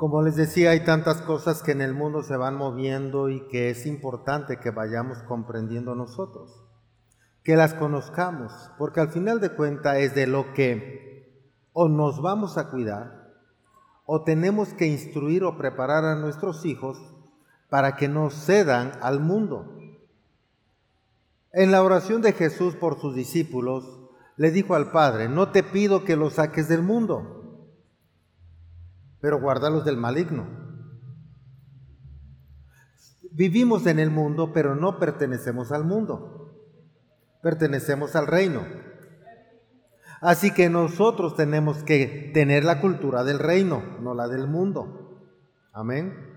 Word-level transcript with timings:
Como 0.00 0.22
les 0.22 0.34
decía, 0.34 0.70
hay 0.70 0.82
tantas 0.82 1.20
cosas 1.20 1.62
que 1.62 1.72
en 1.72 1.82
el 1.82 1.92
mundo 1.92 2.22
se 2.22 2.34
van 2.34 2.56
moviendo 2.56 3.28
y 3.28 3.46
que 3.48 3.68
es 3.68 3.84
importante 3.84 4.58
que 4.58 4.70
vayamos 4.70 5.18
comprendiendo 5.24 5.94
nosotros, 5.94 6.64
que 7.44 7.54
las 7.54 7.74
conozcamos, 7.74 8.50
porque 8.78 9.00
al 9.00 9.10
final 9.10 9.40
de 9.40 9.50
cuentas 9.50 9.98
es 9.98 10.14
de 10.14 10.26
lo 10.26 10.54
que 10.54 11.44
o 11.74 11.90
nos 11.90 12.22
vamos 12.22 12.56
a 12.56 12.70
cuidar 12.70 13.28
o 14.06 14.24
tenemos 14.24 14.72
que 14.72 14.86
instruir 14.86 15.44
o 15.44 15.58
preparar 15.58 16.06
a 16.06 16.16
nuestros 16.16 16.64
hijos 16.64 16.96
para 17.68 17.96
que 17.96 18.08
no 18.08 18.30
cedan 18.30 18.92
al 19.02 19.20
mundo. 19.20 19.76
En 21.52 21.70
la 21.70 21.82
oración 21.82 22.22
de 22.22 22.32
Jesús 22.32 22.74
por 22.74 22.98
sus 22.98 23.14
discípulos, 23.14 24.00
le 24.38 24.50
dijo 24.50 24.74
al 24.74 24.92
Padre, 24.92 25.28
no 25.28 25.50
te 25.50 25.62
pido 25.62 26.04
que 26.04 26.16
los 26.16 26.36
saques 26.36 26.70
del 26.70 26.80
mundo, 26.80 27.39
pero 29.20 29.40
guárdalos 29.40 29.84
del 29.84 29.96
maligno. 29.96 30.46
Vivimos 33.32 33.86
en 33.86 33.98
el 33.98 34.10
mundo, 34.10 34.52
pero 34.52 34.74
no 34.74 34.98
pertenecemos 34.98 35.72
al 35.72 35.84
mundo. 35.84 36.52
Pertenecemos 37.42 38.16
al 38.16 38.26
reino. 38.26 38.62
Así 40.20 40.52
que 40.52 40.68
nosotros 40.68 41.34
tenemos 41.34 41.82
que 41.82 42.30
tener 42.34 42.64
la 42.64 42.80
cultura 42.80 43.24
del 43.24 43.38
reino, 43.38 43.82
no 44.00 44.14
la 44.14 44.28
del 44.28 44.46
mundo. 44.46 45.22
Amén. 45.72 46.30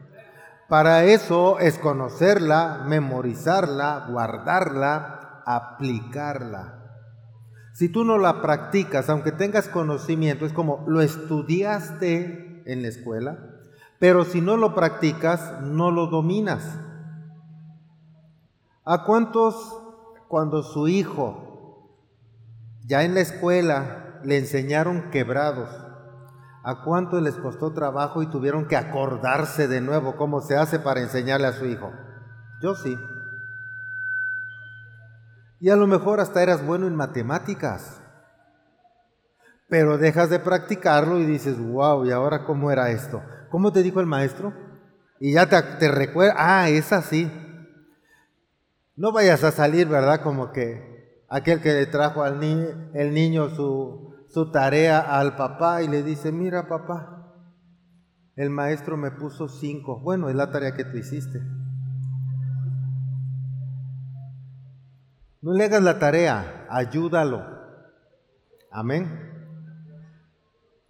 Para 0.70 1.04
eso 1.04 1.60
es 1.60 1.78
conocerla, 1.78 2.86
memorizarla, 2.88 4.08
guardarla, 4.10 5.44
aplicarla. 5.46 6.80
Si 7.74 7.90
tú 7.90 8.06
no 8.06 8.18
la 8.18 8.42
practicas, 8.42 9.10
aunque 9.10 9.32
tengas 9.32 9.68
conocimiento, 9.68 10.46
es 10.46 10.54
como 10.54 10.86
lo 10.88 11.02
estudiaste 11.02 12.43
en 12.66 12.82
la 12.82 12.88
escuela, 12.90 13.38
pero 14.00 14.26
si 14.26 14.42
no 14.42 14.58
lo 14.58 14.76
practicas, 14.76 15.62
no 15.62 15.92
lo 15.92 16.08
dominas. 16.08 16.78
¿A 18.86 19.06
cuántos 19.06 19.56
cuando 20.28 20.62
su 20.62 20.88
hijo 20.88 21.88
ya 22.86 23.04
en 23.04 23.14
la 23.14 23.22
escuela 23.22 24.20
le 24.24 24.38
enseñaron 24.38 25.10
quebrados? 25.10 25.70
¿A 26.64 26.84
cuántos 26.84 27.22
les 27.22 27.36
costó 27.36 27.72
trabajo 27.74 28.22
y 28.22 28.28
tuvieron 28.28 28.68
que 28.68 28.76
acordarse 28.76 29.68
de 29.68 29.82
nuevo 29.82 30.16
cómo 30.18 30.42
se 30.42 30.58
hace 30.58 30.80
para 30.80 31.02
enseñarle 31.02 31.48
a 31.48 31.54
su 31.54 31.66
hijo? 31.66 31.92
Yo 32.62 32.76
sí. 32.76 32.98
Y 35.62 35.70
a 35.70 35.78
lo 35.78 35.88
mejor 35.88 36.20
hasta 36.20 36.44
eras 36.44 36.66
bueno 36.66 36.88
en 36.88 36.96
matemáticas 36.96 38.03
pero 39.74 39.98
dejas 39.98 40.30
de 40.30 40.38
practicarlo 40.38 41.20
y 41.20 41.26
dices, 41.26 41.58
wow, 41.58 42.06
¿y 42.06 42.12
ahora 42.12 42.46
cómo 42.46 42.70
era 42.70 42.92
esto? 42.92 43.24
¿Cómo 43.50 43.74
te 43.74 43.82
dijo 43.82 44.00
el 44.02 44.06
maestro? 44.06 44.54
Y 45.20 45.34
ya 45.34 45.50
te, 45.50 45.88
recuerda, 45.88 46.36
ah, 46.38 46.70
es 46.70 46.94
así. 46.94 47.28
No 48.96 49.12
vayas 49.12 49.44
a 49.44 49.52
salir, 49.52 49.88
¿verdad? 49.88 50.22
Como 50.22 50.52
que 50.52 51.26
aquel 51.28 51.60
que 51.60 51.74
le 51.74 51.88
trajo 51.88 52.22
al 52.22 52.40
el 52.94 53.14
niño 53.16 53.50
su, 53.50 54.14
su 54.30 54.52
tarea 54.52 55.00
al 55.00 55.36
papá 55.38 55.82
y 55.82 55.88
le 55.88 56.04
dice, 56.04 56.32
mira 56.32 56.68
papá, 56.68 57.34
el 58.36 58.52
maestro 58.52 58.96
me 58.96 59.10
puso 59.10 59.48
cinco. 59.48 60.00
Bueno, 60.02 60.30
es 60.30 60.36
la 60.36 60.52
tarea 60.52 60.76
que 60.76 60.86
tú 60.86 60.98
hiciste. 60.98 61.42
No 65.42 65.52
le 65.54 65.64
hagas 65.64 65.82
la 65.82 65.98
tarea, 65.98 66.68
ayúdalo. 66.70 67.44
Amén. 68.70 69.33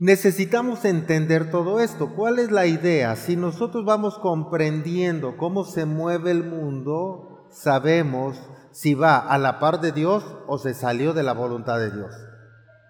Necesitamos 0.03 0.83
entender 0.83 1.49
todo 1.49 1.79
esto. 1.79 2.13
¿Cuál 2.13 2.37
es 2.39 2.51
la 2.51 2.65
idea? 2.65 3.15
Si 3.15 3.37
nosotros 3.37 3.85
vamos 3.85 4.19
comprendiendo 4.19 5.37
cómo 5.37 5.63
se 5.63 5.85
mueve 5.85 6.31
el 6.31 6.43
mundo, 6.43 7.47
sabemos 7.49 8.37
si 8.73 8.95
va 8.95 9.17
a 9.17 9.37
la 9.37 9.61
par 9.61 9.79
de 9.79 9.93
Dios 9.93 10.25
o 10.45 10.57
se 10.57 10.73
salió 10.73 11.13
de 11.13 11.23
la 11.23 11.31
voluntad 11.31 11.79
de 11.79 11.89
Dios. 11.89 12.13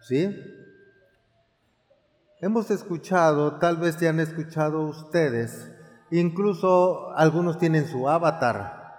¿Sí? 0.01 0.35
Hemos 2.41 2.72
escuchado, 2.72 3.59
tal 3.59 3.78
vez 3.78 4.00
ya 4.00 4.09
han 4.09 4.19
escuchado 4.19 4.81
ustedes, 4.81 5.72
incluso 6.09 7.12
algunos 7.16 7.59
tienen 7.59 7.88
su 7.88 8.09
avatar, 8.09 8.95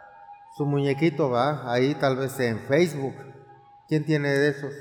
su 0.56 0.66
muñequito 0.66 1.30
va 1.30 1.68
ahí 1.68 1.96
tal 1.96 2.14
vez 2.14 2.38
en 2.38 2.60
Facebook. 2.60 3.16
¿Quién 3.88 4.04
tiene 4.04 4.28
de 4.28 4.50
esos? 4.50 4.72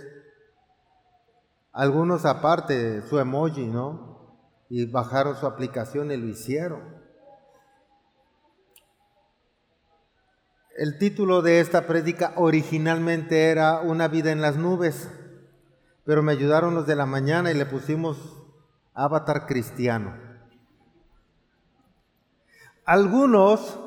Algunos 1.73 2.23
aparte 2.25 3.01
su 3.01 3.17
emoji, 3.17 3.65
¿no? 3.65 4.37
Y 4.69 4.85
bajaron 4.85 5.35
su 5.35 5.47
aplicación 5.47 6.11
y 6.11 6.17
lo 6.17 6.27
hicieron. 6.27 6.81
El 10.77 10.99
título 10.99 11.41
de 11.41 11.59
esta 11.59 11.87
prédica 11.87 12.33
originalmente 12.35 13.49
era 13.49 13.81
Una 13.81 14.07
vida 14.07 14.31
en 14.31 14.41
las 14.41 14.55
nubes, 14.55 15.09
pero 16.05 16.21
me 16.21 16.31
ayudaron 16.31 16.75
los 16.75 16.85
de 16.85 16.95
la 16.95 17.07
mañana 17.07 17.49
y 17.49 17.55
le 17.55 17.65
pusimos 17.65 18.17
Avatar 18.93 19.47
Cristiano. 19.47 20.15
Algunos 22.85 23.79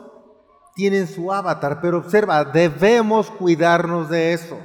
tienen 0.74 1.06
su 1.06 1.32
avatar, 1.32 1.80
pero 1.80 1.98
observa, 1.98 2.44
debemos 2.44 3.30
cuidarnos 3.30 4.08
de 4.10 4.32
eso 4.32 4.58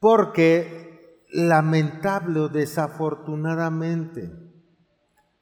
porque 0.00 1.26
lamentable 1.30 2.40
o 2.40 2.48
desafortunadamente 2.48 4.32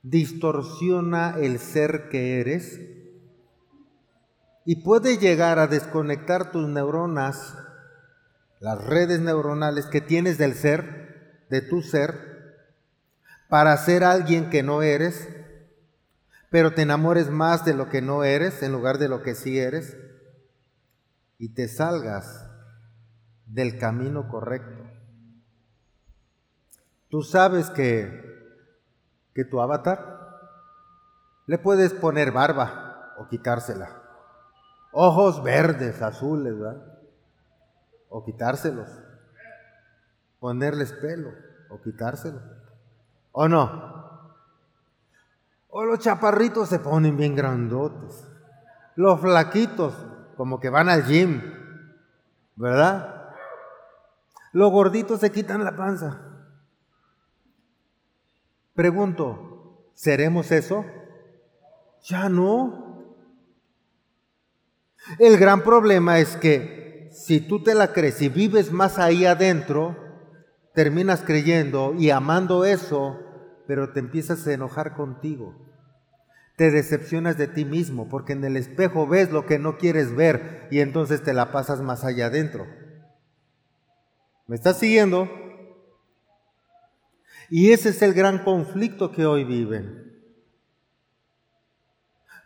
distorsiona 0.02 1.36
el 1.38 1.58
ser 1.58 2.08
que 2.10 2.41
eres 2.41 2.80
y 4.64 4.82
puede 4.82 5.16
llegar 5.16 5.58
a 5.58 5.66
desconectar 5.66 6.50
tus 6.50 6.69
neuronas, 6.69 7.56
las 8.60 8.84
redes 8.84 9.20
neuronales 9.20 9.86
que 9.86 10.02
tienes 10.02 10.36
del 10.36 10.54
ser, 10.54 11.46
de 11.48 11.62
tu 11.62 11.80
ser, 11.80 12.28
para 13.48 13.75
ser 13.78 14.04
alguien 14.04 14.50
que 14.50 14.62
no 14.62 14.82
eres, 14.82 15.26
pero 16.50 16.75
te 16.75 16.82
enamores 16.82 17.30
más 17.30 17.64
de 17.64 17.72
lo 17.72 17.88
que 17.88 18.02
no 18.02 18.25
eres 18.25 18.62
en 18.62 18.72
lugar 18.72 18.98
de 18.98 19.08
lo 19.08 19.22
que 19.22 19.34
sí 19.34 19.58
eres, 19.58 19.96
y 21.38 21.54
te 21.54 21.69
salgas 21.69 22.47
del 23.48 23.78
camino 23.78 24.28
correcto. 24.28 24.84
Tú 27.09 27.22
sabes 27.22 27.70
que, 27.70 28.22
que 29.34 29.44
tu 29.44 29.60
avatar 29.60 30.19
le 31.47 31.58
puedes 31.58 31.94
poner 31.94 32.31
barba 32.31 33.14
o 33.19 33.28
quitársela. 33.28 34.03
Ojos 34.92 35.42
verdes, 35.42 36.03
azules, 36.03 36.58
¿verdad? 36.58 36.98
O 38.10 38.25
quitárselos. 38.25 38.91
Ponerles 40.38 40.92
pelo 40.92 41.31
o 41.70 41.81
quitárselo. 41.81 42.41
¿O 43.32 43.48
no? 43.48 43.98
O 45.69 45.84
los 45.84 45.98
chaparritos 46.00 46.69
se 46.69 46.78
ponen 46.78 47.16
bien 47.16 47.34
grandotes. 47.34 48.26
Los 48.97 49.20
flaquitos, 49.20 49.94
como 50.37 50.60
que 50.60 50.70
van 50.70 50.88
al 50.88 51.04
gym, 51.04 51.41
¿verdad? 52.56 53.18
Los 54.58 54.72
gorditos 54.72 55.20
se 55.20 55.30
quitan 55.30 55.62
la 55.62 55.76
panza. 55.76 56.20
Pregunto, 58.74 59.92
¿seremos 59.94 60.50
eso? 60.50 60.84
Ya 62.02 62.28
no. 62.28 63.14
El 65.20 65.38
gran 65.38 65.62
problema 65.62 66.19
es 66.19 66.34
que 66.34 67.08
si 67.12 67.41
tú 67.41 67.62
te 67.62 67.76
la 67.76 67.92
crees 67.92 68.20
y 68.20 68.30
vives 68.30 68.72
más 68.72 68.98
ahí 68.98 69.26
adentro, 69.26 69.96
terminas 70.75 71.22
creyendo 71.22 71.94
y 71.96 72.10
amando 72.10 72.64
eso, 72.64 73.16
pero 73.69 73.92
te 73.92 74.00
empiezas 74.00 74.44
a 74.44 74.54
enojar 74.54 74.96
contigo. 74.96 75.54
Te 76.56 76.72
decepcionas 76.72 77.38
de 77.38 77.46
ti 77.46 77.64
mismo 77.64 78.08
porque 78.08 78.32
en 78.32 78.43
el 78.43 78.56
espejo 78.56 79.06
ves 79.06 79.31
lo 79.31 79.46
que 79.46 79.61
no 79.61 79.78
quieres 79.78 80.16
ver 80.16 80.66
y 80.72 80.81
entonces 80.81 81.22
te 81.22 81.32
la 81.32 81.52
pasas 81.52 81.81
más 81.81 82.02
allá 82.04 82.26
adentro. 82.26 82.66
¿Me 84.49 84.56
estás 84.56 84.79
siguiendo? 84.79 85.29
Y 87.50 87.71
ese 87.71 87.91
es 87.91 88.00
el 88.00 88.15
gran 88.15 88.45
conflicto 88.45 89.12
que 89.12 89.27
hoy 89.27 89.45
viven. 89.45 90.19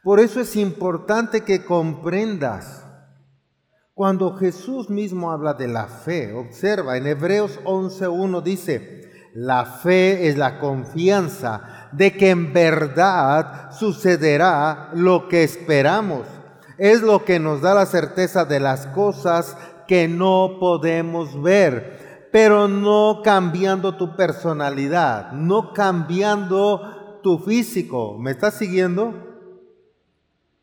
Por 0.03 0.19
eso 0.19 0.41
es 0.41 0.57
importante 0.57 1.43
que 1.43 1.65
comprendas. 1.65 2.85
Cuando 3.95 4.35
Jesús 4.35 4.91
mismo 4.91 5.31
habla 5.31 5.55
de 5.55 5.69
la 5.69 5.87
fe, 5.87 6.33
observa, 6.33 6.97
en 6.97 7.07
Hebreos 7.07 7.61
11.1 7.63 8.43
dice, 8.43 9.09
la 9.35 9.65
fe 9.65 10.27
es 10.27 10.37
la 10.37 10.59
confianza 10.59 11.89
de 11.93 12.17
que 12.17 12.31
en 12.31 12.53
verdad 12.53 13.71
sucederá 13.71 14.91
lo 14.95 15.29
que 15.29 15.45
esperamos. 15.45 16.27
Es 16.79 17.01
lo 17.01 17.25
que 17.25 17.39
nos 17.39 17.61
da 17.61 17.75
la 17.75 17.87
certeza 17.87 18.45
de 18.45 18.59
las 18.59 18.89
cosas 18.89 19.57
que 19.87 20.08
no 20.08 20.56
podemos 20.61 21.40
ver. 21.40 22.00
pero 22.32 22.67
no 22.67 23.20
cambiando 23.23 23.96
tu 23.99 24.17
personalidad, 24.17 25.32
no 25.32 25.75
cambiando 25.75 27.20
tu 27.23 27.38
físico. 27.38 28.17
¿Me 28.19 28.31
estás 28.31 28.55
siguiendo? 28.55 29.12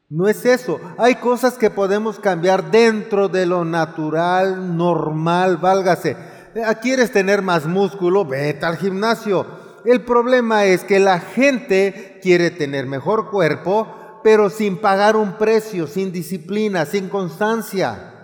No 0.10 0.28
es 0.28 0.44
eso. 0.46 0.80
Hay 0.98 1.16
cosas 1.16 1.60
que 1.60 1.70
podemos 1.70 2.20
cambiar 2.20 2.72
dentro 2.72 3.30
de 3.30 3.46
lo 3.46 3.64
natural, 3.64 4.76
normal, 4.76 5.58
válgase. 5.58 6.18
Eh, 6.56 6.64
¿Quieres 6.82 7.12
tener 7.12 7.44
más 7.44 7.68
músculo? 7.68 8.26
Vete 8.26 8.66
al 8.66 8.78
gimnasio. 8.78 9.46
El 9.86 10.02
problema 10.02 10.66
es 10.66 10.84
que 10.84 11.00
la 11.00 11.20
gente 11.20 12.20
quiere 12.24 12.50
tener 12.50 12.88
mejor 12.88 13.30
cuerpo, 13.30 13.88
pero 14.24 14.50
sin 14.50 14.78
pagar 14.78 15.16
un 15.16 15.34
precio, 15.38 15.86
sin 15.86 16.12
disciplina, 16.12 16.86
sin 16.86 17.08
constancia. 17.08 18.19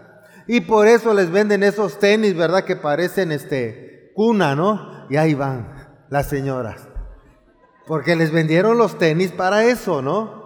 Y 0.48 0.62
por 0.62 0.88
eso 0.88 1.14
les 1.14 1.32
venden 1.32 1.64
esos 1.64 2.00
tenis, 2.00 2.36
¿verdad? 2.36 2.64
Que 2.64 2.76
parecen 2.76 3.32
este 3.32 4.12
cuna, 4.16 4.56
¿no? 4.56 5.08
Y 5.10 5.18
ahí 5.18 5.34
van 5.34 5.74
las 6.10 6.28
señoras. 6.28 6.88
Porque 7.88 8.16
les 8.16 8.32
vendieron 8.32 8.78
los 8.78 8.98
tenis 8.98 9.32
para 9.32 9.66
eso, 9.66 10.02
¿no? 10.02 10.46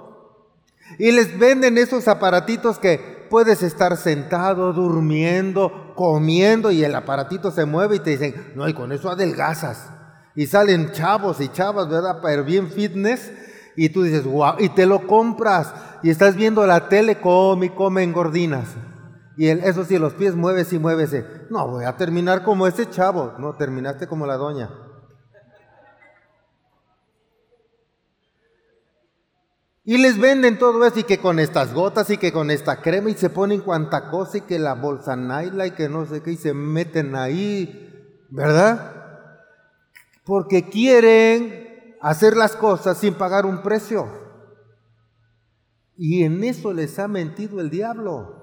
Y 0.97 1.11
les 1.11 1.37
venden 1.37 1.77
esos 1.77 2.07
aparatitos 2.07 2.79
que 2.79 3.27
puedes 3.29 3.61
estar 3.61 3.95
sentado, 3.95 4.73
durmiendo, 4.73 5.93
comiendo 5.95 6.71
y 6.71 6.83
el 6.83 6.95
aparatito 6.95 7.51
se 7.51 7.65
mueve 7.65 7.97
y 7.97 7.99
te 7.99 8.11
dicen, 8.11 8.53
no, 8.55 8.67
y 8.67 8.73
con 8.73 8.91
eso 8.91 9.09
adelgazas. 9.09 9.91
Y 10.35 10.47
salen 10.47 10.91
chavos 10.91 11.39
y 11.41 11.49
chavas, 11.49 11.89
¿verdad? 11.89 12.19
Pero 12.23 12.43
bien 12.43 12.69
fitness. 12.71 13.31
Y 13.75 13.89
tú 13.89 14.03
dices, 14.03 14.25
wow, 14.25 14.55
y 14.59 14.69
te 14.69 14.85
lo 14.85 15.05
compras. 15.07 15.73
Y 16.01 16.09
estás 16.09 16.35
viendo 16.35 16.65
la 16.65 16.89
tele, 16.89 17.19
come 17.19 17.67
y 17.67 17.69
come 17.69 18.03
engordinas. 18.03 18.67
Y 19.39 19.47
el, 19.47 19.59
eso 19.63 19.85
sí, 19.85 19.97
los 19.97 20.15
pies 20.15 20.35
mueves 20.35 20.73
y 20.73 20.79
mueves. 20.79 21.15
No, 21.49 21.65
voy 21.65 21.85
a 21.85 21.95
terminar 21.95 22.43
como 22.43 22.67
ese 22.67 22.89
chavo. 22.89 23.35
No, 23.39 23.55
terminaste 23.55 24.05
como 24.05 24.27
la 24.27 24.35
doña. 24.35 24.69
Y 29.85 29.97
les 29.97 30.19
venden 30.19 30.59
todo 30.59 30.85
eso 30.85 30.99
y 30.99 31.03
que 31.03 31.19
con 31.19 31.39
estas 31.39 31.73
gotas 31.73 32.09
y 32.09 32.17
que 32.17 32.33
con 32.33 32.51
esta 32.51 32.81
crema 32.81 33.11
y 33.11 33.13
se 33.13 33.29
ponen 33.29 33.61
cuanta 33.61 34.09
cosa 34.09 34.39
y 34.39 34.41
que 34.41 34.59
la 34.59 34.73
bolsa 34.73 35.15
Naila 35.15 35.67
y 35.67 35.71
que 35.71 35.87
no 35.87 36.05
sé 36.05 36.21
qué 36.21 36.31
y 36.31 36.35
se 36.35 36.53
meten 36.53 37.15
ahí, 37.15 38.27
¿verdad? 38.29 38.93
Porque 40.25 40.67
quieren 40.67 41.95
hacer 42.01 42.35
las 42.35 42.57
cosas 42.57 42.97
sin 42.97 43.13
pagar 43.13 43.45
un 43.45 43.61
precio. 43.61 44.05
Y 45.95 46.25
en 46.25 46.43
eso 46.43 46.73
les 46.73 46.99
ha 46.99 47.07
mentido 47.07 47.61
el 47.61 47.69
diablo. 47.69 48.38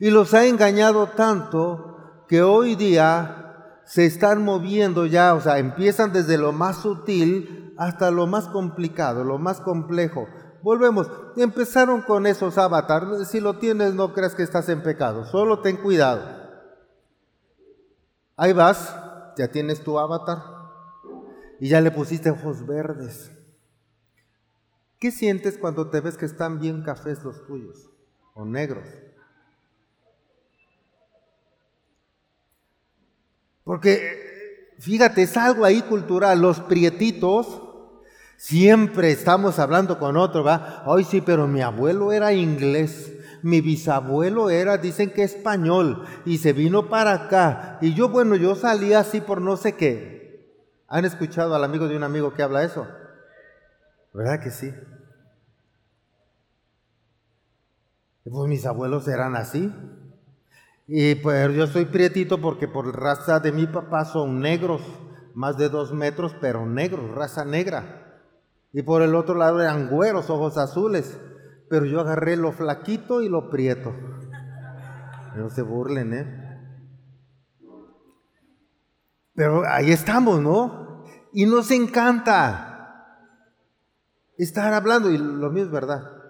Y 0.00 0.10
los 0.10 0.34
ha 0.34 0.46
engañado 0.46 1.08
tanto 1.08 2.24
que 2.28 2.42
hoy 2.42 2.76
día 2.76 3.80
se 3.84 4.06
están 4.06 4.44
moviendo 4.44 5.06
ya, 5.06 5.34
o 5.34 5.40
sea, 5.40 5.58
empiezan 5.58 6.12
desde 6.12 6.38
lo 6.38 6.52
más 6.52 6.78
sutil 6.78 7.74
hasta 7.76 8.10
lo 8.10 8.26
más 8.26 8.48
complicado, 8.48 9.24
lo 9.24 9.38
más 9.38 9.60
complejo. 9.60 10.28
Volvemos, 10.62 11.10
empezaron 11.36 12.02
con 12.02 12.26
esos 12.26 12.56
avatares. 12.58 13.28
Si 13.28 13.40
lo 13.40 13.58
tienes, 13.58 13.94
no 13.94 14.12
creas 14.12 14.34
que 14.34 14.44
estás 14.44 14.68
en 14.68 14.82
pecado, 14.82 15.24
solo 15.24 15.60
ten 15.60 15.76
cuidado. 15.76 16.42
Ahí 18.36 18.52
vas, 18.52 18.96
ya 19.36 19.48
tienes 19.48 19.82
tu 19.82 19.98
avatar 19.98 20.42
y 21.60 21.68
ya 21.68 21.80
le 21.80 21.90
pusiste 21.90 22.30
ojos 22.30 22.66
verdes. 22.66 23.30
¿Qué 24.98 25.10
sientes 25.10 25.58
cuando 25.58 25.90
te 25.90 26.00
ves 26.00 26.16
que 26.16 26.26
están 26.26 26.60
bien 26.60 26.82
cafés 26.82 27.24
los 27.24 27.44
tuyos 27.44 27.90
o 28.34 28.44
negros? 28.44 28.86
Porque, 33.64 34.74
fíjate, 34.78 35.22
es 35.22 35.36
algo 35.36 35.64
ahí 35.64 35.82
cultural. 35.82 36.40
Los 36.40 36.60
prietitos, 36.60 37.62
siempre 38.36 39.10
estamos 39.10 39.58
hablando 39.58 39.98
con 39.98 40.16
otro, 40.16 40.42
¿va? 40.44 40.82
Ay, 40.86 41.04
sí, 41.04 41.20
pero 41.20 41.46
mi 41.46 41.62
abuelo 41.62 42.12
era 42.12 42.32
inglés. 42.32 43.12
Mi 43.42 43.60
bisabuelo 43.60 44.50
era, 44.50 44.78
dicen 44.78 45.10
que 45.12 45.24
español, 45.24 46.06
y 46.24 46.38
se 46.38 46.52
vino 46.52 46.88
para 46.88 47.12
acá. 47.12 47.78
Y 47.80 47.92
yo, 47.92 48.08
bueno, 48.08 48.36
yo 48.36 48.54
salí 48.54 48.92
así 48.92 49.20
por 49.20 49.40
no 49.40 49.56
sé 49.56 49.74
qué. 49.74 50.22
¿Han 50.86 51.04
escuchado 51.04 51.54
al 51.54 51.64
amigo 51.64 51.88
de 51.88 51.96
un 51.96 52.04
amigo 52.04 52.34
que 52.34 52.42
habla 52.42 52.62
eso? 52.62 52.86
¿Verdad 54.12 54.40
que 54.40 54.50
sí? 54.50 54.72
Pues 58.24 58.48
mis 58.48 58.64
abuelos 58.66 59.08
eran 59.08 59.34
así. 59.34 59.72
Y 60.94 61.14
pues 61.14 61.56
yo 61.56 61.66
soy 61.66 61.86
prietito 61.86 62.38
porque 62.38 62.68
por 62.68 62.94
raza 62.94 63.40
de 63.40 63.50
mi 63.50 63.66
papá 63.66 64.04
son 64.04 64.40
negros, 64.40 64.82
más 65.32 65.56
de 65.56 65.70
dos 65.70 65.94
metros, 65.94 66.36
pero 66.38 66.66
negros, 66.66 67.14
raza 67.14 67.46
negra. 67.46 68.20
Y 68.74 68.82
por 68.82 69.00
el 69.00 69.14
otro 69.14 69.34
lado 69.34 69.62
eran 69.62 69.88
güeros, 69.88 70.28
ojos 70.28 70.58
azules. 70.58 71.18
Pero 71.70 71.86
yo 71.86 72.00
agarré 72.00 72.36
lo 72.36 72.52
flaquito 72.52 73.22
y 73.22 73.30
lo 73.30 73.48
prieto. 73.48 73.94
No 75.34 75.48
se 75.48 75.62
burlen, 75.62 76.12
¿eh? 76.12 76.60
Pero 79.34 79.62
ahí 79.66 79.92
estamos, 79.92 80.42
¿no? 80.42 81.04
Y 81.32 81.46
nos 81.46 81.70
encanta 81.70 83.32
estar 84.36 84.74
hablando, 84.74 85.10
y 85.10 85.16
lo 85.16 85.48
mío 85.48 85.64
es 85.64 85.70
verdad. 85.70 86.21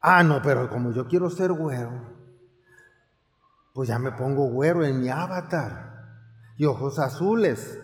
Ah, 0.00 0.22
no, 0.22 0.40
pero 0.42 0.68
como 0.68 0.92
yo 0.92 1.08
quiero 1.08 1.28
ser 1.28 1.52
güero, 1.52 1.90
pues 3.74 3.88
ya 3.88 3.98
me 3.98 4.12
pongo 4.12 4.48
güero 4.48 4.84
en 4.84 5.00
mi 5.00 5.08
avatar 5.08 5.88
y 6.56 6.64
ojos 6.64 6.98
azules. 6.98 7.78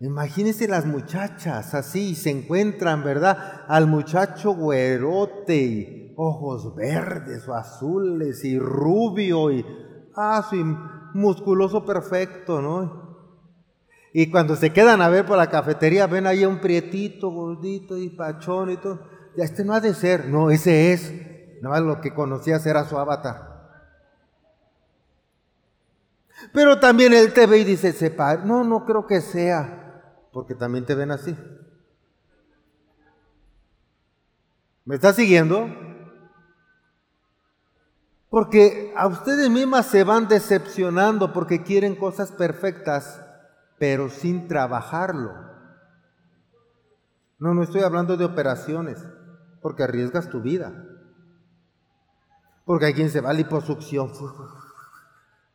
Imagínense 0.00 0.66
las 0.66 0.84
muchachas 0.84 1.74
así, 1.74 2.16
se 2.16 2.30
encuentran, 2.30 3.04
¿verdad? 3.04 3.62
Al 3.68 3.86
muchacho 3.86 4.52
güerote, 4.54 6.12
ojos 6.16 6.74
verdes 6.74 7.46
o 7.46 7.54
azules 7.54 8.44
y 8.44 8.58
rubio 8.58 9.52
y, 9.52 9.64
ah, 10.16 10.44
su 10.50 10.56
musculoso 11.14 11.86
perfecto, 11.86 12.60
¿no? 12.60 13.02
Y 14.12 14.30
cuando 14.30 14.56
se 14.56 14.72
quedan 14.72 15.00
a 15.00 15.08
ver 15.08 15.24
por 15.24 15.38
la 15.38 15.48
cafetería, 15.48 16.08
ven 16.08 16.26
ahí 16.26 16.44
un 16.44 16.60
prietito, 16.60 17.30
gordito 17.30 17.96
y 17.96 18.10
pachón 18.10 18.70
y 18.72 18.76
todo 18.78 19.21
este 19.36 19.64
no 19.64 19.74
ha 19.74 19.80
de 19.80 19.94
ser, 19.94 20.26
no, 20.26 20.50
ese 20.50 20.92
es. 20.92 21.12
Nada 21.62 21.76
más 21.76 21.82
lo 21.82 22.00
que 22.00 22.12
conocías 22.12 22.66
era 22.66 22.84
su 22.84 22.98
avatar. 22.98 23.52
Pero 26.52 26.80
también 26.80 27.14
él 27.14 27.32
te 27.32 27.46
ve 27.46 27.58
y 27.58 27.64
dice, 27.64 27.92
sepa, 27.92 28.36
no, 28.36 28.64
no 28.64 28.84
creo 28.84 29.06
que 29.06 29.20
sea, 29.20 30.28
porque 30.32 30.54
también 30.54 30.84
te 30.84 30.94
ven 30.94 31.12
así. 31.12 31.36
¿Me 34.84 34.96
está 34.96 35.12
siguiendo? 35.12 35.68
Porque 38.28 38.92
a 38.96 39.06
ustedes 39.06 39.48
mismas 39.48 39.86
se 39.86 40.02
van 40.02 40.26
decepcionando 40.26 41.32
porque 41.32 41.62
quieren 41.62 41.94
cosas 41.94 42.32
perfectas, 42.32 43.22
pero 43.78 44.08
sin 44.08 44.48
trabajarlo. 44.48 45.32
No, 47.38 47.54
no 47.54 47.62
estoy 47.62 47.82
hablando 47.82 48.16
de 48.16 48.24
operaciones 48.24 48.98
porque 49.62 49.84
arriesgas 49.84 50.28
tu 50.28 50.42
vida. 50.42 50.72
Porque 52.64 52.86
hay 52.86 52.94
quien 52.94 53.10
se 53.10 53.20
va 53.20 53.30
a 53.30 53.34
liposucción. 53.34 54.12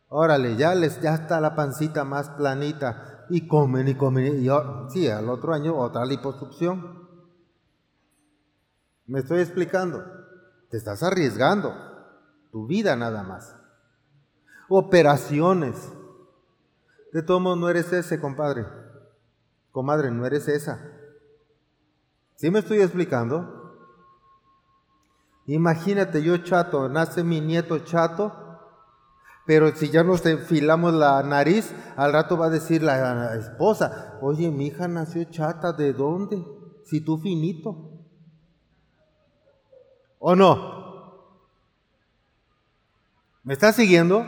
Órale, 0.10 0.56
ya 0.56 0.74
les 0.74 1.02
ya 1.02 1.14
está 1.14 1.42
la 1.42 1.56
pancita 1.56 2.06
más 2.06 2.30
planita 2.30 3.26
y 3.30 3.48
comen 3.48 3.90
y 3.90 3.96
comen 3.96 4.42
y 4.42 4.48
sí, 4.90 5.10
al 5.10 5.30
otro 5.30 5.54
año 5.54 5.78
otra 5.78 6.06
liposucción. 6.06 7.08
Me 9.06 9.20
estoy 9.20 9.40
explicando. 9.40 10.04
Te 10.70 10.78
estás 10.78 11.04
arriesgando 11.04 11.74
tu 12.52 12.68
vida 12.68 12.96
nada 12.96 13.24
más. 13.24 13.56
Operaciones. 14.70 15.92
De 17.14 17.22
todos 17.22 17.42
modos 17.42 17.58
no 17.58 17.70
eres 17.70 17.92
ese, 17.94 18.20
compadre. 18.20 18.66
Comadre, 19.72 20.12
no 20.12 20.26
eres 20.26 20.48
esa. 20.48 20.80
¿Sí 22.36 22.52
me 22.52 22.60
estoy 22.60 22.82
explicando? 22.82 23.57
Imagínate 25.48 26.22
yo 26.22 26.38
chato, 26.38 26.90
nace 26.90 27.24
mi 27.24 27.40
nieto 27.40 27.80
chato, 27.80 28.34
pero 29.46 29.74
si 29.74 29.90
ya 29.90 30.04
nos 30.04 30.26
enfilamos 30.26 30.94
la 30.94 31.24
nariz, 31.24 31.74
al 31.96 32.12
rato 32.12 32.38
va 32.38 32.48
a 32.48 32.50
decir 32.50 32.84
la 32.84 33.34
esposa, 33.36 34.18
oye, 34.22 34.52
mi 34.52 34.68
hija 34.68 34.90
nació 34.90 35.24
chata, 35.24 35.72
¿de 35.72 35.94
dónde? 35.94 36.46
Si 36.84 37.00
tú 37.00 37.18
finito. 37.18 37.92
¿O 40.20 40.36
no? 40.36 40.78
¿Me 43.44 43.54
estás 43.54 43.78
siguiendo? 43.78 44.26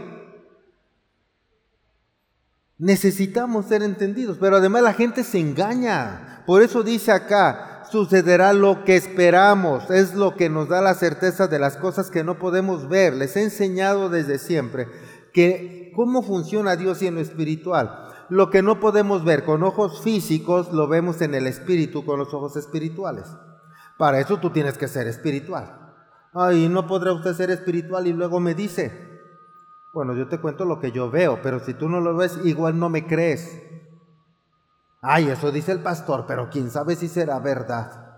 Necesitamos 2.77 3.65
ser 3.65 3.83
entendidos, 3.83 4.37
pero 4.39 4.55
además 4.55 4.83
la 4.83 4.93
gente 4.93 5.25
se 5.25 5.37
engaña. 5.37 6.43
Por 6.45 6.61
eso 6.61 6.81
dice 6.81 7.11
acá, 7.11 7.68
sucederá 7.91 8.53
lo 8.53 8.83
que 8.83 8.95
esperamos, 8.95 9.89
es 9.89 10.15
lo 10.15 10.35
que 10.35 10.49
nos 10.49 10.69
da 10.69 10.81
la 10.81 10.93
certeza 10.93 11.47
de 11.47 11.59
las 11.59 11.77
cosas 11.77 12.09
que 12.09 12.23
no 12.23 12.39
podemos 12.39 12.87
ver. 12.87 13.13
Les 13.13 13.35
he 13.35 13.43
enseñado 13.43 14.09
desde 14.09 14.39
siempre 14.39 14.87
que 15.33 15.91
cómo 15.95 16.21
funciona 16.21 16.75
Dios 16.75 17.01
y 17.01 17.07
en 17.07 17.15
lo 17.15 17.21
espiritual. 17.21 18.07
Lo 18.29 18.49
que 18.49 18.61
no 18.61 18.79
podemos 18.79 19.23
ver 19.23 19.43
con 19.43 19.63
ojos 19.63 20.01
físicos 20.01 20.71
lo 20.71 20.87
vemos 20.87 21.21
en 21.21 21.33
el 21.33 21.47
espíritu 21.47 22.05
con 22.05 22.19
los 22.19 22.33
ojos 22.33 22.55
espirituales. 22.55 23.25
Para 23.97 24.19
eso 24.19 24.37
tú 24.37 24.51
tienes 24.51 24.77
que 24.77 24.87
ser 24.87 25.07
espiritual. 25.07 25.93
Ay, 26.33 26.69
no 26.69 26.87
podrá 26.87 27.11
usted 27.13 27.33
ser 27.33 27.49
espiritual 27.49 28.07
y 28.07 28.13
luego 28.13 28.39
me 28.39 28.53
dice, 28.53 29.09
bueno, 29.91 30.15
yo 30.15 30.27
te 30.27 30.39
cuento 30.39 30.63
lo 30.65 30.79
que 30.79 30.91
yo 30.91 31.09
veo, 31.09 31.39
pero 31.41 31.59
si 31.59 31.73
tú 31.73 31.89
no 31.89 31.99
lo 31.99 32.15
ves, 32.15 32.39
igual 32.43 32.77
no 32.77 32.89
me 32.89 33.07
crees. 33.07 33.68
Ay, 35.01 35.29
eso 35.29 35.51
dice 35.51 35.71
el 35.71 35.81
pastor, 35.81 36.25
pero 36.27 36.49
quién 36.49 36.69
sabe 36.69 36.95
si 36.95 37.07
será 37.07 37.39
verdad. 37.39 38.09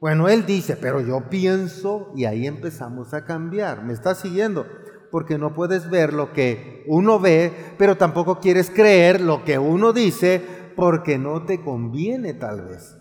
Bueno, 0.00 0.28
él 0.28 0.46
dice, 0.46 0.76
pero 0.76 1.00
yo 1.00 1.28
pienso 1.28 2.12
y 2.14 2.24
ahí 2.24 2.46
empezamos 2.46 3.12
a 3.14 3.24
cambiar. 3.24 3.82
¿Me 3.84 3.92
estás 3.92 4.18
siguiendo? 4.18 4.66
Porque 5.10 5.38
no 5.38 5.54
puedes 5.54 5.90
ver 5.90 6.12
lo 6.12 6.32
que 6.32 6.84
uno 6.86 7.18
ve, 7.18 7.74
pero 7.78 7.96
tampoco 7.96 8.38
quieres 8.38 8.70
creer 8.70 9.20
lo 9.20 9.44
que 9.44 9.58
uno 9.58 9.92
dice 9.92 10.42
porque 10.76 11.18
no 11.18 11.44
te 11.44 11.62
conviene 11.62 12.34
tal 12.34 12.66
vez. 12.66 12.96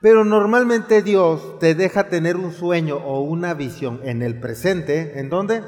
Pero 0.00 0.24
normalmente 0.24 1.02
Dios 1.02 1.60
te 1.60 1.76
deja 1.76 2.08
tener 2.08 2.36
un 2.36 2.52
sueño 2.52 2.96
o 2.96 3.20
una 3.20 3.54
visión 3.54 4.00
en 4.02 4.20
el 4.22 4.40
presente. 4.40 5.20
¿En 5.20 5.30
dónde? 5.30 5.62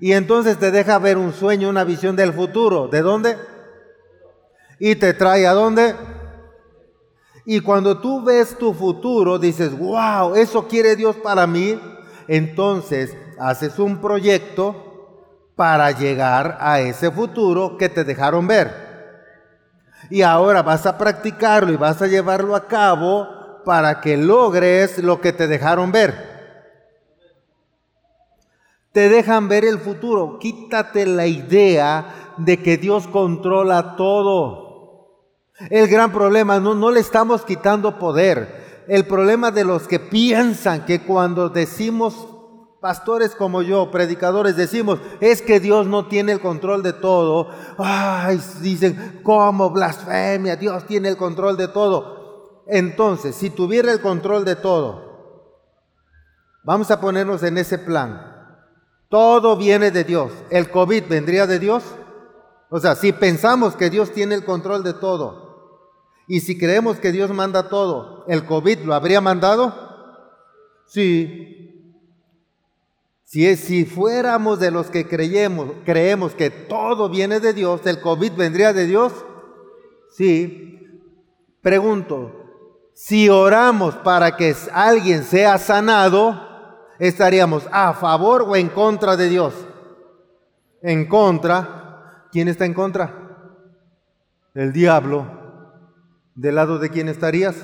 Y 0.00 0.12
entonces 0.12 0.58
te 0.58 0.72
deja 0.72 0.98
ver 0.98 1.16
un 1.16 1.32
sueño, 1.32 1.68
una 1.68 1.84
visión 1.84 2.16
del 2.16 2.32
futuro. 2.32 2.88
¿De 2.88 3.02
dónde? 3.02 3.36
Y 4.78 4.96
te 4.96 5.14
trae 5.14 5.46
a 5.46 5.52
dónde? 5.52 5.94
Y 7.46 7.60
cuando 7.60 7.98
tú 7.98 8.22
ves 8.24 8.56
tu 8.56 8.72
futuro, 8.72 9.38
dices, 9.38 9.76
wow, 9.76 10.34
eso 10.34 10.66
quiere 10.66 10.96
Dios 10.96 11.16
para 11.16 11.46
mí. 11.46 11.78
Entonces 12.26 13.16
haces 13.38 13.78
un 13.78 14.00
proyecto 14.00 14.84
para 15.56 15.90
llegar 15.90 16.56
a 16.60 16.80
ese 16.80 17.10
futuro 17.10 17.76
que 17.76 17.88
te 17.88 18.04
dejaron 18.04 18.46
ver. 18.46 18.94
Y 20.10 20.22
ahora 20.22 20.62
vas 20.62 20.86
a 20.86 20.98
practicarlo 20.98 21.72
y 21.72 21.76
vas 21.76 22.00
a 22.02 22.06
llevarlo 22.06 22.56
a 22.56 22.66
cabo 22.66 23.62
para 23.64 24.00
que 24.00 24.16
logres 24.16 24.98
lo 24.98 25.20
que 25.20 25.32
te 25.32 25.46
dejaron 25.46 25.92
ver. 25.92 26.34
Te 28.92 29.08
dejan 29.08 29.48
ver 29.48 29.64
el 29.64 29.78
futuro. 29.78 30.38
Quítate 30.38 31.06
la 31.06 31.26
idea 31.26 32.34
de 32.36 32.62
que 32.62 32.76
Dios 32.76 33.06
controla 33.08 33.96
todo. 33.96 34.63
El 35.70 35.86
gran 35.88 36.12
problema, 36.12 36.58
no, 36.58 36.74
no 36.74 36.90
le 36.90 37.00
estamos 37.00 37.44
quitando 37.44 37.98
poder. 37.98 38.84
El 38.88 39.06
problema 39.06 39.50
de 39.50 39.64
los 39.64 39.86
que 39.86 40.00
piensan 40.00 40.84
que 40.84 41.02
cuando 41.02 41.48
decimos 41.48 42.28
pastores 42.80 43.34
como 43.34 43.62
yo, 43.62 43.90
predicadores, 43.90 44.56
decimos, 44.56 44.98
es 45.20 45.40
que 45.40 45.60
Dios 45.60 45.86
no 45.86 46.06
tiene 46.06 46.32
el 46.32 46.40
control 46.40 46.82
de 46.82 46.92
todo. 46.92 47.48
Ay, 47.78 48.40
dicen, 48.60 49.20
¿cómo 49.22 49.70
blasfemia? 49.70 50.56
Dios 50.56 50.84
tiene 50.86 51.08
el 51.08 51.16
control 51.16 51.56
de 51.56 51.68
todo. 51.68 52.64
Entonces, 52.66 53.36
si 53.36 53.48
tuviera 53.48 53.92
el 53.92 54.00
control 54.00 54.44
de 54.44 54.56
todo, 54.56 55.02
vamos 56.64 56.90
a 56.90 57.00
ponernos 57.00 57.42
en 57.44 57.58
ese 57.58 57.78
plan. 57.78 58.32
Todo 59.08 59.56
viene 59.56 59.92
de 59.92 60.02
Dios. 60.02 60.32
¿El 60.50 60.68
COVID 60.68 61.04
vendría 61.08 61.46
de 61.46 61.60
Dios? 61.60 61.84
O 62.70 62.80
sea, 62.80 62.96
si 62.96 63.12
pensamos 63.12 63.76
que 63.76 63.88
Dios 63.88 64.10
tiene 64.10 64.34
el 64.34 64.44
control 64.44 64.82
de 64.82 64.94
todo 64.94 65.43
y 66.26 66.40
si 66.40 66.58
creemos 66.58 66.98
que 66.98 67.12
Dios 67.12 67.30
manda 67.30 67.68
todo, 67.68 68.24
¿el 68.28 68.44
COVID 68.44 68.80
lo 68.80 68.94
habría 68.94 69.20
mandado? 69.20 69.74
Sí, 70.86 71.54
si, 73.24 73.56
si 73.56 73.84
fuéramos 73.84 74.60
de 74.60 74.70
los 74.70 74.90
que 74.90 75.08
creemos, 75.08 75.68
creemos 75.84 76.34
que 76.34 76.50
todo 76.50 77.08
viene 77.08 77.40
de 77.40 77.52
Dios, 77.52 77.80
¿el 77.84 78.00
COVID 78.00 78.32
vendría 78.32 78.72
de 78.72 78.86
Dios? 78.86 79.12
Sí. 80.12 81.02
Pregunto, 81.60 82.30
si 82.94 83.28
oramos 83.28 83.96
para 83.96 84.36
que 84.36 84.54
alguien 84.72 85.24
sea 85.24 85.58
sanado, 85.58 86.88
¿estaríamos 87.00 87.66
a 87.72 87.94
favor 87.94 88.42
o 88.42 88.54
en 88.54 88.68
contra 88.68 89.16
de 89.16 89.28
Dios? 89.28 89.52
En 90.80 91.06
contra. 91.06 92.28
¿Quién 92.30 92.46
está 92.46 92.66
en 92.66 92.74
contra? 92.74 93.12
El 94.54 94.72
diablo. 94.72 95.43
¿Del 96.34 96.56
lado 96.56 96.78
de 96.78 96.90
quién 96.90 97.08
estarías? 97.08 97.56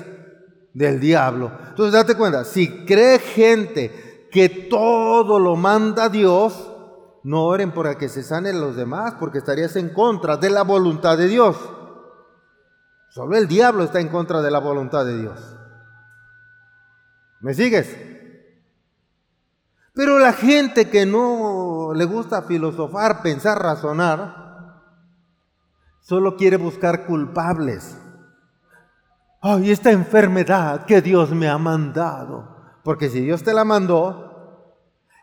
Del 0.73 0.99
diablo. 0.99 1.51
Entonces 1.69 1.93
date 1.93 2.15
cuenta, 2.15 2.45
si 2.45 2.85
cree 2.85 3.19
gente 3.19 4.29
que 4.31 4.49
todo 4.49 5.39
lo 5.39 5.55
manda 5.55 6.09
Dios, 6.09 6.71
no 7.23 7.43
oren 7.45 7.71
por 7.71 7.97
que 7.97 8.09
se 8.09 8.23
sanen 8.23 8.61
los 8.61 8.75
demás, 8.75 9.15
porque 9.19 9.39
estarías 9.39 9.75
en 9.75 9.89
contra 9.89 10.37
de 10.37 10.49
la 10.49 10.63
voluntad 10.63 11.17
de 11.17 11.27
Dios. 11.27 11.57
Solo 13.09 13.35
el 13.35 13.47
diablo 13.47 13.83
está 13.83 13.99
en 13.99 14.07
contra 14.07 14.41
de 14.41 14.49
la 14.49 14.59
voluntad 14.59 15.05
de 15.05 15.17
Dios. 15.17 15.57
¿Me 17.41 17.53
sigues? 17.53 17.97
Pero 19.93 20.17
la 20.17 20.31
gente 20.31 20.89
que 20.89 21.05
no 21.05 21.91
le 21.93 22.05
gusta 22.05 22.43
filosofar, 22.43 23.21
pensar, 23.21 23.61
razonar, 23.61 24.81
solo 25.99 26.37
quiere 26.37 26.55
buscar 26.55 27.05
culpables. 27.05 27.97
Ay, 29.41 29.71
esta 29.71 29.91
enfermedad 29.91 30.85
que 30.85 31.01
Dios 31.01 31.31
me 31.31 31.49
ha 31.49 31.57
mandado. 31.57 32.77
Porque 32.83 33.09
si 33.09 33.21
Dios 33.21 33.43
te 33.43 33.53
la 33.53 33.63
mandó, 33.63 34.31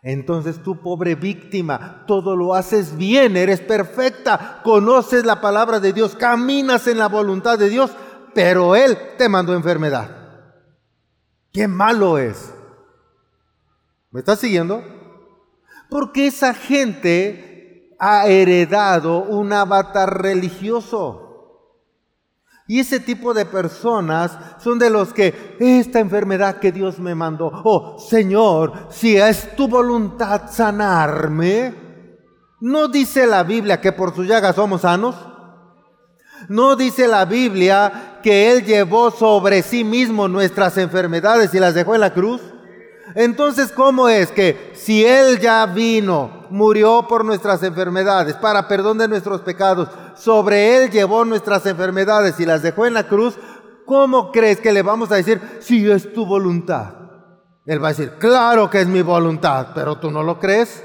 entonces 0.03 0.63
tú, 0.63 0.81
pobre 0.81 1.15
víctima, 1.15 2.05
todo 2.07 2.37
lo 2.37 2.55
haces 2.55 2.97
bien, 2.97 3.37
eres 3.37 3.61
perfecta, 3.61 4.61
conoces 4.63 5.25
la 5.25 5.41
palabra 5.41 5.81
de 5.81 5.93
Dios, 5.93 6.15
caminas 6.15 6.87
en 6.87 6.99
la 6.99 7.09
voluntad 7.09 7.59
de 7.59 7.69
Dios, 7.69 7.93
pero 8.35 8.77
Él 8.77 8.97
te 9.17 9.29
mandó 9.29 9.55
enfermedad. 9.55 10.11
Qué 11.53 11.67
malo 11.67 12.19
es. 12.19 12.53
¿Me 14.11 14.21
estás 14.21 14.39
siguiendo? 14.39 14.83
Porque 15.91 16.27
esa 16.27 16.55
gente 16.55 17.97
ha 17.99 18.27
heredado 18.27 19.23
un 19.25 19.53
avatar 19.53 20.23
religioso. 20.23 21.28
Y 22.71 22.81
ese 22.81 23.01
tipo 23.01 23.33
de 23.33 23.47
personas 23.47 24.39
son 24.63 24.79
de 24.79 24.91
los 24.91 25.15
que 25.15 25.57
esta 25.59 26.01
enfermedad 26.01 26.59
que 26.59 26.71
Dios 26.71 26.99
me 26.99 27.15
mandó, 27.15 27.51
oh 27.65 27.99
Señor, 27.99 28.89
si 28.91 29.17
es 29.17 29.57
tu 29.57 29.69
voluntad 29.69 30.43
sanarme, 30.51 31.75
¿no 32.61 32.89
dice 32.89 33.27
la 33.27 33.43
Biblia 33.43 33.81
que 33.81 33.93
por 33.93 34.15
su 34.15 34.23
llaga 34.23 34.53
somos 34.53 34.83
sanos? 34.83 35.17
¿No 36.51 36.77
dice 36.77 37.09
la 37.09 37.25
Biblia 37.25 38.21
que 38.23 38.53
Él 38.53 38.65
llevó 38.67 39.11
sobre 39.11 39.63
sí 39.63 39.83
mismo 39.83 40.29
nuestras 40.29 40.77
enfermedades 40.77 41.55
y 41.55 41.59
las 41.59 41.75
dejó 41.75 41.95
en 41.95 42.03
la 42.03 42.13
cruz? 42.13 42.43
Entonces, 43.15 43.73
¿cómo 43.73 44.09
es 44.09 44.31
que 44.31 44.73
si 44.75 45.05
Él 45.05 45.39
ya 45.39 45.65
vino, 45.67 46.47
murió 46.51 47.07
por 47.09 47.25
nuestras 47.25 47.63
enfermedades, 47.63 48.35
para 48.37 48.69
perdón 48.69 48.99
de 48.99 49.09
nuestros 49.09 49.41
pecados, 49.41 49.89
sobre 50.15 50.77
Él 50.77 50.91
llevó 50.91 51.25
nuestras 51.25 51.65
enfermedades 51.67 52.39
y 52.41 52.47
las 52.47 52.63
dejó 52.63 52.87
en 52.87 52.95
la 52.95 53.07
cruz, 53.07 53.37
¿cómo 53.87 54.31
crees 54.31 54.61
que 54.61 54.73
le 54.73 54.83
vamos 54.83 55.11
a 55.11 55.17
decir 55.17 55.41
si 55.61 55.91
es 55.91 56.13
tu 56.13 56.27
voluntad? 56.27 56.95
Él 57.67 57.83
va 57.83 57.89
a 57.89 57.93
decir, 57.93 58.15
claro 58.19 58.71
que 58.71 58.81
es 58.81 58.87
mi 58.87 59.03
voluntad, 59.03 59.69
pero 59.75 59.99
tú 59.99 60.11
no 60.11 60.23
lo 60.23 60.39
crees. 60.39 60.83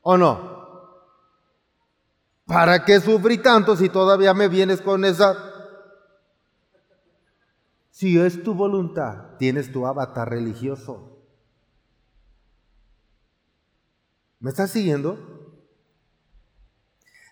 ¿O 0.00 0.16
no? 0.16 0.52
¿Para 2.46 2.84
qué 2.84 3.00
sufrí 3.00 3.38
tanto 3.38 3.76
si 3.76 3.88
todavía 3.88 4.34
me 4.34 4.48
vienes 4.48 4.80
con 4.80 5.04
esa 5.04 5.51
si 8.02 8.18
es 8.18 8.42
tu 8.42 8.52
voluntad, 8.52 9.36
tienes 9.38 9.70
tu 9.70 9.86
avatar 9.86 10.28
religioso. 10.28 11.22
¿Me 14.40 14.50
estás 14.50 14.72
siguiendo? 14.72 15.20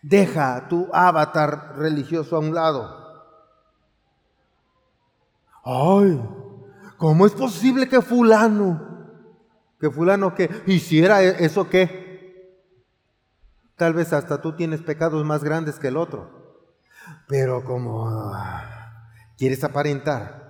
Deja 0.01 0.69
tu 0.69 0.89
avatar 0.93 1.75
religioso 1.77 2.37
a 2.37 2.39
un 2.39 2.55
lado. 2.55 2.89
Ay, 5.65 6.23
¿cómo 6.99 7.27
es 7.27 7.33
posible 7.33 7.89
que 7.89 8.01
fulano, 8.01 9.09
que 9.81 9.91
fulano 9.91 10.37
que 10.37 10.49
hiciera 10.67 11.21
e-, 11.25 11.47
eso 11.47 11.69
qué? 11.69 12.71
Tal 13.75 13.93
vez 13.93 14.13
hasta 14.13 14.41
tú 14.41 14.55
tienes 14.55 14.83
pecados 14.83 15.25
más 15.25 15.43
grandes 15.43 15.81
que 15.81 15.89
el 15.89 15.97
otro. 15.97 16.63
Pero 17.27 17.65
como 17.65 18.09
ah, 18.09 19.17
quieres 19.37 19.65
aparentar, 19.65 20.50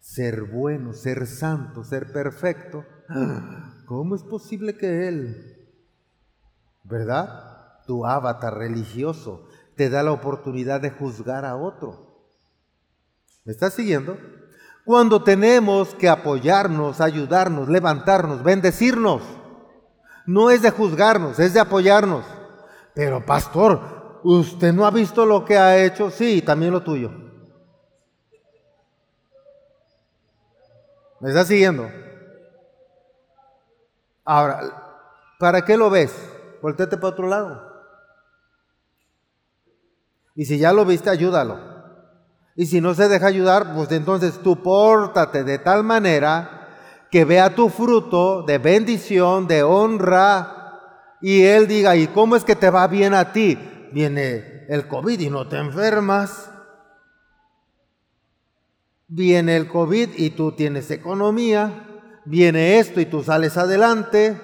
ser 0.00 0.42
bueno, 0.42 0.92
ser 0.92 1.26
santo, 1.26 1.84
ser 1.84 2.12
perfecto. 2.12 2.84
¿Cómo 3.86 4.14
es 4.14 4.22
posible 4.22 4.76
que 4.76 5.08
Él, 5.08 5.68
verdad? 6.84 7.84
Tu 7.86 8.06
avatar 8.06 8.56
religioso 8.56 9.48
te 9.76 9.90
da 9.90 10.02
la 10.02 10.12
oportunidad 10.12 10.80
de 10.80 10.90
juzgar 10.90 11.44
a 11.44 11.56
otro. 11.56 12.10
¿Me 13.44 13.52
estás 13.52 13.74
siguiendo? 13.74 14.16
Cuando 14.84 15.22
tenemos 15.22 15.94
que 15.94 16.08
apoyarnos, 16.08 17.00
ayudarnos, 17.00 17.68
levantarnos, 17.68 18.42
bendecirnos. 18.42 19.22
No 20.26 20.50
es 20.50 20.62
de 20.62 20.70
juzgarnos, 20.70 21.38
es 21.38 21.54
de 21.54 21.60
apoyarnos. 21.60 22.24
Pero 22.94 23.24
pastor, 23.24 24.20
¿usted 24.22 24.72
no 24.72 24.86
ha 24.86 24.90
visto 24.90 25.26
lo 25.26 25.44
que 25.44 25.58
ha 25.58 25.82
hecho? 25.82 26.10
Sí, 26.10 26.42
también 26.42 26.72
lo 26.72 26.82
tuyo. 26.82 27.29
¿Me 31.20 31.28
está 31.28 31.44
siguiendo? 31.44 31.90
Ahora, 34.24 34.60
¿para 35.38 35.64
qué 35.64 35.76
lo 35.76 35.90
ves? 35.90 36.12
Voltete 36.62 36.96
para 36.96 37.08
otro 37.08 37.28
lado. 37.28 37.70
Y 40.34 40.44
si 40.46 40.58
ya 40.58 40.72
lo 40.72 40.84
viste, 40.84 41.10
ayúdalo. 41.10 41.58
Y 42.56 42.66
si 42.66 42.80
no 42.80 42.94
se 42.94 43.08
deja 43.08 43.26
ayudar, 43.26 43.74
pues 43.74 43.90
entonces 43.92 44.38
tú 44.42 44.62
pórtate 44.62 45.44
de 45.44 45.58
tal 45.58 45.84
manera 45.84 46.68
que 47.10 47.24
vea 47.24 47.54
tu 47.54 47.68
fruto 47.68 48.42
de 48.42 48.58
bendición, 48.58 49.46
de 49.46 49.62
honra, 49.62 50.60
y 51.20 51.42
él 51.42 51.66
diga, 51.66 51.96
¿y 51.96 52.06
cómo 52.08 52.36
es 52.36 52.44
que 52.44 52.56
te 52.56 52.70
va 52.70 52.86
bien 52.86 53.14
a 53.14 53.32
ti? 53.32 53.58
Viene 53.92 54.66
el 54.68 54.86
COVID 54.88 55.20
y 55.20 55.28
no 55.28 55.48
te 55.48 55.58
enfermas. 55.58 56.49
Viene 59.12 59.56
el 59.56 59.66
COVID 59.66 60.10
y 60.16 60.30
tú 60.30 60.52
tienes 60.52 60.88
economía. 60.92 61.84
Viene 62.24 62.78
esto 62.78 63.00
y 63.00 63.06
tú 63.06 63.24
sales 63.24 63.56
adelante. 63.56 64.40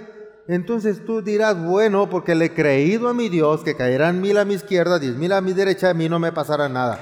Entonces 0.48 1.06
tú 1.06 1.22
dirás, 1.22 1.56
bueno, 1.56 2.10
porque 2.10 2.34
le 2.34 2.46
he 2.46 2.52
creído 2.52 3.08
a 3.08 3.14
mi 3.14 3.28
Dios 3.28 3.62
que 3.62 3.76
caerán 3.76 4.20
mil 4.20 4.36
a 4.38 4.44
mi 4.44 4.54
izquierda, 4.54 4.98
diez 4.98 5.14
mil 5.14 5.32
a 5.32 5.40
mi 5.40 5.52
derecha, 5.52 5.90
a 5.90 5.94
mí 5.94 6.08
no 6.08 6.18
me 6.18 6.32
pasará 6.32 6.68
nada. 6.68 6.98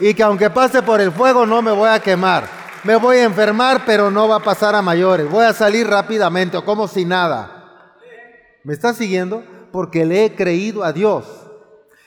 Y 0.00 0.14
que 0.14 0.24
aunque 0.24 0.50
pase 0.50 0.82
por 0.82 1.00
el 1.00 1.12
fuego 1.12 1.46
no 1.46 1.62
me 1.62 1.70
voy 1.70 1.88
a 1.88 2.00
quemar. 2.00 2.48
Me 2.82 2.96
voy 2.96 3.18
a 3.18 3.24
enfermar, 3.24 3.84
pero 3.86 4.10
no 4.10 4.26
va 4.26 4.36
a 4.36 4.42
pasar 4.42 4.74
a 4.74 4.82
mayores. 4.82 5.30
Voy 5.30 5.44
a 5.44 5.52
salir 5.52 5.86
rápidamente 5.86 6.56
o 6.56 6.64
como 6.64 6.88
si 6.88 7.04
nada. 7.04 7.92
¿Me 8.64 8.72
está 8.72 8.92
siguiendo? 8.92 9.44
Porque 9.70 10.04
le 10.04 10.24
he 10.24 10.34
creído 10.34 10.82
a 10.82 10.92
Dios. 10.92 11.43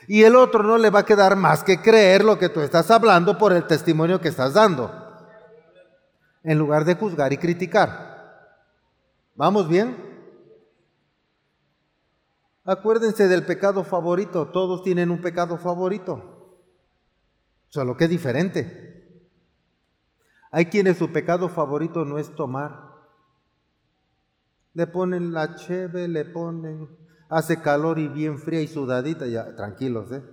Y 0.07 0.23
el 0.23 0.35
otro 0.35 0.63
no 0.63 0.77
le 0.77 0.89
va 0.89 0.99
a 0.99 1.05
quedar 1.05 1.35
más 1.35 1.63
que 1.63 1.81
creer 1.81 2.23
lo 2.23 2.39
que 2.39 2.49
tú 2.49 2.61
estás 2.61 2.89
hablando 2.89 3.37
por 3.37 3.51
el 3.51 3.67
testimonio 3.67 4.21
que 4.21 4.29
estás 4.29 4.53
dando. 4.53 4.89
En 6.43 6.57
lugar 6.57 6.85
de 6.85 6.95
juzgar 6.95 7.33
y 7.33 7.37
criticar. 7.37 8.07
¿Vamos 9.35 9.67
bien? 9.67 10.07
Acuérdense 12.63 13.27
del 13.27 13.45
pecado 13.45 13.83
favorito, 13.85 14.47
todos 14.47 14.83
tienen 14.83 15.09
un 15.09 15.21
pecado 15.21 15.57
favorito, 15.57 16.59
solo 17.69 17.95
que 17.95 18.05
es 18.05 18.09
diferente. 18.09 19.21
Hay 20.51 20.65
quienes 20.65 20.97
su 20.97 21.13
pecado 21.13 21.47
favorito 21.47 22.03
no 22.03 22.17
es 22.17 22.33
tomar. 22.35 22.91
Le 24.73 24.85
ponen 24.87 25.31
la 25.31 25.55
cheve, 25.55 26.09
le 26.09 26.25
ponen, 26.25 26.89
hace 27.29 27.61
calor 27.61 27.99
y 27.99 28.07
bien 28.07 28.39
fría 28.39 28.61
y 28.61 28.67
sudadita, 28.67 29.25
ya, 29.25 29.55
tranquilos, 29.55 30.11
¿eh? 30.11 30.23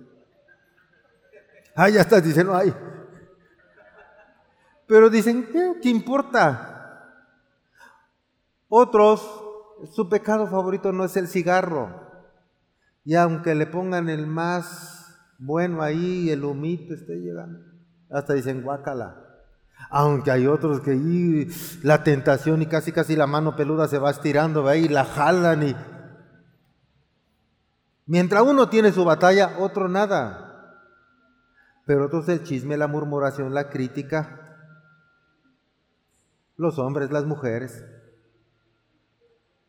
Ah, 1.75 1.89
ya 1.89 2.01
estás 2.01 2.23
diciendo, 2.23 2.55
ay. 2.55 2.73
Pero 4.87 5.09
dicen, 5.09 5.47
¿qué, 5.51 5.73
¿qué 5.81 5.89
importa? 5.89 6.75
Otros, 8.69 9.21
su 9.93 10.07
pecado 10.09 10.47
favorito 10.47 10.91
no 10.91 11.03
es 11.03 11.17
el 11.17 11.27
cigarro. 11.27 12.05
Y 13.03 13.15
aunque 13.15 13.55
le 13.55 13.67
pongan 13.67 14.09
el 14.09 14.25
más 14.25 15.19
bueno 15.37 15.81
ahí, 15.81 16.29
el 16.29 16.43
humito 16.43 16.93
esté 16.93 17.17
llegando, 17.17 17.59
hasta 18.09 18.33
dicen 18.33 18.63
guácala. 18.63 19.21
Aunque 19.89 20.31
hay 20.31 20.47
otros 20.47 20.79
que 20.81 21.47
la 21.83 22.03
tentación 22.03 22.61
y 22.61 22.65
casi 22.65 22.91
casi 22.91 23.15
la 23.15 23.27
mano 23.27 23.55
peluda 23.55 23.87
se 23.87 23.99
va 23.99 24.09
estirando, 24.11 24.67
ahí 24.67 24.85
y 24.85 24.89
la 24.89 25.05
jalan 25.05 25.63
y... 25.63 25.75
Mientras 28.05 28.43
uno 28.43 28.69
tiene 28.69 28.91
su 28.91 29.03
batalla, 29.03 29.55
otro 29.59 29.87
nada. 29.87 30.45
Pero 31.85 32.05
entonces 32.05 32.39
el 32.39 32.45
chisme, 32.45 32.77
la 32.77 32.87
murmuración, 32.87 33.53
la 33.53 33.69
crítica, 33.69 34.57
los 36.57 36.79
hombres, 36.79 37.11
las 37.11 37.25
mujeres. 37.25 37.83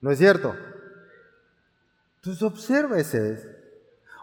¿No 0.01 0.11
es 0.11 0.19
cierto? 0.19 0.55
Entonces 2.17 2.43
observa 2.43 2.99
ese. 2.99 3.57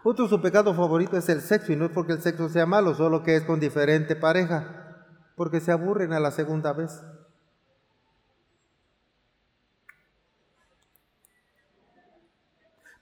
Otro 0.03 0.27
su 0.27 0.41
pecado 0.41 0.73
favorito 0.73 1.17
es 1.17 1.29
el 1.29 1.41
sexo 1.41 1.71
y 1.71 1.75
no 1.75 1.85
es 1.85 1.91
porque 1.91 2.13
el 2.13 2.21
sexo 2.21 2.49
sea 2.49 2.65
malo, 2.65 2.93
solo 2.93 3.23
que 3.23 3.35
es 3.35 3.43
con 3.43 3.59
diferente 3.59 4.15
pareja, 4.15 5.07
porque 5.35 5.61
se 5.61 5.71
aburren 5.71 6.13
a 6.13 6.19
la 6.19 6.31
segunda 6.31 6.73
vez. 6.73 7.01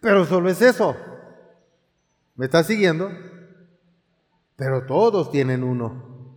Pero 0.02 0.26
solo 0.26 0.50
es 0.50 0.62
eso. 0.62 0.96
¿Me 2.36 2.46
está 2.46 2.64
siguiendo? 2.64 3.10
Pero 4.58 4.86
todos 4.86 5.32
tienen 5.32 5.64
uno. 5.64 6.36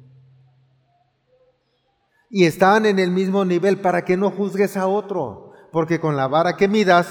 Y 2.31 2.45
están 2.45 2.87
en 2.87 2.99
el 2.99 3.11
mismo 3.11 3.45
nivel 3.45 3.81
para 3.81 4.05
que 4.05 4.17
no 4.17 4.31
juzgues 4.31 4.77
a 4.77 4.87
otro, 4.87 5.53
porque 5.73 6.01
con 6.01 6.17
la 6.17 6.29
vara 6.29 6.57
que 6.57 6.69
midas, 6.69 7.09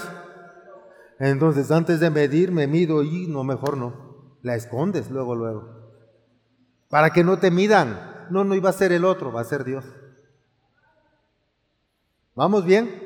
entonces, 1.18 1.70
antes 1.70 2.00
de 2.00 2.10
medir, 2.10 2.50
me 2.50 2.66
mido 2.66 3.02
y 3.02 3.26
no, 3.28 3.44
mejor 3.44 3.76
no. 3.76 4.36
La 4.42 4.56
escondes 4.56 5.10
luego, 5.10 5.34
luego. 5.34 5.68
Para 6.88 7.10
que 7.10 7.24
no 7.24 7.38
te 7.38 7.50
midan. 7.50 8.26
No, 8.30 8.44
no 8.44 8.54
iba 8.54 8.70
a 8.70 8.74
ser 8.74 8.92
el 8.92 9.04
otro, 9.04 9.32
va 9.32 9.40
a 9.40 9.44
ser 9.44 9.64
Dios. 9.64 9.84
¿Vamos 12.34 12.64
bien? 12.64 13.03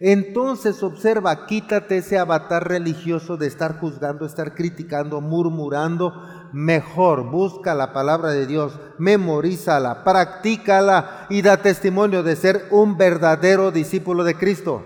Entonces 0.00 0.82
observa, 0.82 1.46
quítate 1.46 1.98
ese 1.98 2.18
avatar 2.18 2.66
religioso 2.66 3.36
de 3.36 3.46
estar 3.46 3.78
juzgando, 3.78 4.24
estar 4.24 4.54
criticando, 4.54 5.20
murmurando. 5.20 6.14
Mejor 6.52 7.30
busca 7.30 7.74
la 7.74 7.92
palabra 7.92 8.30
de 8.30 8.46
Dios, 8.46 8.80
memorízala, 8.98 10.02
practícala 10.02 11.26
y 11.28 11.42
da 11.42 11.58
testimonio 11.58 12.22
de 12.22 12.34
ser 12.34 12.66
un 12.70 12.96
verdadero 12.96 13.70
discípulo 13.70 14.24
de 14.24 14.36
Cristo 14.36 14.82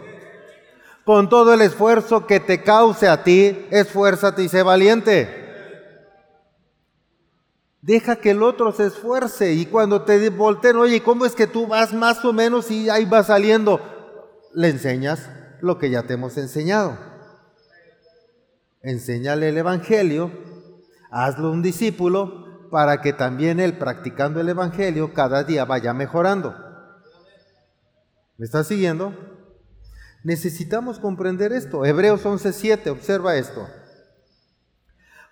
con 1.04 1.28
todo 1.28 1.52
el 1.52 1.60
esfuerzo 1.60 2.26
que 2.26 2.40
te 2.40 2.62
cause 2.62 3.08
a 3.08 3.22
ti, 3.22 3.66
esfuérzate 3.70 4.42
y 4.42 4.48
sé 4.48 4.62
valiente. 4.62 5.42
Deja 7.82 8.16
que 8.16 8.30
el 8.30 8.42
otro 8.42 8.72
se 8.72 8.86
esfuerce 8.86 9.52
y 9.52 9.66
cuando 9.66 10.02
te 10.02 10.30
volteen, 10.30 10.76
oye, 10.76 11.02
¿cómo 11.02 11.26
es 11.26 11.34
que 11.34 11.46
tú 11.46 11.66
vas 11.66 11.92
más 11.92 12.24
o 12.24 12.32
menos 12.32 12.70
y 12.70 12.88
ahí 12.88 13.04
vas 13.04 13.26
saliendo? 13.26 13.78
Le 14.54 14.68
enseñas 14.68 15.28
lo 15.60 15.78
que 15.78 15.90
ya 15.90 16.04
te 16.04 16.14
hemos 16.14 16.36
enseñado. 16.38 16.96
Enséñale 18.82 19.48
el 19.48 19.58
Evangelio, 19.58 20.30
hazlo 21.10 21.50
un 21.50 21.62
discípulo 21.62 22.68
para 22.70 23.00
que 23.00 23.12
también 23.12 23.58
él 23.58 23.78
practicando 23.78 24.40
el 24.40 24.48
Evangelio 24.48 25.12
cada 25.12 25.42
día 25.42 25.64
vaya 25.64 25.92
mejorando. 25.92 26.54
¿Me 28.36 28.46
estás 28.46 28.68
siguiendo? 28.68 29.12
Necesitamos 30.22 30.98
comprender 30.98 31.52
esto. 31.52 31.84
Hebreos 31.84 32.24
11:7, 32.24 32.90
observa 32.90 33.36
esto. 33.36 33.68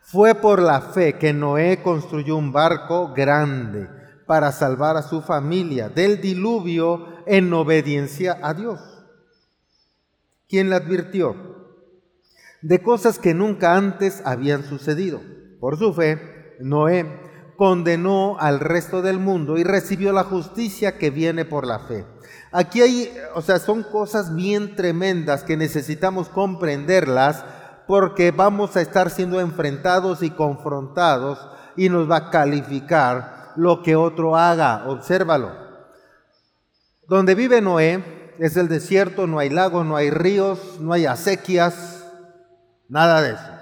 Fue 0.01 0.35
por 0.35 0.61
la 0.61 0.81
fe 0.81 1.17
que 1.19 1.33
Noé 1.33 1.81
construyó 1.83 2.37
un 2.37 2.53
barco 2.53 3.13
grande 3.15 3.89
para 4.27 4.51
salvar 4.51 4.97
a 4.97 5.03
su 5.03 5.23
familia 5.23 5.89
del 5.89 6.21
diluvio 6.21 7.07
en 7.27 7.53
obediencia 7.53 8.39
a 8.43 8.53
Dios. 8.53 8.92
¿Quién 10.53 10.69
le 10.69 10.77
advirtió? 10.77 11.35
De 12.61 12.83
cosas 12.83 13.19
que 13.19 13.33
nunca 13.33 13.75
antes 13.75 14.21
habían 14.27 14.65
sucedido. 14.65 15.23
Por 15.59 15.79
su 15.79 15.95
fe, 15.95 16.57
Noé 16.61 17.07
condenó 17.57 18.37
al 18.39 18.61
resto 18.61 19.01
del 19.01 19.19
mundo 19.19 19.57
y 19.57 19.65
recibió 19.65 20.13
la 20.13 20.25
justicia 20.25 20.99
que 20.99 21.09
viene 21.09 21.47
por 21.47 21.67
la 21.67 21.79
fe. 21.79 22.05
Aquí 22.51 22.83
hay, 22.83 23.11
o 23.35 23.41
sea, 23.41 23.61
son 23.61 23.83
cosas 23.83 24.35
bien 24.35 24.77
tremendas 24.77 25.43
que 25.43 25.57
necesitamos 25.57 26.29
comprenderlas 26.29 27.47
porque 27.87 28.31
vamos 28.31 28.77
a 28.77 28.83
estar 28.83 29.09
siendo 29.09 29.41
enfrentados 29.41 30.23
y 30.23 30.33
confrontados 30.33 31.49
y 31.79 31.89
nos 31.89 32.11
va 32.11 32.17
a 32.17 32.31
calificar 32.31 33.55
lo 33.57 33.83
que 33.83 33.97
otro 33.97 34.37
haga. 34.37 34.85
Obsérvalo. 34.87 35.51
Donde 37.09 37.35
vive 37.35 37.63
Noé 37.63 38.22
es 38.45 38.57
el 38.57 38.67
desierto, 38.67 39.29
no 39.29 39.39
hay 39.39 39.51
lagos, 39.51 39.87
no 39.87 39.95
hay 39.95 40.11
ríos, 40.11 40.81
no 40.81 40.93
hay 40.93 41.07
acequias, 41.07 42.05
nada 42.89 43.23
de 43.23 43.35
eso. 43.35 43.53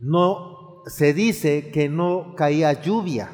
No 0.00 0.82
se 0.86 1.14
dice 1.14 1.70
que 1.70 1.88
no 1.88 2.34
caía 2.36 2.72
lluvia 2.72 3.30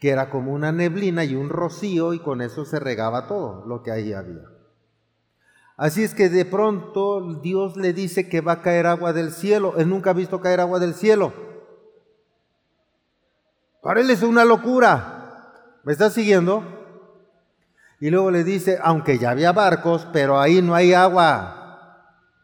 que 0.00 0.10
era 0.10 0.28
como 0.28 0.52
una 0.52 0.72
neblina 0.72 1.24
y 1.24 1.34
un 1.36 1.48
rocío 1.48 2.14
y 2.14 2.18
con 2.18 2.42
eso 2.42 2.64
se 2.64 2.80
regaba 2.80 3.28
todo 3.28 3.64
lo 3.64 3.82
que 3.82 3.92
ahí 3.92 4.12
había. 4.12 4.44
Así 5.76 6.02
es 6.02 6.14
que 6.14 6.28
de 6.28 6.44
pronto 6.44 7.40
Dios 7.42 7.76
le 7.76 7.92
dice 7.92 8.28
que 8.28 8.40
va 8.40 8.52
a 8.52 8.62
caer 8.62 8.86
agua 8.86 9.12
del 9.12 9.30
cielo. 9.30 9.74
Él 9.76 9.88
nunca 9.88 10.10
ha 10.10 10.14
visto 10.14 10.40
caer 10.40 10.60
agua 10.60 10.80
del 10.80 10.94
cielo. 10.94 11.32
Para 13.82 14.00
él 14.00 14.10
es 14.10 14.22
una 14.22 14.44
locura. 14.44 15.78
¿Me 15.84 15.92
está 15.92 16.10
siguiendo? 16.10 16.75
Y 18.00 18.10
luego 18.10 18.30
le 18.30 18.44
dice, 18.44 18.78
aunque 18.82 19.18
ya 19.18 19.30
había 19.30 19.52
barcos, 19.52 20.06
pero 20.12 20.38
ahí 20.38 20.60
no 20.60 20.74
hay 20.74 20.92
agua. 20.92 21.56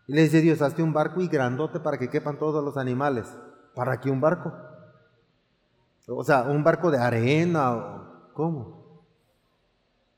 Y 0.07 0.15
le 0.15 0.23
dice 0.23 0.41
Dios, 0.41 0.62
hazte 0.62 0.83
un 0.83 0.93
barco 0.93 1.21
y 1.21 1.29
grandote 1.29 1.81
para 1.81 1.99
que 1.99 2.09
quepan 2.09 2.38
todos 2.38 2.65
los 2.65 2.77
animales. 2.77 3.27
¿Para 3.75 4.01
qué 4.01 4.11
un 4.11 4.21
barco? 4.21 4.53
O 6.07 6.25
sea, 6.25 6.43
un 6.43 6.65
barco 6.65 6.91
de 6.91 6.99
arena. 6.99 8.09
¿Cómo? 8.35 9.07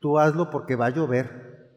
Tú 0.00 0.18
hazlo 0.18 0.50
porque 0.50 0.76
va 0.76 0.86
a 0.86 0.90
llover. 0.90 1.70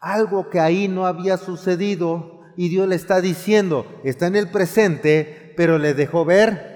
Algo 0.00 0.50
que 0.50 0.60
ahí 0.60 0.88
no 0.88 1.06
había 1.06 1.36
sucedido 1.36 2.40
y 2.56 2.68
Dios 2.68 2.86
le 2.86 2.94
está 2.94 3.20
diciendo, 3.20 3.86
está 4.04 4.26
en 4.26 4.36
el 4.36 4.50
presente, 4.50 5.54
pero 5.56 5.78
le 5.78 5.94
dejó 5.94 6.24
ver 6.24 6.74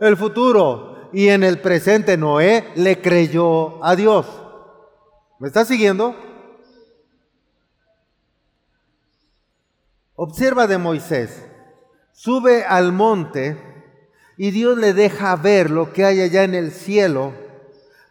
el 0.00 0.16
futuro. 0.16 1.10
Y 1.12 1.28
en 1.28 1.44
el 1.44 1.60
presente 1.60 2.16
Noé 2.16 2.64
le 2.74 3.00
creyó 3.00 3.82
a 3.84 3.96
Dios. 3.96 4.26
¿Me 5.38 5.48
está 5.48 5.66
siguiendo? 5.66 6.16
Observa 10.14 10.66
de 10.66 10.78
Moisés. 10.78 11.44
Sube 12.12 12.64
al 12.64 12.92
monte 12.92 13.58
y 14.38 14.50
Dios 14.50 14.78
le 14.78 14.94
deja 14.94 15.36
ver 15.36 15.70
lo 15.70 15.92
que 15.92 16.06
hay 16.06 16.22
allá 16.22 16.44
en 16.44 16.54
el 16.54 16.72
cielo 16.72 17.34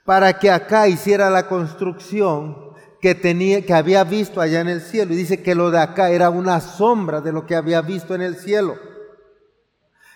para 0.05 0.37
que 0.37 0.51
acá 0.51 0.87
hiciera 0.87 1.31
la 1.31 1.47
construcción 1.47 2.73
que 3.01 3.15
tenía 3.15 3.65
que 3.65 3.73
había 3.73 4.03
visto 4.03 4.39
allá 4.39 4.61
en 4.61 4.67
el 4.67 4.81
cielo 4.81 5.13
y 5.13 5.17
dice 5.17 5.41
que 5.41 5.55
lo 5.55 5.71
de 5.71 5.79
acá 5.79 6.11
era 6.11 6.29
una 6.29 6.61
sombra 6.61 7.21
de 7.21 7.31
lo 7.31 7.47
que 7.47 7.55
había 7.55 7.81
visto 7.81 8.13
en 8.13 8.21
el 8.21 8.35
cielo. 8.35 8.75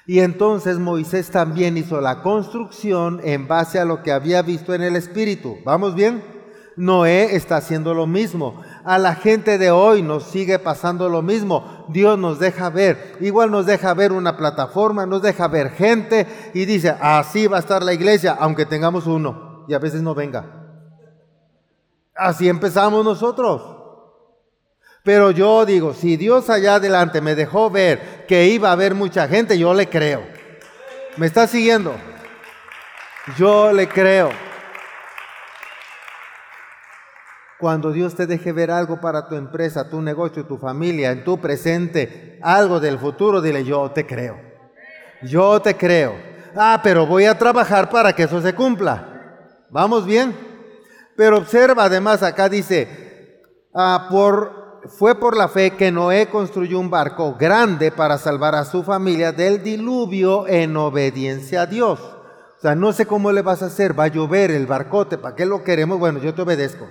Y 0.06 0.20
entonces 0.20 0.78
Moisés 0.78 1.32
también 1.32 1.76
hizo 1.78 2.02
la 2.02 2.22
construcción 2.22 3.20
en 3.24 3.48
base 3.48 3.80
a 3.80 3.86
lo 3.86 4.04
que 4.04 4.12
había 4.12 4.44
visto 4.44 4.76
en 4.76 4.84
el 4.84 4.96
espíritu. 4.96 5.58
¿Vamos 5.66 5.96
bien? 5.96 6.39
Noé 6.80 7.36
está 7.36 7.58
haciendo 7.58 7.94
lo 7.94 8.08
mismo. 8.08 8.64
A 8.86 8.98
la 8.98 9.14
gente 9.14 9.58
de 9.58 9.70
hoy 9.70 10.02
nos 10.02 10.24
sigue 10.24 10.60
pasando 10.60 11.10
lo 11.10 11.22
mismo. 11.22 11.86
Dios 11.90 12.18
nos 12.18 12.40
deja 12.40 12.70
ver. 12.70 13.18
Igual 13.20 13.52
nos 13.52 13.66
deja 13.66 13.94
ver 13.94 14.14
una 14.14 14.38
plataforma, 14.38 15.06
nos 15.06 15.22
deja 15.22 15.50
ver 15.50 15.72
gente 15.72 16.26
y 16.54 16.64
dice, 16.64 16.96
así 17.02 17.48
va 17.48 17.58
a 17.58 17.60
estar 17.60 17.84
la 17.84 17.92
iglesia, 17.92 18.38
aunque 18.40 18.66
tengamos 18.66 19.08
uno 19.08 19.66
y 19.68 19.74
a 19.74 19.80
veces 19.80 20.02
no 20.02 20.16
venga. 20.16 20.46
Así 22.16 22.48
empezamos 22.48 23.04
nosotros. 23.04 23.76
Pero 25.04 25.32
yo 25.32 25.66
digo, 25.66 25.94
si 25.94 26.16
Dios 26.16 26.50
allá 26.50 26.76
adelante 26.76 27.20
me 27.20 27.36
dejó 27.36 27.70
ver 27.70 28.26
que 28.26 28.48
iba 28.48 28.70
a 28.70 28.74
haber 28.74 28.96
mucha 28.96 29.28
gente, 29.28 29.60
yo 29.60 29.74
le 29.74 29.90
creo. 29.90 30.24
¿Me 31.18 31.26
está 31.26 31.46
siguiendo? 31.46 31.94
Yo 33.38 33.74
le 33.74 33.90
creo. 33.90 34.30
Cuando 37.60 37.92
Dios 37.92 38.16
te 38.16 38.26
deje 38.26 38.54
ver 38.54 38.72
algo 38.72 39.02
para 39.02 39.28
tu 39.28 39.36
empresa, 39.36 39.90
tu 39.90 40.02
negocio, 40.02 40.46
tu 40.46 40.58
familia, 40.58 41.12
en 41.12 41.26
tu 41.26 41.42
presente, 41.42 42.40
algo 42.42 42.80
del 42.80 42.98
futuro, 42.98 43.42
dile, 43.42 43.66
yo 43.66 43.92
te 43.92 44.06
creo. 44.06 44.40
Yo 45.24 45.62
te 45.62 45.76
creo. 45.76 46.16
Ah, 46.56 46.80
pero 46.82 47.06
voy 47.06 47.26
a 47.26 47.38
trabajar 47.38 47.90
para 47.90 48.14
que 48.14 48.24
eso 48.24 48.42
se 48.42 48.56
cumpla. 48.56 49.66
¿Vamos 49.70 50.06
bien? 50.06 50.34
Pero 51.18 51.38
observa, 51.38 51.84
además, 51.84 52.24
acá 52.24 52.48
dice, 52.48 53.42
ah, 53.76 54.08
fue 54.98 55.20
por 55.20 55.36
la 55.36 55.50
fe 55.50 55.72
que 55.72 55.92
Noé 55.92 56.30
construyó 56.30 56.80
un 56.80 56.90
barco 56.90 57.36
grande 57.38 57.92
para 57.92 58.18
salvar 58.18 58.56
a 58.56 58.64
su 58.64 58.84
familia 58.84 59.34
del 59.34 59.62
diluvio 59.62 60.48
en 60.48 60.78
obediencia 60.78 61.64
a 61.64 61.66
Dios. 61.66 62.00
O 62.00 62.62
sea, 62.62 62.74
no 62.74 62.94
sé 62.94 63.06
cómo 63.06 63.34
le 63.34 63.42
vas 63.42 63.62
a 63.64 63.66
hacer, 63.66 64.00
va 64.00 64.06
a 64.06 64.08
llover 64.08 64.50
el 64.50 64.66
barcote, 64.66 65.18
¿para 65.18 65.36
qué 65.36 65.46
lo 65.46 65.62
queremos? 65.66 66.00
Bueno, 66.00 66.20
yo 66.20 66.34
te 66.34 66.42
obedezco. 66.42 66.88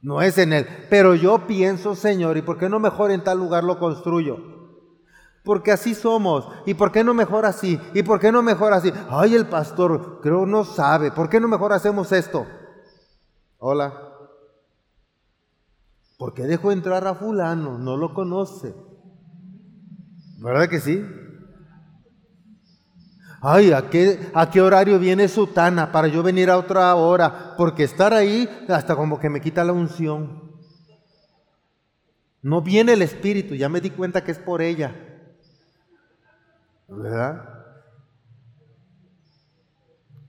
No 0.00 0.22
es 0.22 0.38
en 0.38 0.52
él. 0.52 0.66
Pero 0.90 1.14
yo 1.14 1.46
pienso, 1.46 1.94
Señor, 1.94 2.36
¿y 2.36 2.42
por 2.42 2.58
qué 2.58 2.68
no 2.68 2.78
mejor 2.78 3.10
en 3.10 3.24
tal 3.24 3.38
lugar 3.38 3.64
lo 3.64 3.78
construyo? 3.78 4.38
Porque 5.44 5.72
así 5.72 5.94
somos. 5.94 6.48
¿Y 6.66 6.74
por 6.74 6.92
qué 6.92 7.04
no 7.04 7.14
mejor 7.14 7.46
así? 7.46 7.80
¿Y 7.94 8.02
por 8.02 8.18
qué 8.18 8.32
no 8.32 8.42
mejor 8.42 8.72
así? 8.72 8.92
Ay, 9.08 9.34
el 9.34 9.46
pastor 9.46 10.20
creo 10.20 10.44
no 10.46 10.64
sabe. 10.64 11.12
¿Por 11.12 11.28
qué 11.28 11.40
no 11.40 11.48
mejor 11.48 11.72
hacemos 11.72 12.10
esto? 12.12 12.46
Hola. 13.58 14.02
¿Por 16.18 16.34
qué 16.34 16.42
dejó 16.44 16.72
entrar 16.72 17.06
a 17.06 17.14
fulano? 17.14 17.78
No 17.78 17.96
lo 17.96 18.14
conoce. 18.14 18.74
¿Verdad 20.38 20.68
que 20.68 20.80
sí? 20.80 21.04
Ay, 23.48 23.70
¿a 23.70 23.88
qué, 23.88 24.18
¿a 24.34 24.50
qué 24.50 24.60
horario 24.60 24.98
viene 24.98 25.28
Sutana 25.28 25.92
para 25.92 26.08
yo 26.08 26.20
venir 26.20 26.50
a 26.50 26.58
otra 26.58 26.92
hora? 26.96 27.54
Porque 27.56 27.84
estar 27.84 28.12
ahí 28.12 28.48
hasta 28.68 28.96
como 28.96 29.20
que 29.20 29.30
me 29.30 29.40
quita 29.40 29.62
la 29.62 29.72
unción. 29.72 30.50
No 32.42 32.60
viene 32.60 32.94
el 32.94 33.02
Espíritu, 33.02 33.54
ya 33.54 33.68
me 33.68 33.80
di 33.80 33.90
cuenta 33.90 34.24
que 34.24 34.32
es 34.32 34.38
por 34.40 34.62
ella. 34.62 34.96
¿Verdad? 36.88 37.44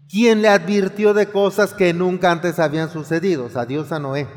¿Quién 0.08 0.44
le 0.44 0.50
advirtió 0.50 1.16
de 1.16 1.26
cosas 1.32 1.74
que 1.74 1.96
nunca 1.96 2.30
antes 2.30 2.60
habían 2.60 2.92
sucedido? 2.92 3.46
O 3.46 3.50
sea, 3.50 3.66
Dios 3.66 3.92
a 3.92 3.98
Noé. 3.98 4.28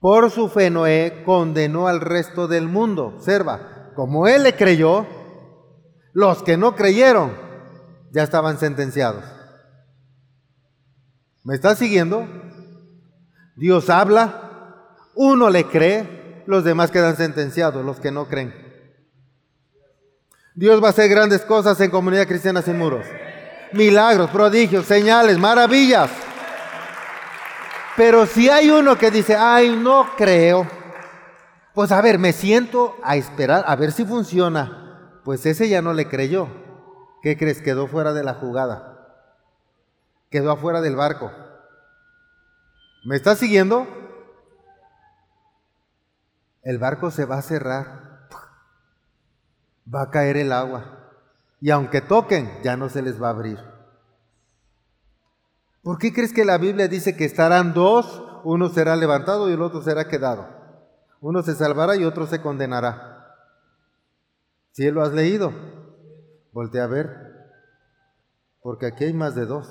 Por 0.00 0.32
su 0.32 0.48
fe 0.48 0.70
Noé 0.70 1.22
condenó 1.24 1.86
al 1.86 2.00
resto 2.00 2.48
del 2.48 2.66
mundo. 2.66 3.12
Observa, 3.14 3.92
como 3.94 4.26
él 4.26 4.42
le 4.42 4.56
creyó, 4.56 5.06
los 6.14 6.42
que 6.42 6.56
no 6.56 6.74
creyeron 6.74 7.43
ya 8.14 8.22
estaban 8.22 8.58
sentenciados. 8.58 9.24
¿Me 11.42 11.56
está 11.56 11.74
siguiendo? 11.74 12.28
Dios 13.56 13.90
habla, 13.90 14.86
uno 15.16 15.50
le 15.50 15.64
cree, 15.64 16.44
los 16.46 16.62
demás 16.62 16.92
quedan 16.92 17.16
sentenciados, 17.16 17.84
los 17.84 17.98
que 17.98 18.12
no 18.12 18.28
creen. 18.28 18.54
Dios 20.54 20.80
va 20.80 20.86
a 20.86 20.90
hacer 20.90 21.08
grandes 21.08 21.42
cosas 21.42 21.80
en 21.80 21.90
comunidad 21.90 22.28
cristiana 22.28 22.62
sin 22.62 22.78
muros. 22.78 23.04
Milagros, 23.72 24.30
prodigios, 24.30 24.86
señales, 24.86 25.36
maravillas. 25.36 26.08
Pero 27.96 28.26
si 28.26 28.48
hay 28.48 28.70
uno 28.70 28.96
que 28.96 29.10
dice, 29.10 29.34
ay, 29.34 29.76
no 29.76 30.10
creo, 30.16 30.68
pues 31.74 31.90
a 31.90 32.00
ver, 32.00 32.20
me 32.20 32.32
siento 32.32 32.96
a 33.02 33.16
esperar 33.16 33.64
a 33.66 33.74
ver 33.74 33.90
si 33.90 34.04
funciona. 34.04 35.20
Pues 35.24 35.44
ese 35.46 35.68
ya 35.68 35.82
no 35.82 35.92
le 35.92 36.08
creyó. 36.08 36.63
¿Qué 37.24 37.38
crees? 37.38 37.62
Quedó 37.62 37.86
fuera 37.86 38.12
de 38.12 38.22
la 38.22 38.34
jugada. 38.34 38.98
Quedó 40.28 40.52
afuera 40.52 40.82
del 40.82 40.94
barco. 40.94 41.32
¿Me 43.06 43.16
estás 43.16 43.38
siguiendo? 43.38 43.86
El 46.62 46.76
barco 46.76 47.10
se 47.10 47.24
va 47.24 47.38
a 47.38 47.42
cerrar. 47.42 48.28
Va 49.92 50.02
a 50.02 50.10
caer 50.10 50.36
el 50.36 50.52
agua. 50.52 51.14
Y 51.62 51.70
aunque 51.70 52.02
toquen, 52.02 52.60
ya 52.62 52.76
no 52.76 52.90
se 52.90 53.00
les 53.00 53.20
va 53.20 53.28
a 53.28 53.30
abrir. 53.30 53.58
¿Por 55.82 55.96
qué 55.96 56.12
crees 56.12 56.34
que 56.34 56.44
la 56.44 56.58
Biblia 56.58 56.88
dice 56.88 57.16
que 57.16 57.24
estarán 57.24 57.72
dos? 57.72 58.22
Uno 58.44 58.68
será 58.68 58.96
levantado 58.96 59.48
y 59.48 59.54
el 59.54 59.62
otro 59.62 59.80
será 59.80 60.08
quedado. 60.08 60.46
Uno 61.22 61.42
se 61.42 61.54
salvará 61.54 61.96
y 61.96 62.04
otro 62.04 62.26
se 62.26 62.42
condenará. 62.42 63.34
Si 64.72 64.90
lo 64.90 65.02
has 65.02 65.14
leído, 65.14 65.73
voltea 66.54 66.84
a 66.84 66.86
ver, 66.86 67.08
porque 68.62 68.86
aquí 68.86 69.04
hay 69.04 69.12
más 69.12 69.34
de 69.34 69.44
dos. 69.44 69.68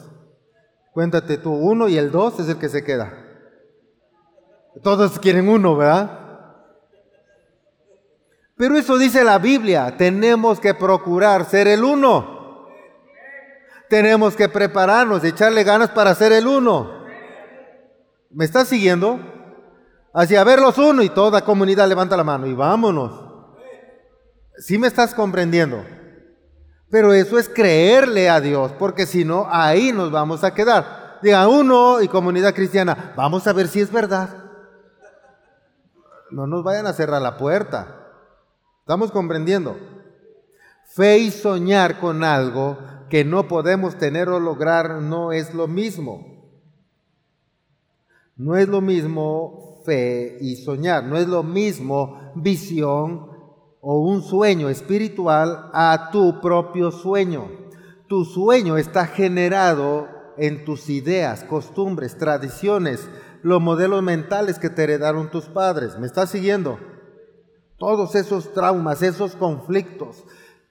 Cuéntate 0.91 1.38
tú, 1.38 1.54
uno 1.54 1.88
y 1.88 1.98
el 1.98 2.12
dos 2.12 2.39
es 2.39 2.50
el 2.50 2.60
que 2.60 2.69
se 2.69 2.84
queda. 2.84 3.12
Todos 4.84 5.17
quieren 5.17 5.48
uno, 5.48 5.78
¿verdad? 5.78 6.19
Pero 8.58 8.76
eso 8.76 8.98
dice 8.98 9.24
la 9.24 9.39
Biblia, 9.39 9.96
tenemos 9.98 10.60
que 10.60 10.74
procurar 10.74 11.46
ser 11.46 11.67
el 11.67 11.84
uno. 11.84 12.67
Tenemos 13.89 14.36
que 14.36 14.50
prepararnos, 14.50 15.24
echarle 15.24 15.63
ganas 15.63 15.89
para 15.89 16.13
ser 16.13 16.34
el 16.34 16.48
uno. 16.48 17.06
¿Me 18.30 18.43
estás 18.43 18.67
siguiendo? 18.67 19.19
Hacia 20.13 20.43
verlos 20.43 20.78
uno 20.78 21.02
y 21.02 21.10
toda 21.10 21.46
comunidad 21.46 21.88
levanta 21.88 22.17
la 22.17 22.24
mano 22.24 22.46
y 22.46 22.54
vámonos. 22.54 23.24
Sí 24.58 24.78
me 24.78 24.88
estás 24.88 25.13
comprendiendo. 25.13 25.84
Pero 26.93 27.12
eso 27.12 27.39
es 27.39 27.49
creerle 27.49 28.29
a 28.29 28.39
Dios, 28.39 28.71
porque 28.77 29.08
si 29.08 29.25
no, 29.25 29.47
ahí 29.49 29.91
nos 29.91 30.12
vamos 30.12 30.43
a 30.43 30.53
quedar. 30.53 31.17
Diga 31.23 31.47
uno 31.47 32.03
y 32.03 32.08
comunidad 32.08 32.53
cristiana, 32.53 33.15
vamos 33.17 33.47
a 33.47 33.53
ver 33.53 33.67
si 33.67 33.79
es 33.79 33.91
verdad. 33.91 34.29
No 36.29 36.45
nos 36.45 36.63
vayan 36.63 36.86
a 36.86 36.93
cerrar 36.93 37.19
la 37.19 37.36
puerta. 37.36 38.12
¿Estamos 38.82 39.12
comprendiendo? 39.12 39.75
Fe 40.86 41.17
y 41.17 41.32
soñar 41.32 41.99
con 41.99 42.23
algo 42.23 42.77
que 43.10 43.25
no 43.25 43.47
podemos 43.47 43.97
tener 43.97 44.29
o 44.29 44.39
lograr 44.39 45.01
no 45.01 45.32
es 45.32 45.56
lo 45.56 45.67
mismo. 45.67 46.45
No 48.36 48.56
es 48.56 48.67
lo 48.67 48.82
mismo 48.82 49.82
fe 49.84 50.38
y 50.41 50.58
soñar, 50.58 51.06
no 51.06 51.17
es 51.17 51.27
lo 51.27 51.41
mismo 51.41 52.32
visión 52.36 53.33
o 53.86 54.00
un 54.00 54.24
sueño 54.24 54.69
espiritual 54.69 55.69
a 55.74 56.10
tu 56.12 56.39
propio 56.39 56.89
sueño. 56.89 57.50
Tu 58.08 58.24
sueño 58.24 58.78
está 58.78 59.06
generado 59.08 60.08
en 60.38 60.63
tus 60.63 60.89
ideas, 60.89 61.43
costumbres, 61.43 62.17
tradiciones, 62.17 63.10
los 63.41 63.62
modelos 63.62 64.02
mentales 64.02 64.58
que 64.58 64.69
te 64.69 64.84
heredaron 64.84 65.30
tus 65.30 65.46
padres. 65.46 66.00
¿Me 66.00 66.08
estás 66.08 66.30
siguiendo? 66.30 66.80
Todos 67.78 68.15
esos 68.15 68.54
traumas, 68.54 69.02
esos 69.02 69.36
conflictos. 69.36 70.24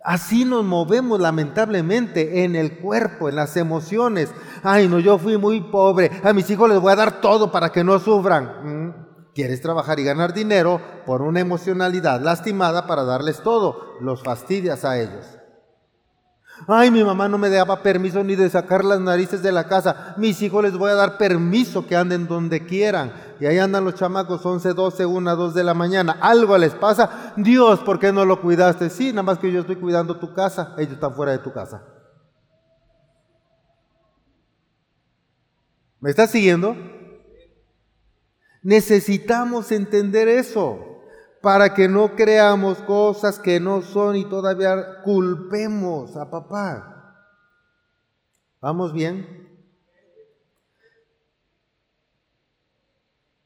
Así 0.02 0.46
nos 0.46 0.64
movemos 0.64 1.20
lamentablemente 1.20 2.44
en 2.44 2.56
el 2.56 2.78
cuerpo, 2.78 3.28
en 3.28 3.36
las 3.36 3.58
emociones. 3.58 4.32
Ay, 4.62 4.88
no, 4.88 4.98
yo 4.98 5.18
fui 5.18 5.36
muy 5.36 5.60
pobre. 5.60 6.10
A 6.24 6.32
mis 6.32 6.48
hijos 6.48 6.70
les 6.70 6.80
voy 6.80 6.92
a 6.92 6.96
dar 6.96 7.20
todo 7.20 7.52
para 7.52 7.70
que 7.70 7.84
no 7.84 7.98
sufran. 7.98 9.11
Quieres 9.34 9.62
trabajar 9.62 9.98
y 9.98 10.04
ganar 10.04 10.34
dinero 10.34 10.80
por 11.06 11.22
una 11.22 11.40
emocionalidad 11.40 12.20
lastimada 12.20 12.86
para 12.86 13.04
darles 13.04 13.42
todo. 13.42 13.94
Los 14.00 14.22
fastidias 14.22 14.84
a 14.84 15.00
ellos. 15.00 15.38
Ay, 16.68 16.90
mi 16.90 17.02
mamá 17.02 17.28
no 17.28 17.38
me 17.38 17.50
daba 17.50 17.82
permiso 17.82 18.22
ni 18.22 18.36
de 18.36 18.48
sacar 18.50 18.84
las 18.84 19.00
narices 19.00 19.42
de 19.42 19.50
la 19.50 19.64
casa. 19.64 20.14
Mis 20.18 20.42
hijos 20.42 20.62
les 20.62 20.76
voy 20.76 20.90
a 20.90 20.94
dar 20.94 21.16
permiso 21.16 21.86
que 21.86 21.96
anden 21.96 22.28
donde 22.28 22.64
quieran. 22.66 23.12
Y 23.40 23.46
ahí 23.46 23.58
andan 23.58 23.84
los 23.84 23.94
chamacos 23.94 24.44
11, 24.44 24.74
12, 24.74 25.06
1, 25.06 25.36
2 25.36 25.54
de 25.54 25.64
la 25.64 25.74
mañana. 25.74 26.18
Algo 26.20 26.56
les 26.58 26.74
pasa. 26.74 27.32
Dios, 27.36 27.80
¿por 27.80 27.98
qué 27.98 28.12
no 28.12 28.24
lo 28.24 28.40
cuidaste? 28.40 28.90
Sí, 28.90 29.10
nada 29.10 29.22
más 29.22 29.38
que 29.38 29.50
yo 29.50 29.60
estoy 29.60 29.76
cuidando 29.76 30.18
tu 30.18 30.34
casa. 30.34 30.74
Ellos 30.76 30.92
están 30.92 31.14
fuera 31.14 31.32
de 31.32 31.38
tu 31.38 31.52
casa. 31.52 31.82
¿Me 36.00 36.10
estás 36.10 36.30
siguiendo? 36.30 36.76
Necesitamos 38.62 39.72
entender 39.72 40.28
eso 40.28 41.02
para 41.40 41.74
que 41.74 41.88
no 41.88 42.14
creamos 42.14 42.78
cosas 42.78 43.38
que 43.40 43.58
no 43.58 43.82
son 43.82 44.16
y 44.16 44.24
todavía 44.24 45.02
culpemos 45.02 46.16
a 46.16 46.30
papá. 46.30 46.92
¿Vamos 48.60 48.92
bien? 48.92 49.42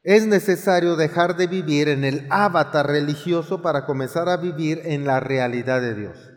Es 0.02 0.26
necesario 0.26 0.94
dejar 0.94 1.37
de 1.37 1.46
vivir 1.46 1.88
en 1.88 2.05
el 2.05 2.29
avatar 2.31 2.87
religioso 2.87 3.62
para 3.62 3.87
comenzar 3.87 4.29
a 4.29 4.37
vivir 4.37 4.83
en 4.85 5.07
la 5.07 5.18
realidad 5.18 5.81
de 5.81 5.94
Dios. 5.94 6.31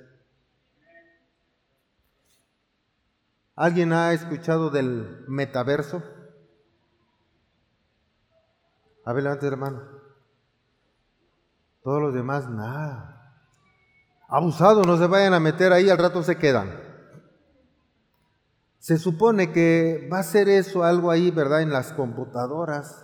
¿Alguien 3.56 3.92
ha 3.92 4.14
escuchado 4.14 4.70
del 4.70 5.26
metaverso? 5.28 6.02
A 9.10 9.14
ver, 9.14 9.24
levante 9.24 9.48
hermano. 9.48 9.82
Todos 11.82 12.00
los 12.00 12.14
demás, 12.14 12.48
nada. 12.48 13.42
Abusado, 14.28 14.84
no 14.84 14.98
se 15.00 15.08
vayan 15.08 15.34
a 15.34 15.40
meter 15.40 15.74
ahí, 15.74 15.90
al 15.90 15.98
rato 15.98 16.22
se 16.22 16.38
quedan. 16.38 16.80
Se 18.78 19.00
supone 19.00 19.52
que 19.52 20.08
va 20.14 20.20
a 20.20 20.24
ser 20.24 20.48
eso 20.48 20.84
algo 20.84 21.10
ahí, 21.10 21.32
¿verdad? 21.32 21.64
En 21.64 21.72
las 21.72 21.92
computadoras, 21.92 23.04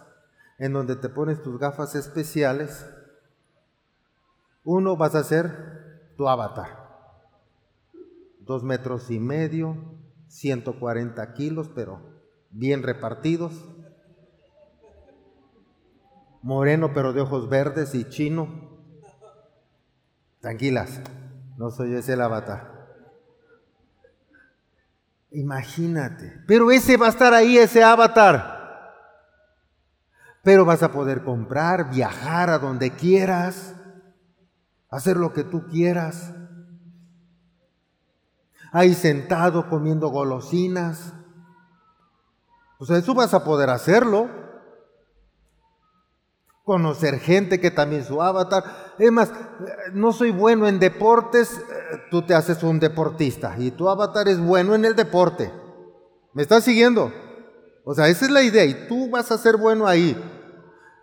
en 0.59 0.73
donde 0.73 0.95
te 0.95 1.09
pones 1.09 1.41
tus 1.41 1.57
gafas 1.57 1.95
especiales. 1.95 2.85
Uno 4.63 4.97
vas 4.97 5.15
a 5.15 5.23
ser 5.23 6.13
tu 6.17 6.29
avatar. 6.29 6.87
Dos 8.41 8.63
metros 8.63 9.09
y 9.09 9.19
medio, 9.19 9.75
140 10.27 11.33
kilos, 11.33 11.71
pero 11.73 11.99
bien 12.51 12.83
repartidos. 12.83 13.74
Moreno, 16.45 16.93
pero 16.93 17.11
de 17.11 17.21
ojos 17.21 17.49
verdes 17.49 17.95
y 17.95 18.07
chino. 18.07 18.47
Tranquilas, 20.41 21.01
no 21.57 21.71
soy 21.71 21.95
ese 21.95 22.13
el 22.13 22.21
avatar. 22.21 22.99
Imagínate. 25.31 26.43
Pero 26.45 26.69
ese 26.69 26.97
va 26.97 27.07
a 27.07 27.09
estar 27.09 27.33
ahí, 27.33 27.57
ese 27.57 27.83
avatar. 27.83 28.93
Pero 30.43 30.65
vas 30.65 30.83
a 30.83 30.91
poder 30.91 31.23
comprar, 31.23 31.89
viajar 31.89 32.51
a 32.51 32.59
donde 32.59 32.91
quieras, 32.91 33.73
hacer 34.91 35.17
lo 35.17 35.33
que 35.33 35.43
tú 35.43 35.65
quieras. 35.65 36.31
Ahí 38.71 38.93
sentado 38.93 39.67
comiendo 39.67 40.09
golosinas. 40.09 41.11
O 42.77 42.85
sea, 42.85 42.97
eso 42.97 43.15
vas 43.15 43.33
a 43.33 43.43
poder 43.43 43.71
hacerlo 43.71 44.44
conocer 46.65 47.19
gente 47.19 47.61
que 47.61 47.71
también 47.71 48.03
su 48.03 48.21
avatar. 48.21 48.95
Es 48.99 49.11
más, 49.11 49.31
no 49.93 50.11
soy 50.11 50.31
bueno 50.31 50.67
en 50.67 50.79
deportes, 50.79 51.57
eh, 51.57 52.01
tú 52.11 52.23
te 52.23 52.33
haces 52.33 52.63
un 52.63 52.79
deportista 52.79 53.55
y 53.57 53.71
tu 53.71 53.87
avatar 53.87 54.27
es 54.27 54.39
bueno 54.39 54.75
en 54.75 54.83
el 54.83 54.95
deporte. 54.95 55.53
¿Me 56.33 56.41
estás 56.41 56.65
siguiendo? 56.65 57.13
O 57.85 57.93
sea, 57.93 58.09
esa 58.09 58.25
es 58.25 58.31
la 58.31 58.41
idea 58.41 58.65
y 58.65 58.87
tú 58.87 59.09
vas 59.09 59.31
a 59.31 59.37
ser 59.37 59.55
bueno 59.55 59.87
ahí. 59.87 60.17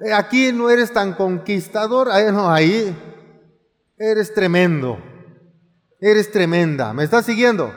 Eh, 0.00 0.12
aquí 0.12 0.52
no 0.52 0.68
eres 0.68 0.92
tan 0.92 1.14
conquistador, 1.14 2.10
ahí 2.10 2.30
no, 2.32 2.50
ahí 2.50 2.94
eres 3.96 4.34
tremendo. 4.34 4.98
Eres 6.00 6.32
tremenda. 6.32 6.92
¿Me 6.92 7.04
estás 7.04 7.24
siguiendo? 7.24 7.72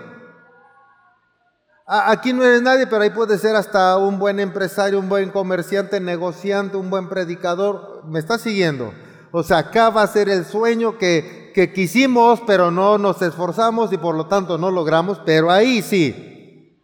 Aquí 1.87 2.33
no 2.33 2.43
eres 2.43 2.63
nadie, 2.63 2.87
pero 2.87 3.03
ahí 3.03 3.11
puede 3.11 3.37
ser 3.37 3.55
hasta 3.55 3.97
un 3.97 4.17
buen 4.17 4.39
empresario, 4.39 4.97
un 4.97 5.07
buen 5.07 5.29
comerciante, 5.29 5.99
negociante, 5.99 6.77
un 6.77 6.89
buen 6.89 7.09
predicador. 7.09 8.01
¿Me 8.05 8.17
estás 8.17 8.41
siguiendo? 8.41 8.91
O 9.31 9.43
sea, 9.43 9.59
acá 9.59 9.91
va 9.91 10.01
a 10.01 10.07
ser 10.07 10.27
el 10.29 10.45
sueño 10.45 10.97
que, 10.97 11.51
que 11.53 11.73
quisimos, 11.73 12.41
pero 12.47 12.71
no 12.71 12.97
nos 12.97 13.21
esforzamos 13.21 13.93
y 13.93 13.97
por 13.97 14.15
lo 14.15 14.25
tanto 14.25 14.57
no 14.57 14.71
logramos, 14.71 15.21
pero 15.25 15.51
ahí 15.51 15.83
sí. 15.83 16.81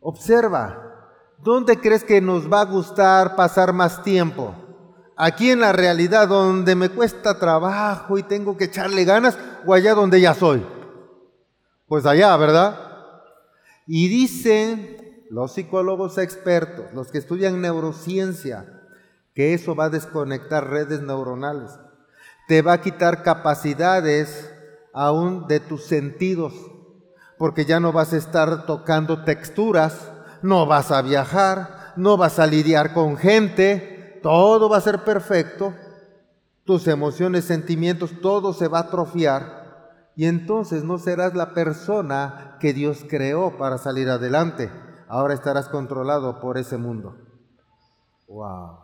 Observa, 0.00 1.12
¿dónde 1.38 1.78
crees 1.78 2.02
que 2.02 2.20
nos 2.20 2.52
va 2.52 2.62
a 2.62 2.64
gustar 2.64 3.36
pasar 3.36 3.72
más 3.72 4.02
tiempo? 4.02 4.52
Aquí 5.16 5.52
en 5.52 5.60
la 5.60 5.72
realidad 5.72 6.26
donde 6.26 6.74
me 6.74 6.88
cuesta 6.88 7.38
trabajo 7.38 8.18
y 8.18 8.24
tengo 8.24 8.56
que 8.56 8.64
echarle 8.64 9.04
ganas 9.04 9.38
o 9.64 9.74
allá 9.74 9.94
donde 9.94 10.20
ya 10.20 10.34
soy. 10.34 10.66
Pues 11.86 12.04
allá, 12.04 12.36
¿verdad? 12.36 12.91
Y 13.86 14.08
dicen 14.08 15.24
los 15.30 15.52
psicólogos 15.54 16.18
expertos, 16.18 16.86
los 16.92 17.10
que 17.10 17.18
estudian 17.18 17.60
neurociencia, 17.60 18.82
que 19.34 19.54
eso 19.54 19.74
va 19.74 19.86
a 19.86 19.90
desconectar 19.90 20.68
redes 20.68 21.00
neuronales, 21.00 21.72
te 22.48 22.62
va 22.62 22.74
a 22.74 22.80
quitar 22.80 23.22
capacidades 23.22 24.52
aún 24.92 25.48
de 25.48 25.58
tus 25.58 25.84
sentidos, 25.84 26.52
porque 27.38 27.64
ya 27.64 27.80
no 27.80 27.92
vas 27.92 28.12
a 28.12 28.18
estar 28.18 28.66
tocando 28.66 29.24
texturas, 29.24 30.12
no 30.42 30.66
vas 30.66 30.90
a 30.90 31.02
viajar, 31.02 31.94
no 31.96 32.16
vas 32.16 32.38
a 32.38 32.46
lidiar 32.46 32.92
con 32.92 33.16
gente, 33.16 34.20
todo 34.22 34.68
va 34.68 34.76
a 34.76 34.82
ser 34.82 35.02
perfecto, 35.02 35.74
tus 36.64 36.86
emociones, 36.86 37.44
sentimientos, 37.44 38.10
todo 38.20 38.52
se 38.52 38.68
va 38.68 38.78
a 38.78 38.82
atrofiar 38.82 39.61
y 40.14 40.26
entonces 40.26 40.84
no 40.84 40.98
serás 40.98 41.34
la 41.34 41.54
persona 41.54 42.56
que 42.60 42.72
Dios 42.72 43.04
creó 43.08 43.56
para 43.56 43.78
salir 43.78 44.10
adelante. 44.10 44.70
Ahora 45.08 45.34
estarás 45.34 45.68
controlado 45.68 46.40
por 46.40 46.58
ese 46.58 46.76
mundo. 46.76 47.16
Wow. 48.28 48.78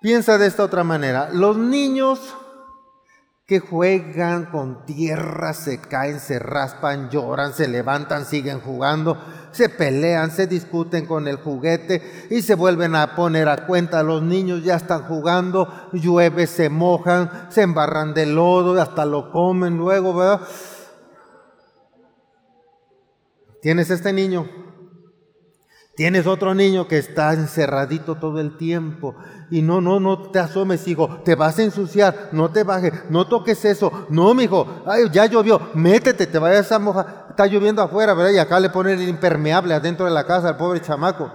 Piensa 0.00 0.38
de 0.38 0.46
esta 0.46 0.64
otra 0.64 0.82
manera. 0.82 1.30
Los 1.32 1.56
niños 1.56 2.36
que 3.50 3.58
juegan 3.58 4.44
con 4.44 4.86
tierra, 4.86 5.54
se 5.54 5.80
caen, 5.80 6.20
se 6.20 6.38
raspan, 6.38 7.10
lloran, 7.10 7.52
se 7.52 7.66
levantan, 7.66 8.24
siguen 8.24 8.60
jugando, 8.60 9.18
se 9.50 9.68
pelean, 9.68 10.30
se 10.30 10.46
discuten 10.46 11.04
con 11.04 11.26
el 11.26 11.34
juguete 11.34 12.28
y 12.30 12.42
se 12.42 12.54
vuelven 12.54 12.94
a 12.94 13.16
poner 13.16 13.48
a 13.48 13.66
cuenta. 13.66 14.04
Los 14.04 14.22
niños 14.22 14.62
ya 14.62 14.76
están 14.76 15.02
jugando, 15.02 15.66
llueve, 15.92 16.46
se 16.46 16.68
mojan, 16.68 17.48
se 17.48 17.62
embarran 17.62 18.14
de 18.14 18.26
lodo, 18.26 18.80
hasta 18.80 19.04
lo 19.04 19.32
comen 19.32 19.76
luego, 19.76 20.14
¿verdad? 20.14 20.42
Tienes 23.60 23.90
este 23.90 24.12
niño, 24.12 24.48
Tienes 26.00 26.26
otro 26.26 26.54
niño 26.54 26.88
que 26.88 26.96
está 26.96 27.34
encerradito 27.34 28.14
todo 28.14 28.40
el 28.40 28.56
tiempo 28.56 29.16
y 29.50 29.60
no, 29.60 29.82
no, 29.82 30.00
no 30.00 30.30
te 30.30 30.38
asomes, 30.38 30.88
hijo, 30.88 31.20
te 31.26 31.34
vas 31.34 31.58
a 31.58 31.62
ensuciar, 31.62 32.30
no 32.32 32.50
te 32.50 32.64
bajes, 32.64 32.94
no 33.10 33.26
toques 33.26 33.62
eso, 33.66 34.06
no, 34.08 34.32
mijo, 34.32 34.66
ay, 34.86 35.10
ya 35.12 35.26
llovió, 35.26 35.60
métete, 35.74 36.26
te 36.26 36.38
vayas 36.38 36.72
a 36.72 36.78
mojar, 36.78 37.26
está 37.28 37.46
lloviendo 37.46 37.82
afuera, 37.82 38.14
¿verdad? 38.14 38.32
Y 38.32 38.38
acá 38.38 38.58
le 38.58 38.70
ponen 38.70 38.98
el 38.98 39.10
impermeable 39.10 39.74
adentro 39.74 40.06
de 40.06 40.12
la 40.12 40.24
casa 40.24 40.48
al 40.48 40.56
pobre 40.56 40.80
chamaco. 40.80 41.30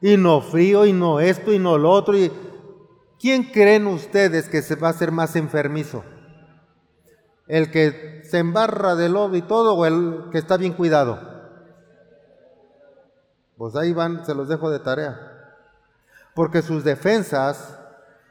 Y 0.00 0.16
no 0.16 0.42
frío, 0.42 0.86
y 0.86 0.92
no 0.92 1.18
esto, 1.18 1.52
y 1.52 1.58
no 1.58 1.76
lo 1.76 1.90
otro. 1.90 2.16
Y... 2.16 2.30
¿Quién 3.18 3.42
creen 3.42 3.88
ustedes 3.88 4.48
que 4.48 4.62
se 4.62 4.76
va 4.76 4.86
a 4.86 4.90
hacer 4.92 5.10
más 5.10 5.34
enfermizo? 5.34 6.04
¿El 7.48 7.72
que 7.72 8.22
se 8.30 8.38
embarra 8.38 8.94
de 8.94 9.08
lodo 9.08 9.34
y 9.34 9.42
todo 9.42 9.74
o 9.74 9.86
el 9.86 10.30
que 10.30 10.38
está 10.38 10.56
bien 10.56 10.72
cuidado? 10.72 11.39
Pues 13.60 13.76
ahí 13.76 13.92
van, 13.92 14.24
se 14.24 14.34
los 14.34 14.48
dejo 14.48 14.70
de 14.70 14.78
tarea. 14.78 15.20
Porque 16.34 16.62
sus 16.62 16.82
defensas 16.82 17.78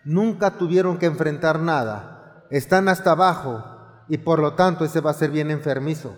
nunca 0.04 0.58
tuvieron 0.58 0.98
que 0.98 1.06
enfrentar 1.06 1.60
nada. 1.60 2.48
Están 2.50 2.88
hasta 2.88 3.12
abajo 3.12 3.64
y 4.08 4.18
por 4.18 4.40
lo 4.40 4.56
tanto 4.56 4.86
ese 4.86 5.02
va 5.02 5.12
a 5.12 5.14
ser 5.14 5.30
bien 5.30 5.52
enfermizo. 5.52 6.18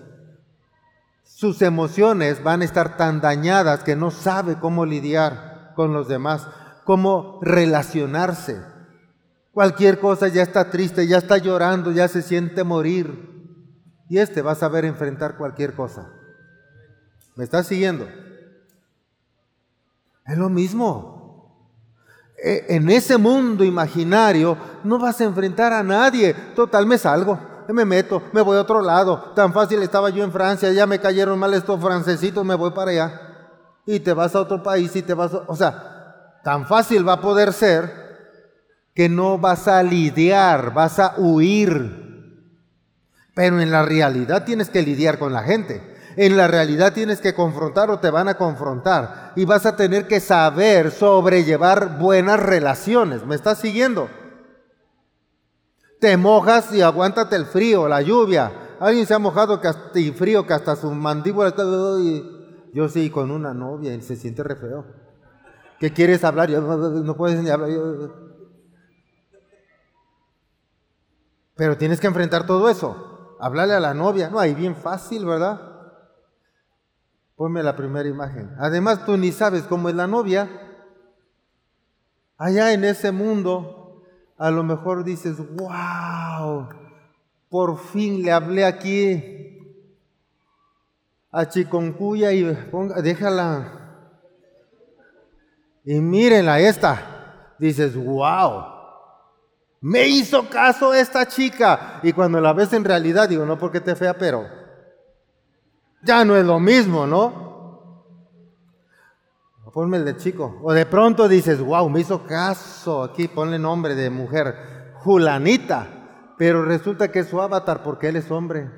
Sus 1.26 1.62
emociones 1.62 2.42
van 2.42 2.62
a 2.62 2.64
estar 2.64 2.96
tan 2.96 3.20
dañadas 3.20 3.84
que 3.84 3.98
no 3.98 4.12
sabe 4.12 4.56
cómo 4.62 4.86
lidiar 4.86 5.74
con 5.76 5.92
los 5.92 6.08
demás, 6.08 6.48
cómo 6.86 7.40
relacionarse. 7.42 8.62
Cualquier 9.52 10.00
cosa 10.00 10.30
ya 10.30 10.42
está 10.42 10.70
triste, 10.70 11.06
ya 11.06 11.18
está 11.18 11.38
llorando, 11.38 11.92
ya 11.92 12.08
se 12.08 12.22
siente 12.22 12.64
morir. 12.64 14.06
Y 14.08 14.20
este 14.20 14.42
va 14.42 14.54
a 14.54 14.56
saber 14.56 14.86
enfrentar 14.86 15.36
cualquier 15.36 15.74
cosa. 15.74 16.08
¿Me 17.36 17.44
está 17.44 17.62
siguiendo? 17.62 18.08
Es 20.26 20.38
lo 20.38 20.50
mismo. 20.50 21.22
E, 22.44 22.66
en 22.70 22.90
ese 22.90 23.18
mundo 23.18 23.64
imaginario 23.64 24.58
no 24.84 24.98
vas 24.98 25.22
a 25.22 25.26
enfrentar 25.26 25.74
a 25.74 25.84
nadie. 25.84 26.34
Total, 26.56 26.86
me 26.86 26.98
salgo, 26.98 27.40
me 27.68 27.86
meto, 27.86 28.24
me 28.34 28.42
voy 28.42 28.58
a 28.58 28.62
otro 28.62 28.82
lado. 28.82 29.32
Tan 29.36 29.54
fácil 29.54 29.82
estaba 29.84 30.10
yo 30.10 30.24
en 30.24 30.32
Francia, 30.32 30.72
ya 30.72 30.88
me 30.88 31.00
cayeron 31.00 31.40
mal 31.40 31.54
estos 31.54 31.80
francesitos, 31.80 32.46
me 32.46 32.56
voy 32.56 32.72
para 32.72 32.92
allá. 32.92 33.22
Y 33.86 34.00
te 34.00 34.14
vas 34.14 34.36
a 34.36 34.42
otro 34.42 34.62
país 34.62 34.96
y 34.96 35.02
te 35.02 35.14
vas, 35.14 35.34
a, 35.34 35.44
o 35.48 35.56
sea, 35.56 36.40
tan 36.44 36.66
fácil 36.66 37.08
va 37.08 37.14
a 37.14 37.22
poder 37.22 37.54
ser 37.54 38.02
que 38.94 39.10
no 39.10 39.38
vas 39.38 39.68
a 39.68 39.82
lidiar, 39.84 40.74
vas 40.74 41.00
a 41.00 41.16
huir. 41.18 42.00
Pero 43.34 43.62
en 43.62 43.72
la 43.72 43.84
realidad 43.84 44.44
tienes 44.44 44.70
que 44.70 44.82
lidiar 44.82 45.18
con 45.18 45.34
la 45.34 45.44
gente. 45.44 45.91
En 46.16 46.36
la 46.36 46.48
realidad 46.48 46.94
tienes 46.94 47.22
que 47.22 47.34
confrontar 47.34 47.90
o 47.90 48.00
te 48.00 48.10
van 48.10 48.28
a 48.28 48.36
confrontar. 48.36 49.34
Y 49.36 49.46
vas 49.46 49.66
a 49.66 49.76
tener 49.76 50.08
que 50.08 50.20
saber 50.20 50.92
sobrellevar 50.92 51.98
buenas 51.98 52.40
relaciones. 52.40 53.26
¿Me 53.26 53.36
estás 53.36 53.60
siguiendo? 53.60 54.10
Te 56.00 56.18
mojas 56.18 56.74
y 56.74 56.82
aguántate 56.82 57.36
el 57.36 57.46
frío, 57.46 57.88
la 57.88 58.02
lluvia. 58.02 58.52
Alguien 58.80 59.06
se 59.06 59.14
ha 59.14 59.20
mojado 59.20 59.62
y 59.94 60.12
frío 60.12 60.46
que 60.46 60.54
hasta 60.54 60.76
su 60.76 60.92
mandíbula 60.92 61.50
está... 61.50 61.64
Yo 62.74 62.88
sí, 62.90 63.10
con 63.10 63.32
una 63.32 63.54
novia 63.54 63.94
y 63.94 64.02
se 64.02 64.16
siente 64.16 64.44
re 64.44 64.56
feo. 64.56 64.86
¿Qué 65.80 65.92
quieres 65.94 66.24
hablar? 66.24 66.50
no 66.50 67.16
puedes 67.16 67.42
ni 67.42 67.50
hablar. 67.50 67.70
Pero 71.56 71.78
tienes 71.78 72.00
que 72.00 72.08
enfrentar 72.08 72.46
todo 72.46 72.70
eso. 72.70 73.38
Hablarle 73.40 73.76
a 73.76 73.80
la 73.80 73.94
novia. 73.94 74.30
No, 74.30 74.40
ahí 74.40 74.56
bien 74.56 74.76
fácil, 74.76 75.26
¿verdad? 75.26 75.71
Ponme 77.42 77.64
la 77.64 77.76
primera 77.76 78.08
imagen. 78.08 78.54
Además, 78.60 79.04
tú 79.04 79.18
ni 79.18 79.32
sabes 79.32 79.64
cómo 79.64 79.90
es 79.90 79.96
la 79.96 80.06
novia. 80.06 80.48
Allá 82.38 82.72
en 82.72 82.84
ese 82.84 83.12
mundo, 83.12 84.04
a 84.38 84.52
lo 84.52 84.64
mejor 84.64 85.04
dices, 85.04 85.38
wow, 85.56 86.70
por 87.50 87.80
fin 87.80 88.22
le 88.22 88.32
hablé 88.32 88.64
aquí 88.64 89.58
a 91.32 91.50
Chiconcuya 91.50 92.32
y 92.32 92.44
ponga, 92.70 93.02
déjala. 93.02 94.12
Y 95.84 96.00
mírenla 96.00 96.60
esta. 96.60 97.56
Dices, 97.58 97.96
wow, 97.96 98.66
me 99.80 100.08
hizo 100.08 100.48
caso 100.48 100.94
esta 100.94 101.28
chica. 101.28 102.02
Y 102.04 102.14
cuando 102.14 102.40
la 102.40 102.54
ves 102.54 102.72
en 102.74 102.84
realidad, 102.84 103.28
digo, 103.28 103.48
no 103.48 103.58
porque 103.58 103.82
te 103.82 103.96
fea, 103.96 104.16
pero 104.16 104.61
ya 106.04 106.26
no 106.26 106.36
es 106.36 106.46
lo 106.46 106.60
mismo, 106.60 107.06
¿no? 107.06 107.42
Ponme 109.74 109.98
el 109.98 110.06
de 110.06 110.18
chico. 110.18 110.60
O 110.64 110.74
de 110.74 110.86
pronto 110.86 111.28
dices, 111.28 111.62
wow, 111.62 111.90
me 111.90 112.02
hizo 112.02 112.24
caso. 112.24 113.04
Aquí 113.04 113.28
ponle 113.28 113.58
nombre 113.58 113.96
de 113.96 114.10
mujer, 114.10 114.94
Julanita. 114.96 116.34
Pero 116.38 116.66
resulta 116.66 117.12
que 117.12 117.20
es 117.20 117.30
su 117.30 117.42
avatar 117.42 117.82
porque 117.84 118.10
él 118.10 118.18
es 118.18 118.30
hombre. 118.32 118.70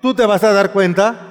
¿Tú 0.00 0.14
te 0.14 0.24
vas 0.26 0.44
a 0.44 0.52
dar 0.52 0.72
cuenta? 0.72 1.30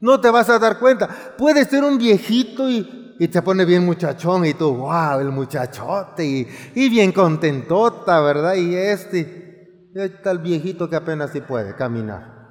No 0.00 0.20
te 0.20 0.30
vas 0.30 0.50
a 0.50 0.58
dar 0.58 0.78
cuenta. 0.78 1.08
Puede 1.38 1.64
ser 1.64 1.84
un 1.84 1.96
viejito 1.96 2.68
y 2.68 3.01
y 3.22 3.28
te 3.28 3.40
pone 3.40 3.64
bien 3.64 3.86
muchachón 3.86 4.44
y 4.44 4.54
tú, 4.54 4.74
wow, 4.78 5.20
el 5.20 5.30
muchachote 5.30 6.24
y, 6.24 6.88
bien 6.90 7.12
contentota, 7.12 8.20
¿verdad? 8.20 8.54
Y 8.56 8.74
este, 8.74 9.90
está 9.94 10.32
el 10.32 10.40
viejito 10.40 10.90
que 10.90 10.96
apenas 10.96 11.30
sí 11.30 11.40
puede 11.40 11.76
caminar. 11.76 12.50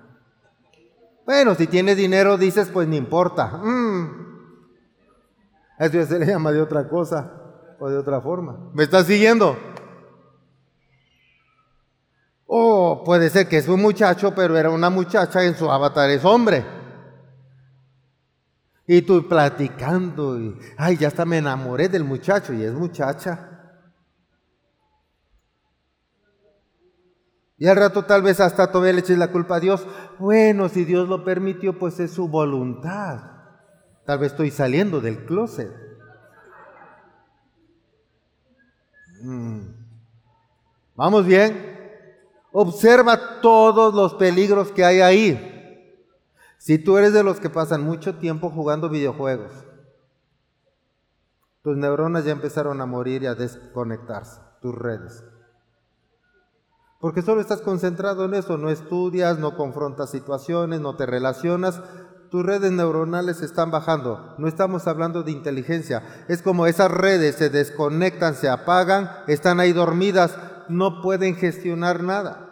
Bueno, 1.26 1.56
si 1.56 1.68
tiene 1.68 1.94
dinero 1.94 2.38
dices, 2.38 2.70
pues 2.72 2.88
no 2.88 2.96
importa. 2.96 3.48
Mm. 3.48 4.12
Eso 5.78 5.94
ya 5.94 6.06
se 6.06 6.20
le 6.20 6.28
llama 6.28 6.54
de 6.54 6.62
otra 6.62 6.88
cosa 6.88 7.34
o 7.78 7.90
de 7.90 7.98
otra 7.98 8.22
forma. 8.22 8.72
¿Me 8.74 8.84
estás 8.84 9.08
siguiendo? 9.08 9.58
O 12.46 13.04
puede 13.04 13.30
ser 13.30 13.50
que 13.50 13.58
es 13.58 13.68
un 13.68 13.82
muchacho, 13.82 14.34
pero 14.34 14.56
era 14.56 14.70
una 14.70 14.90
muchacha 14.90 15.44
en 15.44 15.54
su 15.54 15.70
avatar 15.70 16.10
es 16.10 16.24
hombre. 16.24 16.81
Y 18.94 19.04
tú 19.04 19.26
platicando, 19.26 20.38
y, 20.38 20.60
ay, 20.76 20.98
ya 20.98 21.08
hasta 21.08 21.24
me 21.24 21.38
enamoré 21.38 21.88
del 21.88 22.04
muchacho 22.04 22.52
y 22.52 22.62
es 22.62 22.74
muchacha. 22.74 23.78
Y 27.58 27.68
al 27.68 27.78
rato 27.78 28.04
tal 28.04 28.22
vez 28.22 28.42
hasta 28.42 28.70
todavía 28.70 28.92
le 28.92 29.00
eches 29.00 29.18
la 29.18 29.32
culpa 29.32 29.56
a 29.56 29.60
Dios. 29.62 29.88
Bueno, 30.20 30.68
si 30.68 30.84
Dios 30.84 31.08
lo 31.08 31.24
permitió, 31.24 31.80
pues 31.80 32.02
es 32.02 32.12
su 32.12 32.28
voluntad. 32.28 33.22
Tal 34.06 34.20
vez 34.20 34.34
estoy 34.34 34.52
saliendo 34.52 35.00
del 35.00 35.24
closet. 35.24 35.72
Mm. 39.22 39.68
Vamos 40.98 41.26
bien. 41.26 41.80
Observa 42.52 43.40
todos 43.40 43.94
los 43.94 44.16
peligros 44.16 44.70
que 44.74 44.84
hay 44.84 45.00
ahí. 45.00 45.51
Si 46.62 46.78
tú 46.78 47.00
eres 47.00 47.12
de 47.12 47.24
los 47.24 47.39
que 47.39 47.50
pasan 47.50 47.82
mucho 47.82 48.17
tiempo 48.17 48.52
jugando 48.52 48.88
videojuegos, 48.88 49.52
tus 51.63 51.76
neuronas 51.76 52.24
ya 52.24 52.34
empezaron 52.34 52.80
a 52.82 52.86
morir 52.86 53.24
y 53.24 53.26
a 53.26 53.34
desconectarse, 53.34 54.41
tus 54.62 54.76
redes. 54.76 55.24
Porque 57.00 57.24
solo 57.24 57.41
estás 57.41 57.62
concentrado 57.62 58.26
en 58.26 58.36
eso, 58.36 58.60
no 58.60 58.69
estudias, 58.69 59.39
no 59.39 59.58
confrontas 59.58 60.12
situaciones, 60.12 60.82
no 60.82 60.95
te 60.95 61.08
relacionas, 61.08 61.82
tus 62.30 62.45
redes 62.45 62.71
neuronales 62.71 63.41
están 63.41 63.71
bajando. 63.71 64.36
No 64.38 64.47
estamos 64.47 64.86
hablando 64.86 65.24
de 65.24 65.32
inteligencia. 65.32 66.26
Es 66.28 66.43
como 66.43 66.67
esas 66.67 66.91
redes 66.91 67.38
se 67.38 67.50
desconectan, 67.50 68.36
se 68.36 68.50
apagan, 68.50 69.10
están 69.26 69.60
ahí 69.60 69.74
dormidas, 69.74 70.38
no 70.69 71.02
pueden 71.02 71.36
gestionar 71.36 72.04
nada. 72.04 72.51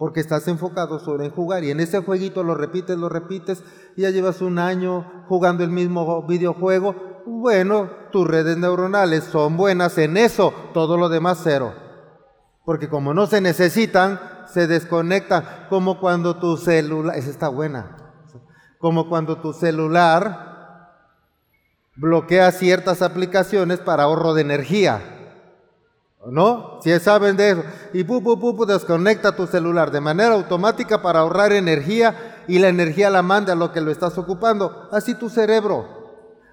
Porque 0.00 0.20
estás 0.20 0.48
enfocado 0.48 0.98
solo 0.98 1.24
en 1.24 1.30
jugar 1.30 1.62
y 1.62 1.70
en 1.70 1.78
ese 1.78 2.00
jueguito 2.00 2.42
lo 2.42 2.54
repites, 2.54 2.96
lo 2.96 3.10
repites, 3.10 3.62
y 3.96 4.00
ya 4.00 4.08
llevas 4.08 4.40
un 4.40 4.58
año 4.58 5.26
jugando 5.28 5.62
el 5.62 5.68
mismo 5.68 6.26
videojuego, 6.26 7.22
bueno, 7.26 7.90
tus 8.10 8.26
redes 8.26 8.56
neuronales 8.56 9.24
son 9.24 9.58
buenas 9.58 9.98
en 9.98 10.16
eso, 10.16 10.54
todo 10.72 10.96
lo 10.96 11.10
demás 11.10 11.40
cero. 11.44 11.74
Porque 12.64 12.88
como 12.88 13.12
no 13.12 13.26
se 13.26 13.42
necesitan, 13.42 14.18
se 14.46 14.66
desconectan, 14.66 15.66
como 15.68 16.00
cuando 16.00 16.38
tu 16.38 16.56
celular, 16.56 17.18
esa 17.18 17.28
está 17.28 17.50
buena, 17.50 18.14
como 18.78 19.06
cuando 19.06 19.36
tu 19.36 19.52
celular 19.52 20.94
bloquea 21.96 22.50
ciertas 22.52 23.02
aplicaciones 23.02 23.80
para 23.80 24.04
ahorro 24.04 24.32
de 24.32 24.40
energía. 24.40 25.19
¿No? 26.26 26.80
Si 26.82 26.98
saben 27.00 27.36
de 27.36 27.50
eso. 27.50 27.62
Y 27.94 28.04
pu, 28.04 28.22
pu, 28.22 28.38
pu, 28.38 28.66
desconecta 28.66 29.34
tu 29.34 29.46
celular 29.46 29.90
de 29.90 30.00
manera 30.00 30.34
automática 30.34 31.00
para 31.00 31.20
ahorrar 31.20 31.52
energía 31.52 32.44
y 32.46 32.58
la 32.58 32.68
energía 32.68 33.08
la 33.08 33.22
manda 33.22 33.54
a 33.54 33.56
lo 33.56 33.72
que 33.72 33.80
lo 33.80 33.90
estás 33.90 34.18
ocupando. 34.18 34.88
Así 34.92 35.14
tu 35.14 35.30
cerebro 35.30 36.00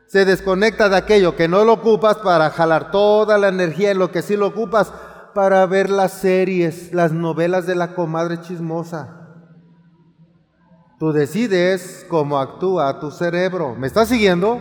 se 0.07 0.23
desconecta 0.23 0.87
de 0.87 0.95
aquello 0.95 1.35
que 1.35 1.47
no 1.47 1.65
lo 1.65 1.73
ocupas 1.73 2.17
para 2.17 2.49
jalar 2.49 2.91
toda 2.91 3.37
la 3.37 3.49
energía 3.49 3.91
en 3.91 3.99
lo 3.99 4.11
que 4.11 4.21
sí 4.21 4.37
lo 4.37 4.47
ocupas 4.47 4.93
para 5.33 5.65
ver 5.65 5.89
las 5.89 6.13
series, 6.13 6.93
las 6.93 7.11
novelas 7.11 7.67
de 7.67 7.75
la 7.75 7.93
comadre 7.93 8.39
chismosa. 8.41 9.13
Tú 10.97 11.11
decides 11.11 12.05
cómo 12.09 12.39
actúa 12.39 12.99
tu 12.99 13.11
cerebro. 13.11 13.75
¿Me 13.75 13.85
estás 13.85 14.07
siguiendo? 14.07 14.59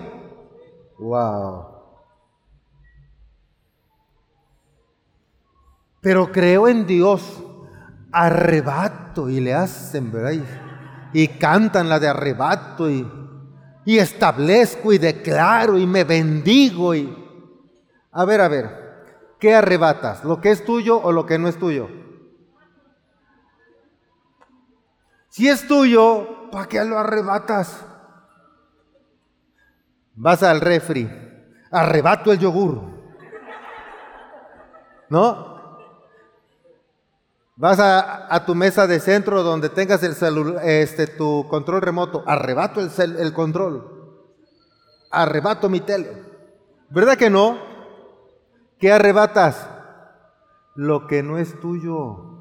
Wow. 0.99 1.76
Pero 6.07 6.31
creo 6.31 6.69
en 6.69 6.87
Dios, 6.87 7.43
arrebato 8.13 9.29
y 9.29 9.41
le 9.41 9.55
hacen, 9.55 10.13
¿verdad? 10.13 10.35
Y, 11.13 11.27
cantan 11.27 11.89
la 11.89 11.99
de 11.99 12.07
arrebato 12.07 12.89
y, 12.89 13.05
y 13.85 13.99
establezco 13.99 14.93
y 14.93 14.99
declaro 14.99 15.77
y 15.77 15.85
me 15.85 16.05
bendigo 16.05 16.95
y... 16.95 17.13
A 18.13 18.25
ver, 18.25 18.41
a 18.41 18.47
ver, 18.47 19.35
¿qué 19.41 19.57
arrebatas? 19.57 20.23
¿Lo 20.23 20.41
que 20.41 20.53
es 20.53 20.65
tuyo 20.65 20.97
o 20.97 21.11
lo 21.11 21.27
que 21.27 21.41
no 21.41 21.49
es 21.49 21.59
tuyo? 21.59 21.89
Si 25.29 25.49
es 25.49 25.67
tuyo, 25.67 26.53
¿para 26.53 26.69
qué 26.69 26.85
lo 26.85 27.01
arrebatas? 27.01 27.85
Vas 30.15 30.41
al 30.45 30.61
refri, 30.61 31.11
arrebato 31.73 32.31
el 32.31 32.39
yogur. 32.39 32.81
¿No? 35.11 35.56
Vas 37.57 37.79
a, 37.81 38.45
tu 38.45 38.55
mesa 38.55 38.87
de 38.87 39.01
centro 39.01 39.43
donde 39.43 39.71
tengas 39.71 40.03
el 40.03 40.15
este, 40.63 41.07
tu 41.07 41.47
control 41.49 41.81
remoto, 41.81 42.23
arrebato 42.27 42.81
el, 42.81 43.17
el 43.17 43.33
control, 43.33 44.29
arrebato 45.11 45.71
mi 45.71 45.81
tele. 45.81 46.23
¿Verdad 46.91 47.17
que 47.17 47.31
no? 47.31 47.59
¿Qué 48.79 48.93
arrebatas? 48.93 49.69
Lo 50.75 51.07
que 51.07 51.23
no 51.23 51.39
es 51.39 51.59
tuyo. 51.61 52.37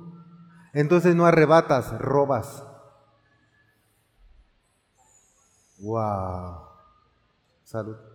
Entonces 0.74 1.16
no 1.16 1.26
arrebatas, 1.26 1.98
robas. 1.98 2.64
Wow. 5.80 6.60
Salud. 7.64 8.15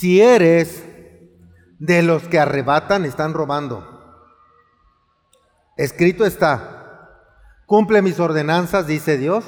Si 0.00 0.22
eres 0.22 0.82
de 1.78 2.02
los 2.02 2.22
que 2.22 2.38
arrebatan, 2.38 3.04
están 3.04 3.34
robando. 3.34 3.86
Escrito 5.76 6.24
está, 6.24 7.18
cumple 7.66 8.00
mis 8.00 8.18
ordenanzas, 8.18 8.86
dice 8.86 9.18
Dios, 9.18 9.44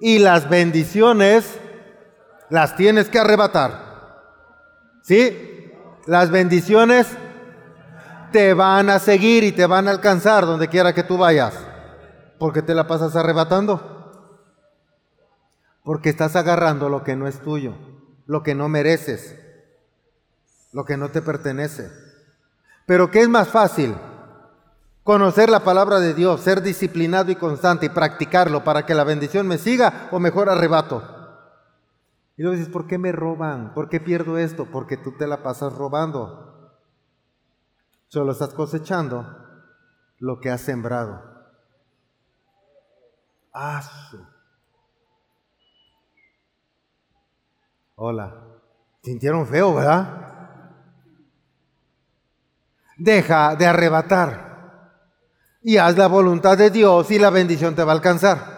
y 0.00 0.18
las 0.18 0.48
bendiciones 0.48 1.60
las 2.50 2.74
tienes 2.74 3.08
que 3.08 3.20
arrebatar. 3.20 4.24
¿Sí? 5.04 5.70
Las 6.06 6.32
bendiciones 6.32 7.06
te 8.32 8.52
van 8.52 8.90
a 8.90 8.98
seguir 8.98 9.44
y 9.44 9.52
te 9.52 9.66
van 9.66 9.86
a 9.86 9.92
alcanzar 9.92 10.44
donde 10.44 10.66
quiera 10.66 10.92
que 10.92 11.04
tú 11.04 11.18
vayas. 11.18 11.54
porque 12.40 12.62
te 12.62 12.74
la 12.74 12.88
pasas 12.88 13.14
arrebatando? 13.14 14.10
Porque 15.84 16.08
estás 16.08 16.34
agarrando 16.34 16.88
lo 16.88 17.04
que 17.04 17.14
no 17.14 17.28
es 17.28 17.40
tuyo, 17.40 17.76
lo 18.26 18.42
que 18.42 18.56
no 18.56 18.68
mereces, 18.68 19.43
lo 20.74 20.84
que 20.84 20.96
no 20.96 21.08
te 21.10 21.22
pertenece. 21.22 21.90
Pero 22.84 23.10
¿qué 23.10 23.22
es 23.22 23.28
más 23.28 23.48
fácil? 23.48 23.96
Conocer 25.04 25.48
la 25.48 25.60
palabra 25.60 26.00
de 26.00 26.14
Dios, 26.14 26.40
ser 26.40 26.62
disciplinado 26.62 27.30
y 27.30 27.36
constante 27.36 27.86
y 27.86 27.90
practicarlo 27.90 28.64
para 28.64 28.84
que 28.84 28.94
la 28.94 29.04
bendición 29.04 29.46
me 29.46 29.56
siga 29.56 30.08
o 30.10 30.18
mejor 30.18 30.50
arrebato. 30.50 31.02
Y 32.36 32.42
luego 32.42 32.56
dices, 32.56 32.72
¿por 32.72 32.88
qué 32.88 32.98
me 32.98 33.12
roban? 33.12 33.72
¿Por 33.72 33.88
qué 33.88 34.00
pierdo 34.00 34.36
esto? 34.36 34.66
Porque 34.66 34.96
tú 34.96 35.12
te 35.16 35.28
la 35.28 35.44
pasas 35.44 35.72
robando. 35.72 36.72
Solo 38.08 38.32
estás 38.32 38.52
cosechando 38.52 39.24
lo 40.18 40.40
que 40.40 40.50
has 40.50 40.60
sembrado. 40.60 41.22
Hola. 47.94 48.34
Sintieron 49.02 49.46
feo, 49.46 49.74
¿verdad? 49.74 50.23
Deja 52.96 53.56
de 53.56 53.66
arrebatar 53.66 54.44
y 55.64 55.78
haz 55.78 55.96
la 55.96 56.06
voluntad 56.06 56.58
de 56.58 56.70
Dios 56.70 57.10
y 57.10 57.18
la 57.18 57.30
bendición 57.30 57.74
te 57.74 57.82
va 57.82 57.92
a 57.92 57.96
alcanzar. 57.96 58.54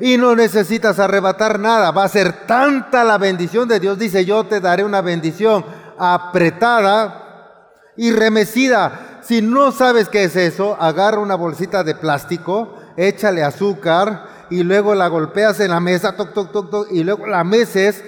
Y 0.00 0.18
no 0.18 0.36
necesitas 0.36 0.98
arrebatar 0.98 1.58
nada, 1.58 1.90
va 1.90 2.04
a 2.04 2.08
ser 2.08 2.46
tanta 2.46 3.02
la 3.02 3.16
bendición 3.16 3.66
de 3.66 3.80
Dios, 3.80 3.98
dice 3.98 4.24
yo 4.24 4.44
te 4.44 4.60
daré 4.60 4.84
una 4.84 5.00
bendición 5.00 5.64
apretada 5.98 7.70
y 7.96 8.12
remecida. 8.12 9.20
Si 9.22 9.40
no 9.40 9.72
sabes 9.72 10.08
qué 10.08 10.24
es 10.24 10.36
eso, 10.36 10.76
agarra 10.78 11.18
una 11.18 11.34
bolsita 11.34 11.82
de 11.82 11.94
plástico, 11.94 12.76
échale 12.96 13.42
azúcar 13.42 14.26
y 14.50 14.62
luego 14.62 14.94
la 14.94 15.08
golpeas 15.08 15.60
en 15.60 15.70
la 15.70 15.80
mesa, 15.80 16.14
toc, 16.16 16.34
toc, 16.34 16.52
toc, 16.52 16.70
toc, 16.70 16.88
y 16.92 17.04
luego 17.04 17.26
la 17.26 17.42
meces 17.42 18.04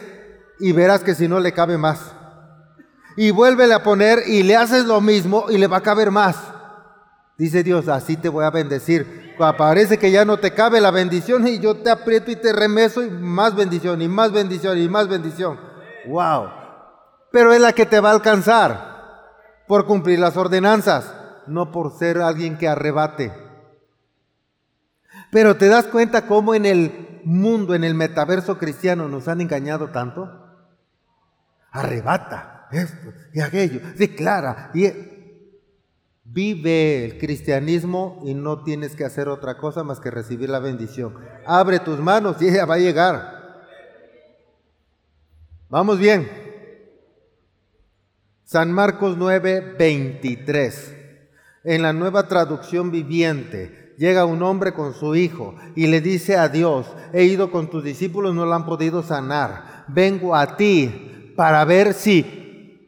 y 0.58 0.72
verás 0.72 1.02
que 1.02 1.14
si 1.14 1.26
no 1.26 1.40
le 1.40 1.52
cabe 1.52 1.78
más. 1.78 2.15
Y 3.16 3.30
vuélvele 3.30 3.72
a 3.72 3.82
poner 3.82 4.20
y 4.26 4.42
le 4.42 4.56
haces 4.56 4.84
lo 4.84 5.00
mismo 5.00 5.46
y 5.48 5.56
le 5.56 5.66
va 5.66 5.78
a 5.78 5.82
caber 5.82 6.10
más. 6.10 6.36
Dice 7.38 7.62
Dios, 7.62 7.88
así 7.88 8.16
te 8.16 8.28
voy 8.28 8.44
a 8.44 8.50
bendecir. 8.50 9.34
Parece 9.36 9.98
que 9.98 10.10
ya 10.10 10.24
no 10.24 10.38
te 10.38 10.52
cabe 10.52 10.80
la 10.80 10.90
bendición 10.90 11.46
y 11.46 11.58
yo 11.58 11.76
te 11.76 11.90
aprieto 11.90 12.30
y 12.30 12.36
te 12.36 12.52
remeso 12.52 13.02
y 13.02 13.10
más 13.10 13.54
bendición 13.54 14.00
y 14.00 14.08
más 14.08 14.32
bendición 14.32 14.78
y 14.78 14.88
más 14.88 15.08
bendición. 15.08 15.58
Wow. 16.06 16.48
Pero 17.30 17.52
es 17.52 17.60
la 17.60 17.72
que 17.72 17.84
te 17.84 18.00
va 18.00 18.10
a 18.10 18.14
alcanzar 18.14 18.96
por 19.66 19.84
cumplir 19.86 20.18
las 20.18 20.36
ordenanzas, 20.36 21.12
no 21.46 21.72
por 21.72 21.92
ser 21.98 22.18
alguien 22.18 22.56
que 22.56 22.68
arrebate. 22.68 23.32
Pero 25.30 25.56
te 25.56 25.68
das 25.68 25.86
cuenta 25.86 26.26
cómo 26.26 26.54
en 26.54 26.64
el 26.64 27.20
mundo, 27.24 27.74
en 27.74 27.84
el 27.84 27.94
metaverso 27.94 28.56
cristiano 28.56 29.08
nos 29.08 29.28
han 29.28 29.40
engañado 29.40 29.88
tanto. 29.88 30.30
Arrebata 31.70 32.55
esto 32.70 33.12
y 33.32 33.40
aquello, 33.40 33.80
declara 33.96 34.70
y 34.74 34.86
Vive 36.28 37.04
el 37.04 37.18
cristianismo 37.18 38.20
y 38.24 38.34
no 38.34 38.64
tienes 38.64 38.96
que 38.96 39.04
hacer 39.04 39.28
otra 39.28 39.56
cosa 39.56 39.84
más 39.84 40.00
que 40.00 40.10
recibir 40.10 40.50
la 40.50 40.58
bendición. 40.58 41.14
Abre 41.46 41.78
tus 41.78 42.00
manos 42.00 42.42
y 42.42 42.48
ella 42.48 42.66
va 42.66 42.74
a 42.74 42.78
llegar. 42.78 43.64
Vamos 45.70 45.98
bien. 45.98 46.28
San 48.44 48.72
Marcos 48.72 49.16
9, 49.16 49.76
23. 49.78 50.96
En 51.64 51.82
la 51.82 51.92
nueva 51.92 52.26
traducción 52.28 52.90
viviente, 52.90 53.94
llega 53.96 54.24
un 54.24 54.42
hombre 54.42 54.74
con 54.74 54.94
su 54.94 55.14
hijo 55.14 55.54
y 55.74 55.86
le 55.86 56.00
dice 56.00 56.36
a 56.36 56.48
Dios, 56.48 56.86
he 57.12 57.24
ido 57.24 57.50
con 57.50 57.70
tus 57.70 57.82
discípulos, 57.82 58.34
no 58.34 58.46
lo 58.46 58.52
han 58.54 58.66
podido 58.66 59.02
sanar. 59.02 59.84
Vengo 59.88 60.34
a 60.34 60.56
ti 60.56 61.32
para 61.36 61.64
ver 61.64 61.94
si 61.94 62.45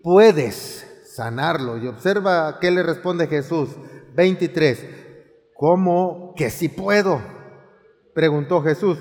puedes 0.09 1.05
sanarlo. 1.05 1.77
Y 1.77 1.87
observa 1.87 2.61
qué 2.63 2.71
le 2.71 2.83
responde 2.83 3.27
Jesús. 3.27 3.69
23. 4.15 4.87
¿Cómo 5.55 6.33
que 6.35 6.49
si 6.49 6.71
puedo? 6.71 7.21
Preguntó 8.15 8.63
Jesús. 8.63 8.99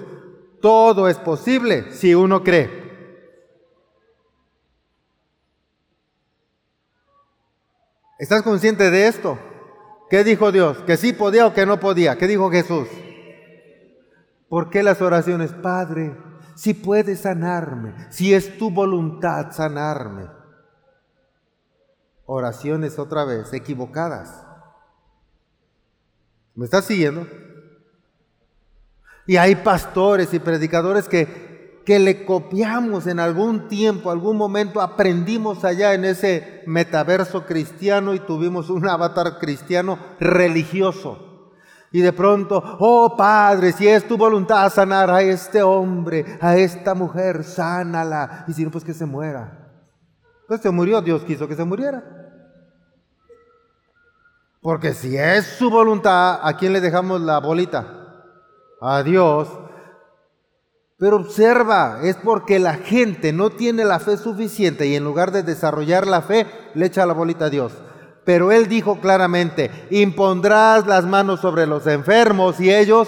Todo 0.61 1.07
es 1.07 1.17
posible 1.17 1.93
si 1.93 2.13
uno 2.13 2.43
cree. 2.43 2.69
¿Estás 8.19 8.41
consciente 8.41 8.91
de 8.91 9.07
esto? 9.07 9.39
¿Qué 10.09 10.25
dijo 10.25 10.51
Dios? 10.51 10.79
¿Que 10.79 10.97
sí 10.97 11.13
podía 11.13 11.47
o 11.47 11.53
que 11.53 11.65
no 11.65 11.79
podía? 11.79 12.17
¿Qué 12.17 12.27
dijo 12.27 12.51
Jesús? 12.51 12.89
¿Por 14.49 14.69
qué 14.69 14.83
las 14.83 15.01
oraciones? 15.01 15.53
Padre, 15.53 16.17
si 16.55 16.73
puedes 16.73 17.21
sanarme, 17.21 17.93
si 18.09 18.33
es 18.33 18.57
tu 18.57 18.71
voluntad 18.71 19.53
sanarme 19.53 20.35
oraciones 22.28 22.99
otra 22.99 23.25
vez 23.25 23.51
equivocadas. 23.53 24.45
¿Me 26.53 26.65
estás 26.65 26.86
siguiendo? 26.86 27.25
Y 29.25 29.38
hay 29.38 29.55
pastores 29.55 30.34
y 30.34 30.39
predicadores 30.39 31.07
que, 31.07 31.82
que 31.86 31.99
le 31.99 32.25
copiamos 32.25 33.07
en 33.07 33.19
algún 33.19 33.67
tiempo, 33.67 34.11
algún 34.11 34.38
momento, 34.38 34.82
aprendimos 34.82 35.65
allá 35.65 35.93
en 35.93 36.05
ese 36.05 36.63
metaverso 36.67 37.45
cristiano 37.45 38.13
y 38.13 38.19
tuvimos 38.19 38.69
un 38.69 38.88
avatar 38.88 39.39
cristiano 39.39 39.97
religioso. 40.19 41.53
Y 41.91 42.01
de 42.01 42.11
pronto, 42.11 42.61
oh 42.80 43.15
Padre, 43.15 43.71
si 43.71 43.88
es 43.88 44.05
tu 44.05 44.17
voluntad 44.17 44.69
sanar 44.71 45.09
a 45.09 45.21
este 45.21 45.61
hombre, 45.61 46.38
a 46.41 46.57
esta 46.57 46.93
mujer, 46.93 47.43
sánala. 47.43 48.43
Y 48.47 48.53
si 48.53 48.63
no, 48.65 48.71
pues 48.71 48.84
que 48.84 48.93
se 48.93 49.05
muera. 49.05 49.69
Pues 50.47 50.61
se 50.61 50.69
murió, 50.69 51.01
Dios 51.01 51.23
quiso 51.23 51.47
que 51.47 51.55
se 51.55 51.63
muriera. 51.63 52.16
Porque 54.61 54.93
si 54.93 55.17
es 55.17 55.45
su 55.45 55.69
voluntad, 55.69 56.39
¿a 56.41 56.57
quién 56.57 56.73
le 56.73 56.81
dejamos 56.81 57.21
la 57.21 57.39
bolita? 57.39 58.23
A 58.81 59.03
Dios. 59.03 59.47
Pero 60.97 61.17
observa, 61.17 61.99
es 62.03 62.15
porque 62.17 62.59
la 62.59 62.75
gente 62.75 63.31
no 63.31 63.51
tiene 63.51 63.85
la 63.85 63.99
fe 63.99 64.17
suficiente 64.17 64.87
y 64.87 64.95
en 64.95 65.03
lugar 65.03 65.31
de 65.31 65.43
desarrollar 65.43 66.07
la 66.07 66.21
fe, 66.21 66.47
le 66.73 66.87
echa 66.87 67.05
la 67.05 67.13
bolita 67.13 67.45
a 67.45 67.49
Dios. 67.49 67.73
Pero 68.25 68.51
él 68.51 68.67
dijo 68.67 68.99
claramente, 68.99 69.71
impondrás 69.89 70.87
las 70.87 71.05
manos 71.05 71.39
sobre 71.39 71.67
los 71.67 71.85
enfermos 71.87 72.59
y 72.59 72.73
ellos 72.73 73.07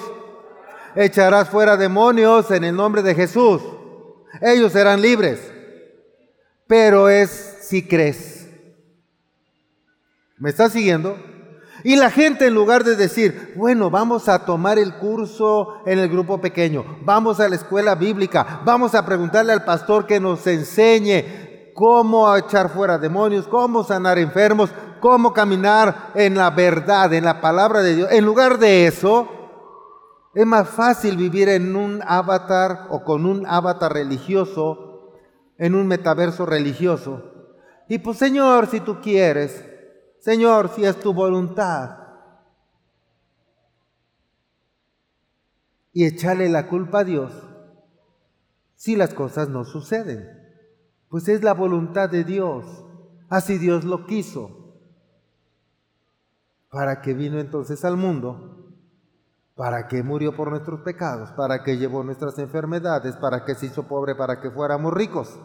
echarás 0.96 1.50
fuera 1.50 1.78
demonios 1.78 2.52
en 2.52 2.64
el 2.64 2.76
nombre 2.76 3.02
de 3.02 3.16
Jesús. 3.16 3.62
Ellos 4.42 4.72
serán 4.72 5.02
libres 5.02 5.60
pero 6.70 7.10
es 7.10 7.58
si 7.62 7.82
crees. 7.82 8.48
¿Me 10.38 10.52
estás 10.52 10.72
siguiendo? 10.72 11.18
Y 11.84 11.96
la 11.96 12.10
gente 12.12 12.48
en 12.48 12.54
lugar 12.54 12.84
de 12.84 12.96
decir, 12.96 13.54
bueno, 13.56 13.90
vamos 13.90 14.28
a 14.28 14.46
tomar 14.46 14.78
el 14.78 14.96
curso 14.96 15.82
en 15.86 16.00
el 16.00 16.10
grupo 16.10 16.40
pequeño, 16.42 16.84
vamos 17.04 17.40
a 17.40 17.48
la 17.48 17.56
escuela 17.56 17.96
bíblica, 17.96 18.62
vamos 18.66 18.96
a 18.96 19.06
preguntarle 19.06 19.54
al 19.54 19.64
pastor 19.64 20.06
que 20.06 20.20
nos 20.20 20.46
enseñe 20.48 21.72
cómo 21.74 22.36
echar 22.36 22.70
fuera 22.70 22.98
demonios, 22.98 23.48
cómo 23.48 23.84
sanar 23.84 24.18
enfermos, 24.18 24.70
cómo 25.00 25.32
caminar 25.32 26.12
en 26.16 26.36
la 26.36 26.50
verdad, 26.50 27.14
en 27.14 27.24
la 27.24 27.40
palabra 27.40 27.82
de 27.82 27.96
Dios. 27.96 28.12
En 28.12 28.26
lugar 28.26 28.60
de 28.60 28.88
eso, 28.88 29.30
Es 30.32 30.46
más 30.46 30.70
fácil 30.70 31.18
vivir 31.18 31.50
en 31.50 31.76
un 31.76 32.04
avatar 32.06 32.86
o 32.92 33.04
con 33.04 33.26
un 33.26 33.48
avatar 33.48 33.92
religioso, 33.92 35.16
en 35.58 35.74
un 35.74 35.88
metaverso 35.88 36.46
religioso. 36.46 37.24
Y 37.88 37.98
pues 37.98 38.20
Señor, 38.20 38.68
si 38.68 38.80
tú 38.80 39.02
quieres, 39.02 39.66
Señor, 40.30 40.70
si 40.76 40.86
es 40.86 41.00
tu 41.00 41.12
voluntad. 41.12 41.98
Y 45.92 46.06
echarle 46.06 46.48
la 46.50 46.68
culpa 46.68 47.00
a 47.00 47.04
Dios 47.04 47.34
si 48.76 48.96
las 48.96 49.16
cosas 49.16 49.50
no 49.50 49.66
suceden. 49.66 50.30
Pues 51.10 51.28
es 51.30 51.42
la 51.42 51.56
voluntad 51.56 52.12
de 52.12 52.24
Dios. 52.26 52.64
Así 53.28 53.58
Dios 53.58 53.86
lo 53.86 54.06
quiso. 54.06 54.76
¿Para 56.70 57.02
qué 57.02 57.16
vino 57.16 57.40
entonces 57.40 57.84
al 57.84 57.98
mundo? 57.98 58.72
¿Para 59.56 59.88
qué 59.88 60.04
murió 60.04 60.36
por 60.36 60.52
nuestros 60.52 60.82
pecados? 60.82 61.32
¿Para 61.32 61.64
qué 61.64 61.76
llevó 61.80 62.04
nuestras 62.04 62.38
enfermedades? 62.38 63.16
¿Para 63.16 63.46
qué 63.46 63.56
se 63.56 63.66
hizo 63.66 63.88
pobre? 63.88 64.14
¿Para 64.14 64.40
que 64.42 64.52
fuéramos 64.52 64.94
ricos? 64.94 65.40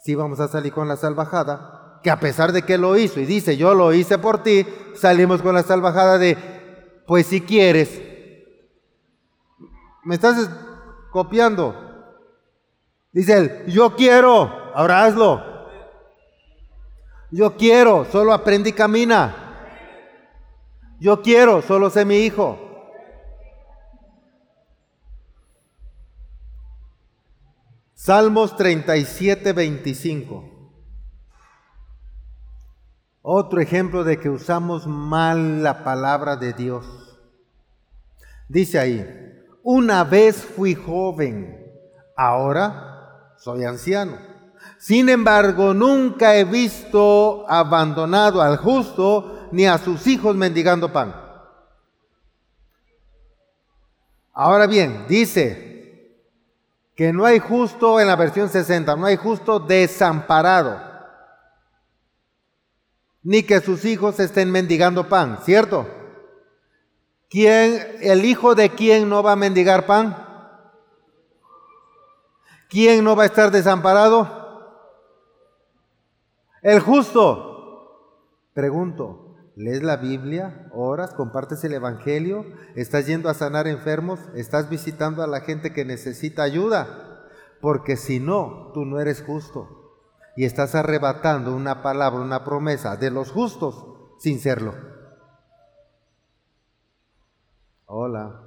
Si 0.00 0.14
vamos 0.14 0.38
a 0.38 0.48
salir 0.48 0.74
con 0.74 0.86
la 0.86 0.96
salvajada, 0.98 1.81
que 2.02 2.10
a 2.10 2.20
pesar 2.20 2.52
de 2.52 2.62
que 2.62 2.78
lo 2.78 2.96
hizo 2.96 3.20
y 3.20 3.26
dice, 3.26 3.56
yo 3.56 3.74
lo 3.74 3.92
hice 3.92 4.18
por 4.18 4.42
ti, 4.42 4.66
salimos 4.94 5.40
con 5.40 5.54
la 5.54 5.62
salvajada 5.62 6.18
de, 6.18 6.36
pues 7.06 7.26
si 7.26 7.40
quieres, 7.40 8.00
me 10.04 10.16
estás 10.16 10.50
copiando. 11.10 11.74
Dice 13.12 13.36
él, 13.36 13.64
yo 13.66 13.94
quiero, 13.94 14.72
ahora 14.74 15.04
hazlo. 15.04 15.52
Yo 17.30 17.56
quiero, 17.56 18.04
solo 18.10 18.32
aprende 18.32 18.70
y 18.70 18.72
camina. 18.72 19.34
Yo 20.98 21.22
quiero, 21.22 21.62
solo 21.62 21.88
sé 21.90 22.04
mi 22.04 22.16
hijo. 22.16 22.58
Salmos 27.94 28.56
37, 28.56 29.52
25. 29.52 30.51
Otro 33.22 33.60
ejemplo 33.60 34.02
de 34.04 34.18
que 34.18 34.28
usamos 34.28 34.86
mal 34.86 35.62
la 35.62 35.84
palabra 35.84 36.36
de 36.36 36.52
Dios. 36.52 36.84
Dice 38.48 38.78
ahí, 38.78 39.32
una 39.62 40.02
vez 40.02 40.36
fui 40.44 40.74
joven, 40.74 41.72
ahora 42.16 43.34
soy 43.38 43.64
anciano. 43.64 44.18
Sin 44.78 45.08
embargo, 45.08 45.72
nunca 45.72 46.36
he 46.36 46.44
visto 46.44 47.48
abandonado 47.48 48.42
al 48.42 48.56
justo 48.56 49.48
ni 49.52 49.66
a 49.66 49.78
sus 49.78 50.06
hijos 50.08 50.34
mendigando 50.34 50.92
pan. 50.92 51.14
Ahora 54.32 54.66
bien, 54.66 55.06
dice 55.08 55.72
que 56.96 57.12
no 57.12 57.24
hay 57.24 57.38
justo 57.38 58.00
en 58.00 58.06
la 58.06 58.16
versión 58.16 58.48
60, 58.48 58.96
no 58.96 59.06
hay 59.06 59.16
justo 59.16 59.60
desamparado, 59.60 60.80
ni 63.22 63.44
que 63.44 63.60
sus 63.60 63.84
hijos 63.84 64.18
estén 64.20 64.50
mendigando 64.50 65.08
pan, 65.08 65.38
¿cierto? 65.44 65.86
¿Quién, 67.30 67.98
el 68.00 68.24
hijo 68.24 68.54
de 68.54 68.70
quién 68.70 69.08
no 69.08 69.22
va 69.22 69.32
a 69.32 69.36
mendigar 69.36 69.86
pan? 69.86 70.16
¿Quién 72.68 73.04
no 73.04 73.16
va 73.16 73.24
a 73.24 73.26
estar 73.26 73.50
desamparado? 73.50 74.40
El 76.62 76.80
justo. 76.80 77.48
Pregunto, 78.54 79.36
lees 79.56 79.82
la 79.82 79.96
Biblia, 79.96 80.68
oras, 80.74 81.14
compartes 81.14 81.64
el 81.64 81.72
Evangelio, 81.72 82.44
estás 82.74 83.06
yendo 83.06 83.30
a 83.30 83.34
sanar 83.34 83.66
enfermos, 83.66 84.20
estás 84.34 84.68
visitando 84.68 85.22
a 85.22 85.26
la 85.26 85.40
gente 85.40 85.72
que 85.72 85.86
necesita 85.86 86.42
ayuda, 86.42 87.24
porque 87.62 87.96
si 87.96 88.20
no, 88.20 88.72
tú 88.74 88.84
no 88.84 89.00
eres 89.00 89.22
justo 89.22 89.81
y 90.36 90.44
estás 90.44 90.74
arrebatando 90.74 91.54
una 91.54 91.82
palabra, 91.82 92.20
una 92.20 92.44
promesa 92.44 92.96
de 92.96 93.10
los 93.10 93.30
justos 93.30 93.84
sin 94.18 94.40
serlo. 94.40 94.74
Hola. 97.86 98.40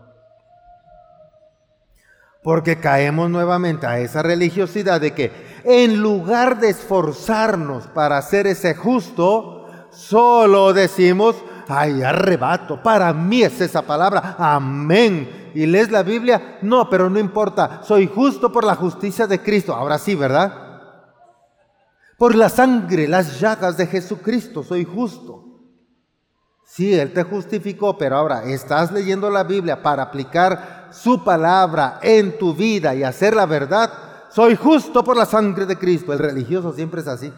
Porque 2.44 2.80
caemos 2.80 3.30
nuevamente 3.30 3.88
a 3.88 4.00
esa 4.00 4.22
religiosidad 4.22 5.02
de 5.02 5.14
que 5.14 5.32
en 5.64 6.02
lugar 6.02 6.60
de 6.60 6.70
esforzarnos 6.70 7.88
para 7.88 8.18
hacer 8.18 8.46
ese 8.48 8.76
justo, 8.76 9.66
Solo 9.96 10.74
decimos, 10.74 11.38
ay, 11.70 12.04
arrebato. 12.04 12.84
Para 12.84 13.14
mí 13.14 13.44
es 13.44 13.62
esa 13.62 13.82
palabra, 13.82 14.36
amén. 14.38 15.52
Y 15.56 15.66
lees 15.66 15.90
la 15.90 16.04
Biblia, 16.04 16.58
no, 16.62 16.90
pero 16.90 17.10
no 17.10 17.18
importa. 17.18 17.82
Soy 17.82 18.08
justo 18.14 18.52
por 18.52 18.66
la 18.66 18.76
justicia 18.76 19.26
de 19.26 19.42
Cristo. 19.42 19.74
Ahora 19.74 19.98
sí, 19.98 20.14
¿verdad? 20.14 20.65
Por 22.18 22.36
la 22.36 22.50
sangre, 22.50 23.08
las 23.08 23.40
llagas 23.40 23.78
de 23.78 23.88
Jesucristo, 23.88 24.64
soy 24.64 24.86
justo. 24.86 25.46
Sí, 26.66 26.94
Él 26.94 27.14
te 27.14 27.24
justificó, 27.24 27.98
pero 27.98 28.18
ahora 28.18 28.44
estás 28.46 28.92
leyendo 28.92 29.30
la 29.30 29.44
Biblia 29.44 29.82
para 29.82 30.04
aplicar 30.04 30.90
su 30.92 31.24
palabra 31.24 32.00
en 32.02 32.38
tu 32.38 32.54
vida 32.54 32.96
y 32.96 33.04
hacer 33.04 33.36
la 33.36 33.46
verdad. 33.46 33.92
Soy 34.30 34.56
justo 34.56 35.04
por 35.04 35.16
la 35.16 35.26
sangre 35.26 35.66
de 35.66 35.78
Cristo. 35.78 36.12
El 36.12 36.20
religioso 36.20 36.74
siempre 36.74 37.02
es 37.02 37.08
así. 37.08 37.32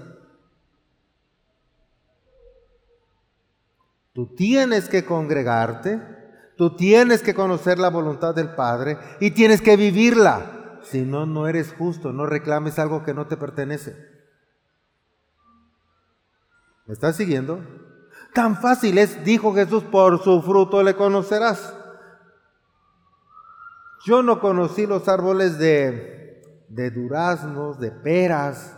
Tú 4.14 4.34
tienes 4.34 4.90
que 4.90 5.06
congregarte, 5.06 6.02
tú 6.56 6.76
tienes 6.76 7.22
que 7.22 7.36
conocer 7.36 7.78
la 7.78 7.90
voluntad 7.90 8.34
del 8.34 8.56
Padre 8.56 8.98
y 9.20 9.32
tienes 9.32 9.62
que 9.62 9.78
vivirla. 9.78 10.80
Si 10.82 11.02
no, 11.02 11.26
no 11.26 11.48
eres 11.48 11.74
justo, 11.78 12.14
no 12.14 12.26
reclames 12.26 12.80
algo 12.80 13.04
que 13.04 13.14
no 13.14 13.28
te 13.28 13.38
pertenece. 13.38 14.17
¿Me 16.88 16.94
estás 16.94 17.18
siguiendo? 17.18 17.60
Tan 18.34 18.56
fácil 18.56 18.98
es, 18.98 19.26
dijo 19.26 19.54
Jesús, 19.54 19.84
por 19.84 20.24
su 20.24 20.42
fruto 20.42 20.84
le 20.84 20.96
conocerás. 20.96 21.76
Yo 24.06 24.24
no 24.24 24.40
conocí 24.40 24.88
los 24.88 25.10
árboles 25.10 25.60
de, 25.60 26.42
de 26.70 26.92
duraznos, 26.92 27.78
de 27.80 27.92
peras, 27.92 28.78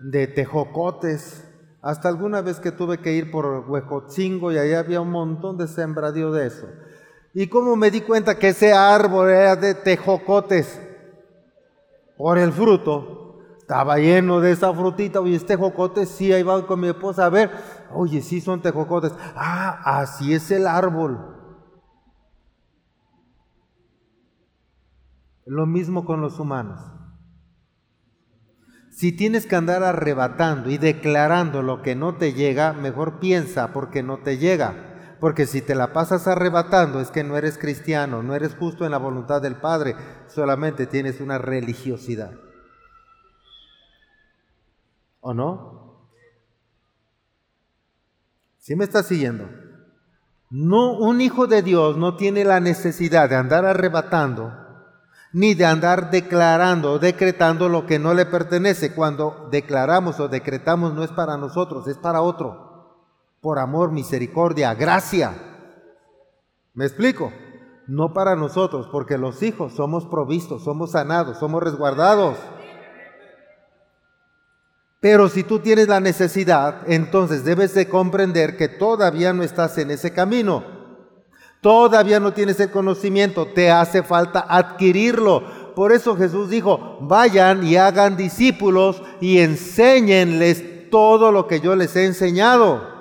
de 0.00 0.26
tejocotes, 0.26 1.44
hasta 1.80 2.08
alguna 2.08 2.42
vez 2.42 2.60
que 2.60 2.72
tuve 2.72 2.98
que 2.98 3.14
ir 3.14 3.30
por 3.30 3.64
Huejotzingo 3.66 4.52
y 4.52 4.58
ahí 4.58 4.74
había 4.74 5.00
un 5.00 5.10
montón 5.10 5.56
de 5.56 5.66
sembradío 5.66 6.32
de 6.32 6.48
eso. 6.48 6.66
Y 7.32 7.46
como 7.46 7.74
me 7.74 7.90
di 7.90 8.02
cuenta 8.02 8.38
que 8.38 8.48
ese 8.48 8.74
árbol 8.74 9.30
era 9.30 9.56
de 9.56 9.74
tejocotes 9.74 10.78
por 12.18 12.36
el 12.36 12.52
fruto, 12.52 13.15
estaba 13.66 13.98
lleno 13.98 14.38
de 14.38 14.52
esa 14.52 14.72
frutita, 14.72 15.18
oye, 15.18 15.34
este 15.34 15.56
tejocote, 15.56 16.06
sí, 16.06 16.32
ahí 16.32 16.44
va 16.44 16.64
con 16.68 16.78
mi 16.78 16.86
esposa 16.86 17.26
a 17.26 17.30
ver, 17.30 17.50
oye, 17.92 18.22
sí 18.22 18.40
son 18.40 18.62
tejocotes. 18.62 19.12
Ah, 19.34 19.80
así 19.98 20.32
es 20.34 20.52
el 20.52 20.68
árbol. 20.68 21.18
Lo 25.46 25.66
mismo 25.66 26.04
con 26.04 26.20
los 26.20 26.38
humanos. 26.38 26.80
Si 28.92 29.10
tienes 29.10 29.46
que 29.46 29.56
andar 29.56 29.82
arrebatando 29.82 30.70
y 30.70 30.78
declarando 30.78 31.62
lo 31.62 31.82
que 31.82 31.96
no 31.96 32.14
te 32.14 32.34
llega, 32.34 32.72
mejor 32.72 33.18
piensa 33.18 33.72
porque 33.72 34.04
no 34.04 34.18
te 34.18 34.38
llega. 34.38 35.16
Porque 35.18 35.44
si 35.44 35.60
te 35.60 35.74
la 35.74 35.92
pasas 35.92 36.28
arrebatando 36.28 37.00
es 37.00 37.10
que 37.10 37.24
no 37.24 37.36
eres 37.36 37.58
cristiano, 37.58 38.22
no 38.22 38.36
eres 38.36 38.54
justo 38.54 38.84
en 38.84 38.92
la 38.92 38.98
voluntad 38.98 39.42
del 39.42 39.56
Padre, 39.56 39.96
solamente 40.28 40.86
tienes 40.86 41.20
una 41.20 41.38
religiosidad. 41.38 42.45
¿O 45.26 45.34
no? 45.34 46.06
¿Sí 48.58 48.76
me 48.76 48.84
estás 48.84 49.06
siguiendo? 49.06 49.48
No, 50.50 50.92
un 50.92 51.20
hijo 51.20 51.48
de 51.48 51.62
Dios 51.62 51.96
no 51.96 52.14
tiene 52.14 52.44
la 52.44 52.60
necesidad 52.60 53.28
de 53.28 53.34
andar 53.34 53.64
arrebatando 53.64 54.52
ni 55.32 55.54
de 55.54 55.66
andar 55.66 56.12
declarando 56.12 56.92
o 56.92 56.98
decretando 57.00 57.68
lo 57.68 57.86
que 57.86 57.98
no 57.98 58.14
le 58.14 58.24
pertenece. 58.24 58.94
Cuando 58.94 59.48
declaramos 59.50 60.20
o 60.20 60.28
decretamos 60.28 60.94
no 60.94 61.02
es 61.02 61.10
para 61.10 61.36
nosotros, 61.36 61.88
es 61.88 61.98
para 61.98 62.22
otro. 62.22 63.02
Por 63.40 63.58
amor, 63.58 63.90
misericordia, 63.90 64.74
gracia. 64.74 65.34
¿Me 66.72 66.84
explico? 66.84 67.32
No 67.88 68.12
para 68.12 68.36
nosotros, 68.36 68.88
porque 68.92 69.18
los 69.18 69.42
hijos 69.42 69.74
somos 69.74 70.06
provistos, 70.06 70.62
somos 70.62 70.92
sanados, 70.92 71.38
somos 71.38 71.64
resguardados. 71.64 72.38
Pero 75.00 75.28
si 75.28 75.42
tú 75.42 75.58
tienes 75.58 75.88
la 75.88 76.00
necesidad, 76.00 76.82
entonces 76.86 77.44
debes 77.44 77.74
de 77.74 77.88
comprender 77.88 78.56
que 78.56 78.68
todavía 78.68 79.32
no 79.32 79.42
estás 79.42 79.76
en 79.78 79.90
ese 79.90 80.12
camino. 80.12 80.64
Todavía 81.60 82.20
no 82.20 82.32
tienes 82.32 82.60
el 82.60 82.70
conocimiento, 82.70 83.46
te 83.46 83.70
hace 83.70 84.02
falta 84.02 84.46
adquirirlo. 84.48 85.74
Por 85.74 85.92
eso 85.92 86.16
Jesús 86.16 86.48
dijo, 86.48 86.98
vayan 87.00 87.66
y 87.66 87.76
hagan 87.76 88.16
discípulos 88.16 89.02
y 89.20 89.40
enséñenles 89.40 90.90
todo 90.90 91.32
lo 91.32 91.46
que 91.46 91.60
yo 91.60 91.76
les 91.76 91.94
he 91.96 92.06
enseñado. 92.06 92.94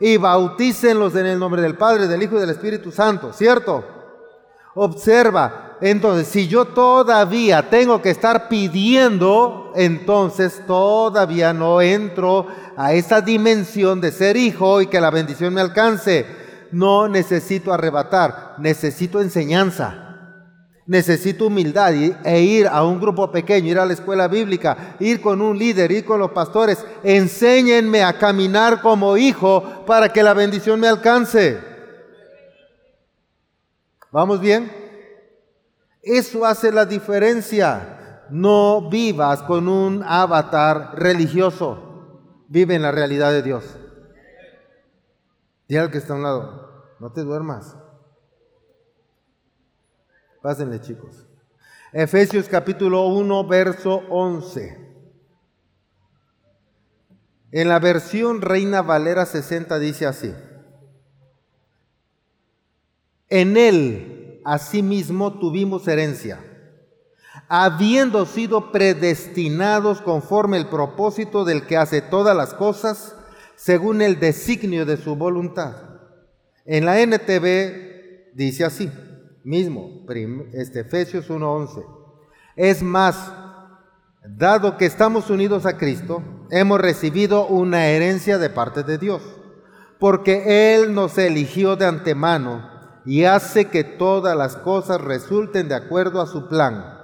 Y 0.00 0.16
bautícenlos 0.16 1.14
en 1.14 1.26
el 1.26 1.38
nombre 1.38 1.62
del 1.62 1.76
Padre, 1.76 2.08
del 2.08 2.22
Hijo 2.22 2.36
y 2.36 2.40
del 2.40 2.50
Espíritu 2.50 2.90
Santo, 2.90 3.32
¿cierto? 3.32 3.84
Observa, 4.74 5.69
entonces, 5.80 6.28
si 6.28 6.46
yo 6.46 6.66
todavía 6.66 7.70
tengo 7.70 8.02
que 8.02 8.10
estar 8.10 8.48
pidiendo, 8.48 9.72
entonces 9.74 10.62
todavía 10.66 11.54
no 11.54 11.80
entro 11.80 12.46
a 12.76 12.92
esa 12.92 13.22
dimensión 13.22 14.00
de 14.00 14.12
ser 14.12 14.36
hijo 14.36 14.82
y 14.82 14.88
que 14.88 15.00
la 15.00 15.10
bendición 15.10 15.54
me 15.54 15.62
alcance. 15.62 16.26
No 16.70 17.08
necesito 17.08 17.72
arrebatar, 17.72 18.56
necesito 18.58 19.22
enseñanza. 19.22 20.06
Necesito 20.86 21.46
humildad 21.46 21.94
e 21.94 22.40
ir 22.42 22.66
a 22.66 22.84
un 22.84 23.00
grupo 23.00 23.30
pequeño, 23.30 23.70
ir 23.70 23.78
a 23.78 23.86
la 23.86 23.92
escuela 23.92 24.28
bíblica, 24.28 24.96
ir 24.98 25.20
con 25.20 25.40
un 25.40 25.56
líder, 25.56 25.92
ir 25.92 26.04
con 26.04 26.18
los 26.18 26.32
pastores. 26.32 26.84
Enséñenme 27.04 28.02
a 28.02 28.18
caminar 28.18 28.82
como 28.82 29.16
hijo 29.16 29.84
para 29.86 30.12
que 30.12 30.22
la 30.22 30.34
bendición 30.34 30.80
me 30.80 30.88
alcance. 30.88 31.60
¿Vamos 34.10 34.40
bien? 34.40 34.79
Eso 36.02 36.46
hace 36.46 36.72
la 36.72 36.86
diferencia. 36.86 38.26
No 38.30 38.88
vivas 38.88 39.42
con 39.42 39.68
un 39.68 40.02
avatar 40.04 40.92
religioso. 40.94 42.42
Vive 42.48 42.74
en 42.74 42.82
la 42.82 42.92
realidad 42.92 43.32
de 43.32 43.42
Dios. 43.42 43.64
Dile 45.68 45.80
al 45.80 45.90
que 45.90 45.98
está 45.98 46.14
a 46.14 46.16
un 46.16 46.22
lado, 46.24 46.96
no 46.98 47.12
te 47.12 47.22
duermas. 47.22 47.76
Pásenle 50.42 50.80
chicos. 50.80 51.26
Efesios 51.92 52.48
capítulo 52.48 53.06
1, 53.06 53.46
verso 53.46 54.02
11. 54.10 54.90
En 57.52 57.68
la 57.68 57.78
versión 57.78 58.42
Reina 58.42 58.82
Valera 58.82 59.26
60 59.26 59.78
dice 59.78 60.06
así. 60.06 60.34
En 63.28 63.56
él 63.56 64.19
asimismo 64.44 65.38
tuvimos 65.38 65.86
herencia, 65.88 66.44
habiendo 67.48 68.26
sido 68.26 68.72
predestinados 68.72 70.00
conforme 70.00 70.56
el 70.56 70.68
propósito 70.68 71.44
del 71.44 71.66
que 71.66 71.76
hace 71.76 72.00
todas 72.00 72.36
las 72.36 72.54
cosas 72.54 73.16
según 73.56 74.00
el 74.00 74.18
designio 74.18 74.86
de 74.86 74.96
su 74.96 75.16
voluntad. 75.16 75.76
En 76.64 76.84
la 76.86 77.00
NTV 77.00 78.32
dice 78.34 78.64
así 78.64 78.90
mismo, 79.44 80.04
este, 80.52 80.80
Efesios 80.80 81.28
1.11. 81.28 81.84
Es 82.56 82.82
más, 82.82 83.32
dado 84.24 84.76
que 84.76 84.86
estamos 84.86 85.30
unidos 85.30 85.66
a 85.66 85.76
Cristo, 85.76 86.22
hemos 86.50 86.80
recibido 86.80 87.46
una 87.46 87.86
herencia 87.86 88.38
de 88.38 88.50
parte 88.50 88.82
de 88.82 88.98
Dios, 88.98 89.22
porque 89.98 90.74
Él 90.74 90.94
nos 90.94 91.18
eligió 91.18 91.76
de 91.76 91.86
antemano 91.86 92.79
y 93.10 93.24
hace 93.24 93.64
que 93.64 93.82
todas 93.82 94.36
las 94.36 94.54
cosas 94.54 95.00
resulten 95.00 95.68
de 95.68 95.74
acuerdo 95.74 96.20
a 96.20 96.28
su 96.28 96.46
plan. 96.46 96.96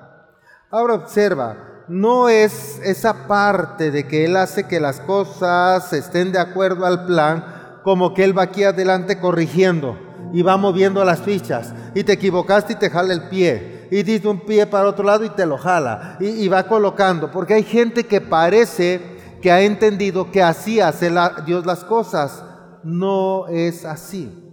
Ahora 0.71 0.95
observa, 0.95 1.83
no 1.89 2.29
es 2.29 2.79
esa 2.85 3.27
parte 3.27 3.91
de 3.91 4.07
que 4.07 4.25
Él 4.25 4.37
hace 4.37 4.69
que 4.69 4.79
las 4.79 5.01
cosas 5.01 5.93
estén 5.93 6.31
de 6.31 6.39
acuerdo 6.39 6.87
al 6.87 7.07
plan, 7.07 7.81
como 7.83 8.15
que 8.15 8.23
Él 8.23 8.39
va 8.39 8.45
aquí 8.45 8.63
adelante 8.63 9.19
corrigiendo 9.19 9.99
y 10.33 10.43
va 10.43 10.57
moviendo 10.57 11.05
las 11.05 11.23
fichas 11.23 11.75
y 11.93 12.05
te 12.05 12.13
equivocaste 12.13 12.75
y 12.75 12.77
te 12.77 12.89
jala 12.89 13.13
el 13.13 13.29
pie 13.29 13.89
y 13.91 14.05
dice 14.05 14.29
un 14.29 14.47
pie 14.47 14.65
para 14.69 14.89
otro 14.89 15.05
lado 15.05 15.25
y 15.25 15.31
te 15.31 15.45
lo 15.45 15.59
jala 15.59 16.19
y, 16.21 16.47
va 16.47 16.69
colocando, 16.69 17.33
porque 17.33 17.55
hay 17.55 17.65
gente 17.65 18.05
que 18.05 18.21
parece 18.21 19.01
que 19.43 19.51
ha 19.51 19.61
entendido 19.63 20.31
que 20.31 20.41
así 20.41 20.79
hace 20.79 21.13
Dios 21.45 21.67
las 21.67 21.83
cosas. 21.83 22.45
No 22.85 23.49
es 23.49 23.85
así. 23.85 24.46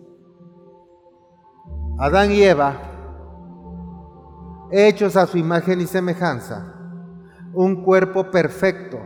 Adán 1.97 2.31
y 2.31 2.41
Eva, 2.41 2.75
hechos 4.71 5.15
a 5.15 5.27
su 5.27 5.37
imagen 5.37 5.79
y 5.79 5.85
semejanza, 5.85 6.73
un 7.53 7.83
cuerpo 7.83 8.31
perfecto, 8.31 8.99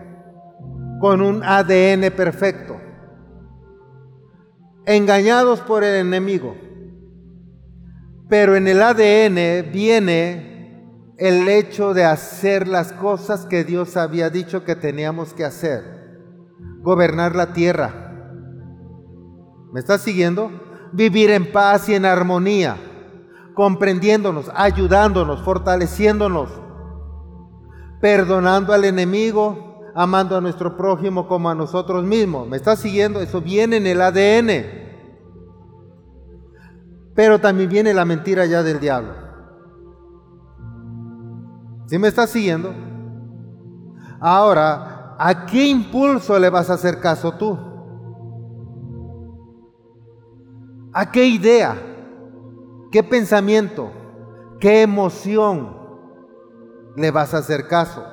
con 1.01 1.21
un 1.21 1.43
ADN 1.43 2.09
perfecto, 2.15 2.79
engañados 4.85 5.59
por 5.59 5.83
el 5.83 5.95
enemigo, 5.95 6.55
pero 8.29 8.55
en 8.55 8.69
el 8.69 8.81
ADN 8.81 9.69
viene 9.73 11.13
el 11.17 11.49
hecho 11.49 11.93
de 11.93 12.05
hacer 12.05 12.69
las 12.69 12.93
cosas 12.93 13.45
que 13.45 13.65
Dios 13.65 13.97
había 13.97 14.29
dicho 14.29 14.63
que 14.63 14.77
teníamos 14.77 15.33
que 15.33 15.43
hacer, 15.43 15.83
gobernar 16.79 17.35
la 17.35 17.51
tierra. 17.51 18.13
¿Me 19.73 19.81
estás 19.81 20.01
siguiendo? 20.01 20.66
Vivir 20.91 21.29
en 21.31 21.51
paz 21.51 21.89
y 21.89 21.95
en 21.95 22.05
armonía, 22.05 22.77
comprendiéndonos, 23.53 24.51
ayudándonos, 24.55 25.41
fortaleciéndonos, 25.41 26.49
perdonando 28.01 28.73
al 28.73 28.85
enemigo, 28.85 29.81
amando 29.95 30.37
a 30.37 30.41
nuestro 30.41 30.77
prójimo 30.77 31.27
como 31.27 31.49
a 31.49 31.55
nosotros 31.55 32.03
mismos. 32.03 32.47
¿Me 32.47 32.57
está 32.57 32.75
siguiendo? 32.75 33.19
Eso 33.19 33.41
viene 33.41 33.77
en 33.77 33.87
el 33.87 34.01
ADN. 34.01 34.87
Pero 37.15 37.39
también 37.39 37.69
viene 37.69 37.93
la 37.93 38.05
mentira 38.05 38.45
ya 38.45 38.61
del 38.61 38.79
diablo. 38.79 39.13
¿Sí 41.87 41.97
me 41.97 42.09
está 42.09 42.27
siguiendo? 42.27 42.73
Ahora, 44.19 45.15
¿a 45.17 45.45
qué 45.45 45.67
impulso 45.67 46.37
le 46.37 46.49
vas 46.49 46.69
a 46.69 46.73
hacer 46.73 46.99
caso 46.99 47.31
tú? 47.33 47.57
¿A 50.99 51.11
qué 51.11 51.27
idea? 51.27 51.77
¿Qué 52.91 53.03
pensamiento? 53.03 53.91
¿Qué 54.59 54.81
emoción 54.81 55.77
le 56.95 57.11
vas 57.11 57.35
a 57.35 57.37
hacer 57.37 57.67
caso? 57.67 58.03